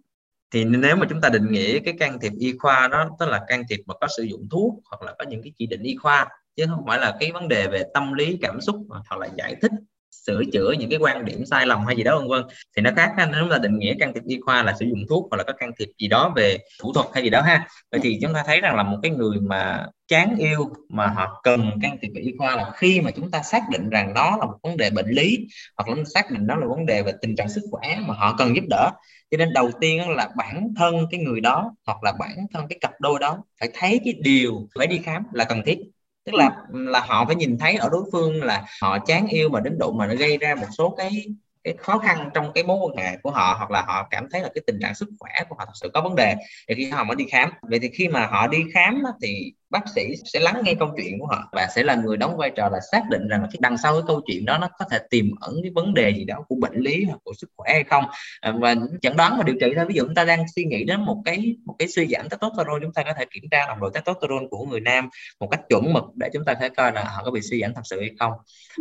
Thì 0.54 0.64
nếu 0.64 0.96
mà 0.96 1.06
chúng 1.10 1.22
ta 1.22 1.30
định 1.30 1.52
nghĩa 1.52 1.80
cái 1.80 1.94
can 2.00 2.18
thiệp 2.22 2.32
y 2.40 2.54
khoa 2.58 2.88
đó 2.88 3.10
tức 3.20 3.26
là 3.30 3.42
can 3.48 3.64
thiệp 3.70 3.80
mà 3.86 3.94
có 4.02 4.08
sử 4.18 4.24
dụng 4.24 4.48
thuốc 4.52 4.74
hoặc 4.90 5.02
là 5.02 5.16
có 5.20 5.26
những 5.30 5.42
cái 5.44 5.54
chỉ 5.58 5.66
định 5.68 5.82
y 5.84 5.96
khoa 5.96 6.28
chứ 6.56 6.66
không 6.70 6.84
phải 6.88 7.00
là 7.00 7.16
cái 7.20 7.32
vấn 7.32 7.48
đề 7.48 7.68
về 7.68 7.84
tâm 7.94 8.14
lý 8.14 8.38
cảm 8.42 8.62
xúc 8.62 8.76
hoặc 8.90 9.20
là 9.20 9.28
giải 9.38 9.56
thích 9.62 9.72
sửa 10.12 10.42
chữa 10.54 10.72
những 10.80 10.90
cái 10.90 11.00
quan 11.00 11.26
điểm 11.26 11.46
sai 11.46 11.66
lầm 11.66 11.86
hay 11.86 11.96
gì 11.96 12.04
đó, 12.04 12.20
vân 12.20 12.28
vân. 12.28 12.42
Thì 12.76 12.82
nó 12.82 12.92
khác 12.96 13.12
ha, 13.18 13.30
nếu 13.32 13.48
là 13.48 13.58
định 13.58 13.80
nghĩa 13.80 13.94
can 14.00 14.14
thiệp 14.14 14.24
y 14.28 14.40
khoa 14.46 14.64
là 14.64 14.74
sử 14.80 14.86
dụng 14.86 15.06
thuốc 15.10 15.28
hoặc 15.32 15.38
là 15.38 15.44
có 15.44 15.54
can 15.54 15.72
thiệp 15.80 15.90
gì 16.00 16.08
đó 16.08 16.34
về 16.36 16.58
thủ 16.82 16.94
thuật 16.94 17.08
hay 17.14 17.24
gì 17.24 17.30
đó 17.30 17.42
ha. 17.42 17.68
Vậy 17.92 18.00
thì 18.04 18.20
chúng 18.22 18.34
ta 18.34 18.44
thấy 18.46 18.62
rằng 18.62 18.76
là 18.76 18.84
một 18.84 18.98
cái 19.02 19.12
người 19.12 19.40
mà 19.40 19.86
chán 20.08 20.36
yêu 20.38 20.70
mà 20.90 21.08
họ 21.08 21.42
cần 21.44 21.72
can 21.82 21.98
thiệp 22.02 22.12
y 22.16 22.32
khoa 22.38 22.56
là 22.56 22.72
khi 22.76 23.02
mà 23.02 23.12
chúng 23.12 23.32
ta 23.32 23.42
xác 23.44 23.62
định 23.72 23.90
rằng 23.90 24.14
đó 24.14 24.38
là 24.40 24.46
một 24.46 24.58
vấn 24.64 24.78
đề 24.78 24.90
bệnh 24.90 25.10
lý 25.10 25.48
hoặc 25.78 25.90
là 25.90 26.04
xác 26.14 26.32
định 26.32 26.48
đó 26.48 26.56
là 26.56 26.68
vấn 26.68 26.86
đề 26.86 27.04
về 27.04 27.12
tình 27.22 27.36
trạng 27.36 27.50
sức 27.50 27.62
khỏe 27.72 28.00
mà 28.08 28.14
họ 28.14 28.36
cần 28.38 28.56
giúp 28.56 28.64
đỡ, 28.70 28.92
cho 29.32 29.38
nên 29.38 29.54
đầu 29.54 29.72
tiên 29.82 30.10
là 30.10 30.30
bản 30.38 30.74
thân 30.78 30.96
cái 31.12 31.20
người 31.20 31.42
đó 31.42 31.76
hoặc 31.86 32.04
là 32.04 32.14
bản 32.20 32.38
thân 32.54 32.68
cái 32.70 32.78
cặp 32.82 32.92
đôi 33.00 33.20
đó 33.20 33.44
phải 33.60 33.70
thấy 33.74 34.02
cái 34.06 34.14
điều 34.14 34.68
phải 34.78 34.88
đi 34.88 34.98
khám 34.98 35.24
là 35.34 35.44
cần 35.44 35.62
thiết 35.66 35.78
tức 36.26 36.36
là 36.36 36.50
là 36.72 37.00
họ 37.00 37.26
phải 37.26 37.36
nhìn 37.36 37.58
thấy 37.58 37.76
ở 37.76 37.90
đối 37.92 38.04
phương 38.12 38.44
là 38.44 38.66
họ 38.82 39.00
chán 39.00 39.28
yêu 39.28 39.50
mà 39.50 39.60
đến 39.60 39.78
độ 39.80 39.92
mà 39.92 40.08
nó 40.08 40.16
gây 40.16 40.38
ra 40.38 40.56
một 40.56 40.68
số 40.78 40.96
cái 40.98 41.26
cái 41.64 41.74
khó 41.78 41.98
khăn 41.98 42.30
trong 42.34 42.52
cái 42.54 42.64
mối 42.64 42.78
quan 42.82 43.06
hệ 43.06 43.18
của 43.24 43.32
họ, 43.32 43.56
hoặc 43.58 43.72
là 43.72 43.82
họ 43.82 44.08
cảm 44.10 44.28
thấy 44.32 44.42
là 44.42 44.50
cái 44.56 44.62
tình 44.68 44.80
trạng 44.82 44.96
sức 44.96 45.10
khỏe 45.20 45.32
của 45.50 45.56
họ 45.60 45.66
thật 45.66 45.72
sự 45.76 45.90
có 45.94 46.02
vấn 46.02 46.16
đề 46.16 46.36
thì 46.68 46.76
khi 46.76 46.90
họ 46.90 47.04
mới 47.04 47.16
đi 47.16 47.26
khám. 47.32 47.50
Vậy 47.62 47.80
thì 47.80 47.90
khi 47.94 48.08
mà 48.08 48.26
họ 48.26 48.48
đi 48.48 48.58
khám 48.74 49.04
thì 49.22 49.54
bác 49.72 49.90
sĩ 49.96 50.16
sẽ 50.34 50.40
lắng 50.40 50.62
nghe 50.64 50.74
câu 50.74 50.94
chuyện 50.98 51.20
của 51.20 51.26
họ 51.26 51.50
và 51.52 51.68
sẽ 51.76 51.84
là 51.84 51.96
người 51.96 52.18
đóng 52.18 52.38
vai 52.38 52.52
trò 52.56 52.70
là 52.70 52.80
xác 52.92 53.02
định 53.10 53.28
rằng 53.28 53.42
là 53.42 53.48
cái 53.52 53.60
đằng 53.60 53.78
sau 53.78 53.94
cái 53.94 54.02
câu 54.08 54.22
chuyện 54.26 54.46
đó 54.46 54.58
nó 54.58 54.70
có 54.80 54.86
thể 54.92 55.00
tiềm 55.10 55.26
ẩn 55.40 55.56
cái 55.64 55.72
vấn 55.76 55.94
đề 55.94 56.10
gì 56.10 56.26
đó 56.26 56.46
của 56.48 56.56
bệnh 56.56 56.76
lý 56.76 57.04
hoặc 57.04 57.20
của 57.24 57.34
sức 57.38 57.50
khỏe 57.58 57.74
hay 57.74 57.84
không. 57.84 58.04
À, 58.42 58.54
và 58.60 58.76
chẩn 59.02 59.18
đoán 59.18 59.36
và 59.38 59.44
điều 59.44 59.56
trị 59.60 59.74
thôi. 59.76 59.86
Ví 59.86 59.96
dụ 59.96 60.04
chúng 60.06 60.16
ta 60.16 60.24
đang 60.24 60.46
suy 60.56 60.64
nghĩ 60.64 60.84
đến 60.84 61.02
một 61.02 61.22
cái 61.26 61.56
một 61.66 61.76
cái 61.80 61.88
suy 61.88 62.08
giảm 62.08 62.30
testosterone 62.30 62.80
chúng 62.82 62.94
ta 62.94 63.04
có 63.04 63.14
thể 63.18 63.26
kiểm 63.32 63.44
tra 63.52 63.66
nồng 63.68 63.80
độ 63.80 63.90
testosterone 63.90 64.46
của 64.50 64.66
người 64.66 64.80
nam 64.80 65.10
một 65.40 65.48
cách 65.48 65.62
chuẩn 65.70 65.94
mực 65.94 66.04
để 66.16 66.30
chúng 66.34 66.46
ta 66.46 66.54
thể 66.54 66.70
coi 66.70 66.92
là 66.92 67.04
họ 67.04 67.22
có 67.26 67.32
bị 67.32 67.42
suy 67.42 67.62
giảm 67.62 67.74
thật 67.74 67.82
sự 67.84 68.00
hay 68.00 68.12
không. 68.20 68.32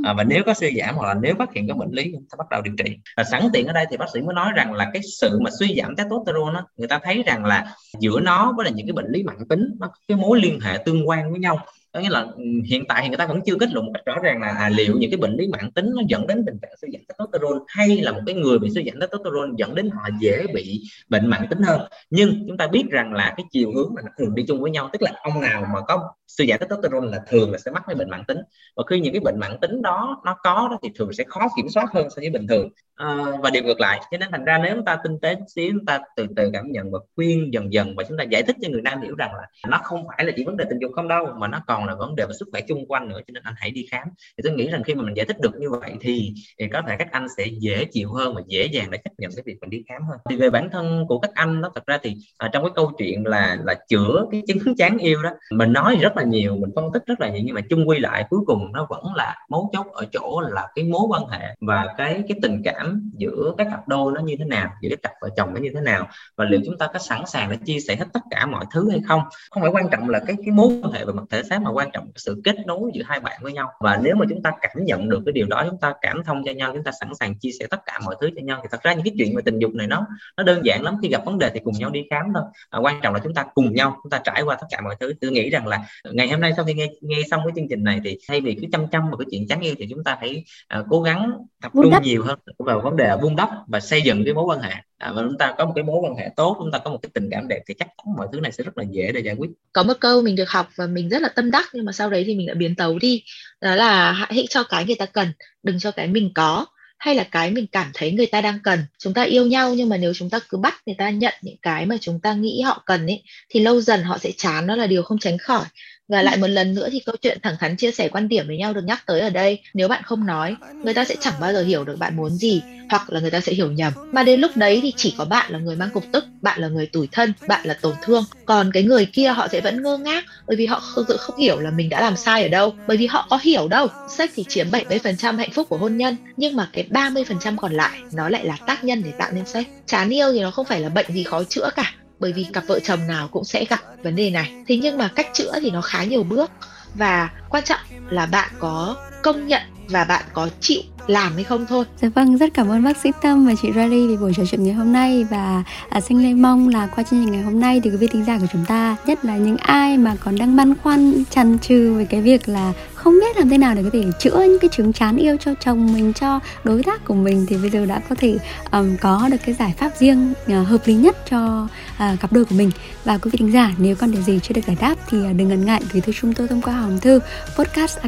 À, 0.04 0.12
và 0.12 0.24
nếu 0.24 0.42
có 0.46 0.54
suy 0.54 0.76
giảm 0.78 0.94
hoặc 0.96 1.06
là 1.06 1.14
nếu 1.14 1.34
phát 1.38 1.52
hiện 1.54 1.68
có 1.68 1.74
bệnh 1.74 1.90
lý 1.90 2.10
chúng 2.12 2.24
ta 2.30 2.36
bắt 2.38 2.48
đầu 2.50 2.62
điều 2.62 2.74
trị. 2.84 2.96
Và 3.16 3.24
sẵn 3.24 3.48
tiện 3.52 3.66
ở 3.66 3.72
đây 3.72 3.86
thì 3.90 3.96
bác 3.96 4.06
sĩ 4.14 4.20
mới 4.20 4.34
nói 4.34 4.52
rằng 4.56 4.72
là 4.72 4.90
cái 4.92 5.02
sự 5.20 5.38
mà 5.40 5.50
suy 5.58 5.80
giảm 5.82 5.96
testosterone 5.96 6.54
đó, 6.54 6.66
người 6.76 6.88
ta 6.88 7.00
thấy 7.02 7.22
rằng 7.26 7.44
là 7.44 7.74
giữa 8.00 8.20
nó 8.20 8.52
với 8.56 8.64
là 8.64 8.70
những 8.70 8.86
cái 8.86 8.92
bệnh 8.92 9.06
lý 9.08 9.22
mạng 9.22 9.48
tính 9.48 9.68
nó 9.78 9.86
có 9.86 9.94
cái 10.08 10.16
mối 10.16 10.40
liên 10.40 10.60
hệ 10.60 10.78
tương 10.84 11.08
quan 11.08 11.30
với 11.30 11.40
nhau 11.40 11.58
có 11.92 12.00
nghĩa 12.00 12.10
là 12.10 12.20
ừ, 12.20 12.44
hiện 12.66 12.84
tại 12.88 13.00
thì 13.02 13.08
người 13.08 13.16
ta 13.16 13.26
vẫn 13.26 13.40
chưa 13.46 13.54
kết 13.60 13.68
luận 13.72 13.86
một 13.86 13.92
cách 13.94 14.04
rõ 14.04 14.16
ràng 14.22 14.40
là 14.40 14.48
à, 14.48 14.68
liệu 14.68 14.96
những 14.98 15.10
cái 15.10 15.18
bệnh 15.18 15.36
lý 15.36 15.48
mạng 15.48 15.70
tính 15.74 15.90
nó 15.96 16.02
dẫn 16.08 16.26
đến 16.26 16.44
tình 16.46 16.58
trạng 16.62 16.70
suy 16.80 16.88
giảm 16.92 17.02
testosterone 17.08 17.64
hay 17.68 18.00
là 18.00 18.12
một 18.12 18.20
cái 18.26 18.34
người 18.34 18.58
bị 18.58 18.70
suy 18.70 18.84
giảm 18.84 19.00
testosterone 19.00 19.52
dẫn 19.56 19.74
đến 19.74 19.90
họ 19.90 20.02
dễ 20.20 20.46
bị 20.54 20.82
bệnh 21.08 21.26
mạng 21.26 21.46
tính 21.50 21.62
hơn. 21.62 21.80
Nhưng 22.10 22.44
chúng 22.48 22.56
ta 22.56 22.66
biết 22.66 22.84
rằng 22.90 23.12
là 23.12 23.34
cái 23.36 23.46
chiều 23.50 23.72
hướng 23.74 23.94
mà 23.94 24.02
nó 24.04 24.08
thường 24.18 24.34
đi 24.34 24.44
chung 24.48 24.60
với 24.60 24.70
nhau 24.70 24.90
tức 24.92 25.02
là 25.02 25.12
ông 25.22 25.40
nào 25.40 25.66
mà 25.74 25.80
có 25.80 26.12
suy 26.26 26.46
giảm 26.46 26.58
testosterone 26.58 27.08
là 27.10 27.18
thường 27.28 27.52
là 27.52 27.58
sẽ 27.58 27.70
mắc 27.70 27.82
cái 27.86 27.96
bệnh 27.96 28.10
mạng 28.10 28.24
tính. 28.28 28.38
Và 28.76 28.82
khi 28.86 29.00
những 29.00 29.12
cái 29.12 29.20
bệnh 29.20 29.38
mạng 29.38 29.58
tính 29.60 29.82
đó 29.82 30.22
nó 30.24 30.36
có 30.42 30.68
đó 30.70 30.78
thì 30.82 30.88
thường 30.98 31.12
sẽ 31.12 31.24
khó 31.26 31.48
kiểm 31.56 31.68
soát 31.68 31.86
hơn 31.92 32.10
so 32.10 32.20
với 32.20 32.30
bình 32.30 32.46
thường. 32.46 32.68
À, 33.00 33.16
và 33.42 33.50
điều 33.50 33.62
ngược 33.62 33.80
lại 33.80 34.00
cho 34.10 34.18
nên 34.18 34.28
thành 34.30 34.44
ra 34.44 34.58
nếu 34.58 34.74
chúng 34.74 34.84
ta 34.84 34.98
tinh 35.04 35.18
tế 35.22 35.36
xíu 35.54 35.72
chúng 35.72 35.86
ta 35.86 36.00
từ 36.16 36.26
từ 36.36 36.50
cảm 36.52 36.72
nhận 36.72 36.90
và 36.90 36.98
khuyên 37.16 37.52
dần 37.52 37.72
dần 37.72 37.94
và 37.96 38.04
chúng 38.08 38.18
ta 38.18 38.24
giải 38.24 38.42
thích 38.42 38.56
cho 38.62 38.68
người 38.68 38.82
nam 38.82 39.00
hiểu 39.02 39.14
rằng 39.14 39.34
là 39.34 39.46
nó 39.68 39.80
không 39.82 40.06
phải 40.08 40.24
là 40.24 40.32
chỉ 40.36 40.44
vấn 40.44 40.56
đề 40.56 40.64
tình 40.70 40.78
dục 40.78 40.92
không 40.94 41.08
đâu 41.08 41.26
mà 41.36 41.48
nó 41.48 41.60
còn 41.66 41.79
còn 41.80 41.88
là 41.88 41.94
vấn 41.94 42.16
đề 42.16 42.26
về 42.26 42.32
sức 42.38 42.48
khỏe 42.52 42.60
chung 42.60 42.86
quanh 42.88 43.08
nữa 43.08 43.20
cho 43.26 43.32
nên 43.32 43.42
anh 43.42 43.54
hãy 43.56 43.70
đi 43.70 43.86
khám. 43.90 44.08
Thì 44.36 44.42
tôi 44.44 44.52
nghĩ 44.52 44.68
rằng 44.68 44.82
khi 44.82 44.94
mà 44.94 45.02
mình 45.02 45.16
giải 45.16 45.26
thích 45.26 45.40
được 45.40 45.56
như 45.58 45.70
vậy 45.70 45.92
thì, 46.00 46.32
thì 46.58 46.68
có 46.72 46.82
thể 46.88 46.96
các 46.98 47.08
anh 47.12 47.26
sẽ 47.36 47.46
dễ 47.46 47.84
chịu 47.84 48.12
hơn 48.12 48.34
và 48.34 48.42
dễ 48.46 48.66
dàng 48.66 48.90
để 48.90 48.98
chấp 49.04 49.10
nhận 49.18 49.30
cái 49.36 49.42
việc 49.46 49.56
mình 49.60 49.70
đi 49.70 49.82
khám 49.88 50.02
hơn. 50.10 50.18
Thì 50.30 50.36
về 50.36 50.50
bản 50.50 50.68
thân 50.72 51.04
của 51.08 51.18
các 51.18 51.30
anh 51.34 51.62
đó 51.62 51.70
thật 51.74 51.86
ra 51.86 51.98
thì 52.02 52.16
à, 52.38 52.50
trong 52.52 52.64
cái 52.64 52.72
câu 52.74 52.92
chuyện 52.98 53.26
là 53.26 53.58
là 53.64 53.74
chữa 53.88 54.26
cái 54.30 54.42
chứng 54.46 54.58
chán 54.78 54.98
yêu 54.98 55.22
đó 55.22 55.30
mình 55.50 55.72
nói 55.72 55.96
rất 56.00 56.16
là 56.16 56.22
nhiều 56.22 56.56
mình 56.56 56.70
phân 56.74 56.92
tích 56.92 57.02
rất 57.06 57.20
là 57.20 57.28
nhiều 57.28 57.42
nhưng 57.44 57.54
mà 57.54 57.60
chung 57.70 57.88
quy 57.88 57.98
lại 57.98 58.26
cuối 58.30 58.40
cùng 58.46 58.72
nó 58.72 58.86
vẫn 58.90 59.14
là 59.14 59.36
mấu 59.48 59.70
chốt 59.72 59.86
ở 59.92 60.06
chỗ 60.12 60.40
là 60.40 60.68
cái 60.74 60.84
mối 60.84 61.02
quan 61.08 61.28
hệ 61.28 61.56
và 61.60 61.94
cái 61.98 62.22
cái 62.28 62.38
tình 62.42 62.62
cảm 62.64 63.10
giữa 63.16 63.54
các 63.58 63.66
cặp 63.70 63.88
đôi 63.88 64.12
nó 64.12 64.20
như 64.20 64.36
thế 64.38 64.44
nào 64.44 64.70
giữa 64.82 64.88
các 64.90 64.98
cặp 65.02 65.12
vợ 65.20 65.28
chồng 65.36 65.54
nó 65.54 65.60
như 65.60 65.70
thế 65.74 65.80
nào 65.80 66.08
và 66.36 66.44
liệu 66.44 66.60
chúng 66.66 66.78
ta 66.78 66.86
có 66.92 66.98
sẵn 66.98 67.26
sàng 67.26 67.50
để 67.50 67.56
chia 67.64 67.80
sẻ 67.80 67.96
hết 67.96 68.06
tất 68.12 68.20
cả 68.30 68.46
mọi 68.46 68.64
thứ 68.74 68.90
hay 68.90 69.00
không. 69.08 69.20
Không 69.50 69.62
phải 69.62 69.70
quan 69.72 69.88
trọng 69.90 70.08
là 70.08 70.20
cái 70.26 70.36
cái 70.44 70.54
mối 70.54 70.80
quan 70.82 70.92
hệ 70.92 71.04
về 71.04 71.12
mặt 71.12 71.22
thể 71.30 71.42
xác 71.42 71.62
mà 71.62 71.69
quan 71.70 71.90
trọng 71.92 72.04
là 72.04 72.12
sự 72.16 72.40
kết 72.44 72.56
nối 72.66 72.90
giữa 72.94 73.02
hai 73.06 73.20
bạn 73.20 73.40
với 73.42 73.52
nhau. 73.52 73.68
Và 73.80 74.00
nếu 74.02 74.14
mà 74.16 74.26
chúng 74.28 74.42
ta 74.42 74.52
cảm 74.60 74.84
nhận 74.84 75.08
được 75.08 75.22
cái 75.26 75.32
điều 75.32 75.46
đó 75.46 75.64
chúng 75.70 75.80
ta 75.80 75.94
cảm 76.00 76.22
thông 76.24 76.44
cho 76.44 76.52
nhau 76.52 76.72
chúng 76.74 76.84
ta 76.84 76.92
sẵn 77.00 77.08
sàng 77.20 77.38
chia 77.38 77.50
sẻ 77.58 77.66
tất 77.70 77.80
cả 77.86 78.00
mọi 78.04 78.16
thứ 78.20 78.30
cho 78.36 78.42
nhau 78.42 78.60
thì 78.62 78.68
thật 78.72 78.82
ra 78.82 78.92
những 78.92 79.04
cái 79.04 79.14
chuyện 79.18 79.36
về 79.36 79.42
tình 79.44 79.58
dục 79.58 79.74
này 79.74 79.86
nó 79.86 80.06
nó 80.36 80.42
đơn 80.42 80.60
giản 80.64 80.82
lắm. 80.82 80.96
Khi 81.02 81.08
gặp 81.08 81.24
vấn 81.24 81.38
đề 81.38 81.50
thì 81.54 81.60
cùng 81.64 81.74
nhau 81.78 81.90
đi 81.90 82.06
khám 82.10 82.24
thôi. 82.34 82.42
À, 82.70 82.78
quan 82.78 83.00
trọng 83.02 83.14
là 83.14 83.20
chúng 83.24 83.34
ta 83.34 83.44
cùng 83.54 83.74
nhau 83.74 83.96
chúng 84.02 84.10
ta 84.10 84.20
trải 84.24 84.42
qua 84.42 84.56
tất 84.60 84.66
cả 84.70 84.80
mọi 84.80 84.96
thứ. 85.00 85.12
Tôi 85.20 85.30
nghĩ 85.30 85.50
rằng 85.50 85.66
là 85.66 85.84
ngày 86.12 86.28
hôm 86.28 86.40
nay 86.40 86.52
sau 86.56 86.64
khi 86.64 86.74
nghe 86.74 86.86
nghe 87.00 87.22
xong 87.30 87.40
cái 87.44 87.52
chương 87.56 87.68
trình 87.70 87.84
này 87.84 88.00
thì 88.04 88.18
thay 88.28 88.40
vì 88.40 88.54
cứ 88.60 88.66
chăm 88.72 88.86
chăm 88.86 89.02
vào 89.10 89.16
cái 89.16 89.26
chuyện 89.30 89.48
chán 89.48 89.60
yêu 89.60 89.74
thì 89.78 89.86
chúng 89.90 90.04
ta 90.04 90.16
hãy 90.20 90.44
uh, 90.78 90.86
cố 90.88 91.02
gắng 91.02 91.32
tập 91.62 91.72
trung 91.74 91.94
nhiều 92.02 92.24
hơn 92.24 92.38
vào 92.58 92.80
vấn 92.80 92.96
đề 92.96 93.16
vun 93.22 93.36
đắp 93.36 93.48
và 93.66 93.80
xây 93.80 94.02
dựng 94.02 94.24
cái 94.24 94.34
mối 94.34 94.44
quan 94.44 94.60
hệ 94.60 94.74
à, 95.00 95.12
và 95.12 95.22
chúng 95.22 95.38
ta 95.38 95.54
có 95.58 95.64
một 95.66 95.72
cái 95.74 95.84
mối 95.84 95.96
quan 96.02 96.14
hệ 96.16 96.28
tốt 96.36 96.56
chúng 96.58 96.70
ta 96.72 96.78
có 96.78 96.90
một 96.90 96.98
cái 97.02 97.10
tình 97.14 97.28
cảm 97.30 97.48
đẹp 97.48 97.60
thì 97.66 97.74
chắc 97.78 97.88
chắn 97.88 98.14
mọi 98.16 98.26
thứ 98.32 98.40
này 98.40 98.52
sẽ 98.52 98.64
rất 98.64 98.78
là 98.78 98.84
dễ 98.90 99.12
để 99.12 99.20
giải 99.20 99.34
quyết. 99.38 99.48
Có 99.72 99.82
một 99.82 99.94
câu 100.00 100.22
mình 100.22 100.36
được 100.36 100.50
học 100.50 100.68
và 100.76 100.86
mình 100.86 101.08
rất 101.08 101.22
là 101.22 101.28
tâm 101.28 101.50
đắc 101.50 101.66
nhưng 101.72 101.84
mà 101.84 101.92
sau 101.92 102.10
đấy 102.10 102.24
thì 102.26 102.34
mình 102.34 102.46
đã 102.46 102.54
biến 102.54 102.74
tấu 102.74 102.98
đi. 102.98 103.22
Đó 103.60 103.74
là 103.74 104.12
hãy 104.12 104.46
cho 104.50 104.62
cái 104.62 104.84
người 104.84 104.94
ta 104.94 105.06
cần 105.06 105.32
đừng 105.62 105.78
cho 105.78 105.90
cái 105.90 106.06
mình 106.06 106.30
có 106.34 106.66
hay 106.98 107.14
là 107.14 107.24
cái 107.24 107.50
mình 107.50 107.66
cảm 107.72 107.90
thấy 107.94 108.12
người 108.12 108.26
ta 108.26 108.40
đang 108.40 108.58
cần. 108.62 108.78
Chúng 108.98 109.14
ta 109.14 109.22
yêu 109.22 109.46
nhau 109.46 109.74
nhưng 109.74 109.88
mà 109.88 109.96
nếu 109.96 110.12
chúng 110.14 110.30
ta 110.30 110.38
cứ 110.48 110.58
bắt 110.58 110.74
người 110.86 110.96
ta 110.98 111.10
nhận 111.10 111.34
những 111.42 111.56
cái 111.62 111.86
mà 111.86 111.96
chúng 112.00 112.20
ta 112.20 112.34
nghĩ 112.34 112.60
họ 112.60 112.82
cần 112.86 113.06
ấy 113.06 113.22
thì 113.48 113.60
lâu 113.60 113.80
dần 113.80 114.02
họ 114.02 114.18
sẽ 114.18 114.30
chán 114.36 114.66
nó 114.66 114.76
là 114.76 114.86
điều 114.86 115.02
không 115.02 115.18
tránh 115.18 115.38
khỏi 115.38 115.64
và 116.10 116.22
lại 116.22 116.36
một 116.36 116.46
lần 116.46 116.74
nữa 116.74 116.88
thì 116.92 117.00
câu 117.06 117.16
chuyện 117.22 117.38
thẳng 117.42 117.56
thắn 117.60 117.76
chia 117.76 117.90
sẻ 117.90 118.08
quan 118.08 118.28
điểm 118.28 118.46
với 118.46 118.56
nhau 118.56 118.72
được 118.72 118.84
nhắc 118.84 119.02
tới 119.06 119.20
ở 119.20 119.30
đây. 119.30 119.58
Nếu 119.74 119.88
bạn 119.88 120.02
không 120.02 120.26
nói 120.26 120.56
người 120.84 120.94
ta 120.94 121.04
sẽ 121.04 121.16
chẳng 121.20 121.34
bao 121.40 121.52
giờ 121.52 121.62
hiểu 121.62 121.84
được 121.84 121.98
bạn 121.98 122.16
muốn 122.16 122.30
gì 122.30 122.62
hoặc 122.90 123.10
là 123.10 123.20
người 123.20 123.30
ta 123.30 123.40
sẽ 123.40 123.52
hiểu 123.52 123.72
nhầm. 123.72 123.92
Mà 124.12 124.22
đến 124.22 124.40
lúc 124.40 124.50
đấy 124.56 124.80
thì 124.82 124.92
chỉ 124.96 125.14
có 125.18 125.24
bạn 125.24 125.52
là 125.52 125.58
người 125.58 125.76
mang 125.76 125.90
cục 125.90 126.04
tức 126.12 126.24
bạn 126.42 126.60
là 126.60 126.68
người 126.68 126.86
tủi 126.86 127.08
thân 127.12 127.32
bạn 127.48 127.66
là 127.66 127.74
tổn 127.74 127.94
thương. 128.02 128.24
Còn 128.44 128.70
cái 128.72 128.82
người 128.82 129.06
kia 129.06 129.28
họ 129.28 129.48
sẽ 129.48 129.60
vẫn 129.60 129.82
ngơ 129.82 129.98
ngác 129.98 130.24
bởi 130.46 130.56
vì 130.56 130.66
họ 130.66 130.80
không, 130.80 131.04
không 131.18 131.36
hiểu 131.38 131.60
là 131.60 131.70
mình 131.70 131.88
đã 131.88 132.00
làm 132.00 132.16
sai 132.16 132.42
ở 132.42 132.48
đâu 132.48 132.74
bởi 132.86 132.96
vì 132.96 133.06
họ 133.06 133.26
có 133.30 133.38
hiểu 133.42 133.68
đâu. 133.68 133.86
Sex 134.08 134.30
thì 134.34 134.44
chiếm 134.48 134.66
70% 134.70 135.36
hạnh 135.36 135.50
phúc 135.50 135.68
của 135.68 135.76
hôn 135.76 135.96
nhân 135.96 136.16
nhưng 136.36 136.56
mà 136.56 136.68
cái 136.72 136.86
30% 136.90 137.56
còn 137.56 137.72
lại 137.72 138.00
nó 138.12 138.28
lại 138.28 138.44
là 138.44 138.56
tác 138.66 138.84
nhân 138.84 139.02
để 139.04 139.10
tạo 139.18 139.30
nên 139.32 139.46
sex. 139.46 139.64
Chán 139.86 140.10
yêu 140.10 140.32
thì 140.32 140.40
nó 140.40 140.50
không 140.50 140.66
phải 140.66 140.80
là 140.80 140.88
bệnh 140.88 141.06
gì 141.12 141.24
khó 141.24 141.44
chữa 141.44 141.70
cả 141.76 141.94
bởi 142.20 142.32
vì 142.32 142.46
cặp 142.52 142.64
vợ 142.66 142.80
chồng 142.80 143.06
nào 143.06 143.28
cũng 143.28 143.44
sẽ 143.44 143.64
gặp 143.64 143.80
vấn 144.02 144.16
đề 144.16 144.30
này. 144.30 144.52
Thế 144.68 144.76
nhưng 144.76 144.98
mà 144.98 145.08
cách 145.08 145.26
chữa 145.32 145.52
thì 145.60 145.70
nó 145.70 145.80
khá 145.80 146.04
nhiều 146.04 146.22
bước. 146.22 146.50
Và 146.94 147.30
quan 147.48 147.64
trọng 147.64 147.80
là 148.10 148.26
bạn 148.26 148.50
có 148.58 148.96
công 149.22 149.46
nhận 149.46 149.62
và 149.88 150.04
bạn 150.04 150.22
có 150.32 150.48
chịu 150.60 150.80
làm 151.06 151.34
hay 151.34 151.44
không 151.44 151.66
thôi. 151.66 151.84
Dạ 152.02 152.08
vâng, 152.14 152.36
rất 152.36 152.54
cảm 152.54 152.68
ơn 152.68 152.84
bác 152.84 152.96
sĩ 152.96 153.10
Tâm 153.22 153.46
và 153.46 153.52
chị 153.62 153.68
Rally 153.74 154.06
vì 154.06 154.16
buổi 154.16 154.32
trò 154.36 154.42
chuyện 154.50 154.64
ngày 154.64 154.74
hôm 154.74 154.92
nay. 154.92 155.24
Và 155.30 155.64
à, 155.88 156.00
xin 156.00 156.22
Lê 156.22 156.34
mong 156.34 156.68
là 156.68 156.86
qua 156.86 157.04
chương 157.04 157.24
trình 157.24 157.32
ngày 157.32 157.42
hôm 157.42 157.60
nay 157.60 157.80
thì 157.84 157.90
quý 157.90 157.96
vị 157.96 158.06
thính 158.06 158.24
giả 158.24 158.38
của 158.38 158.46
chúng 158.52 158.64
ta, 158.64 158.96
nhất 159.06 159.24
là 159.24 159.36
những 159.36 159.56
ai 159.56 159.98
mà 159.98 160.16
còn 160.24 160.38
đang 160.38 160.56
băn 160.56 160.74
khoăn 160.82 161.24
chần 161.30 161.58
chừ 161.58 161.94
về 161.94 162.04
cái 162.04 162.20
việc 162.20 162.48
là 162.48 162.72
không 162.94 163.14
biết 163.20 163.36
làm 163.36 163.48
thế 163.48 163.58
nào 163.58 163.74
để 163.74 163.82
có 163.82 163.90
thể 163.92 164.04
chữa 164.18 164.44
những 164.48 164.58
cái 164.60 164.68
chứng 164.72 164.92
chán 164.92 165.16
yêu 165.16 165.36
cho 165.44 165.54
chồng 165.64 165.92
mình 165.92 166.12
cho 166.12 166.40
đối 166.64 166.82
tác 166.82 167.04
của 167.04 167.14
mình 167.14 167.46
thì 167.48 167.56
bây 167.56 167.70
giờ 167.70 167.86
đã 167.86 168.00
có 168.08 168.14
thể 168.18 168.38
um, 168.72 168.96
có 168.96 169.28
được 169.30 169.36
cái 169.46 169.54
giải 169.54 169.74
pháp 169.78 169.90
riêng 169.98 170.32
uh, 170.46 170.68
hợp 170.68 170.78
lý 170.84 170.94
nhất 170.94 171.16
cho 171.30 171.68
À, 172.00 172.16
cặp 172.20 172.32
đôi 172.32 172.44
của 172.44 172.54
mình 172.54 172.70
và 173.04 173.18
quý 173.18 173.30
vị 173.30 173.36
thính 173.38 173.52
giả, 173.52 173.74
nếu 173.78 173.96
còn 173.96 174.12
điều 174.12 174.22
gì 174.22 174.40
chưa 174.42 174.54
được 174.54 174.60
giải 174.66 174.76
đáp 174.80 174.94
thì 175.08 175.24
à, 175.24 175.32
đừng 175.32 175.48
ngần 175.48 175.64
ngại 175.64 175.82
gửi 175.92 176.00
thư 176.00 176.12
chúng 176.12 176.32
tôi 176.32 176.48
thông 176.48 176.62
qua 176.62 176.74
hòm 176.74 177.00
thư 177.00 177.20
podcast 177.56 177.98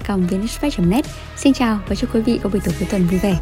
net 0.79 1.05
Xin 1.37 1.53
chào 1.53 1.79
và 1.89 1.95
chúc 1.95 2.15
quý 2.15 2.21
vị 2.21 2.41
có 2.43 2.51
buổi 2.51 2.61
tối 2.65 2.75
cuối 2.79 2.89
tuần 2.91 3.07
vui 3.07 3.19
vẻ. 3.19 3.39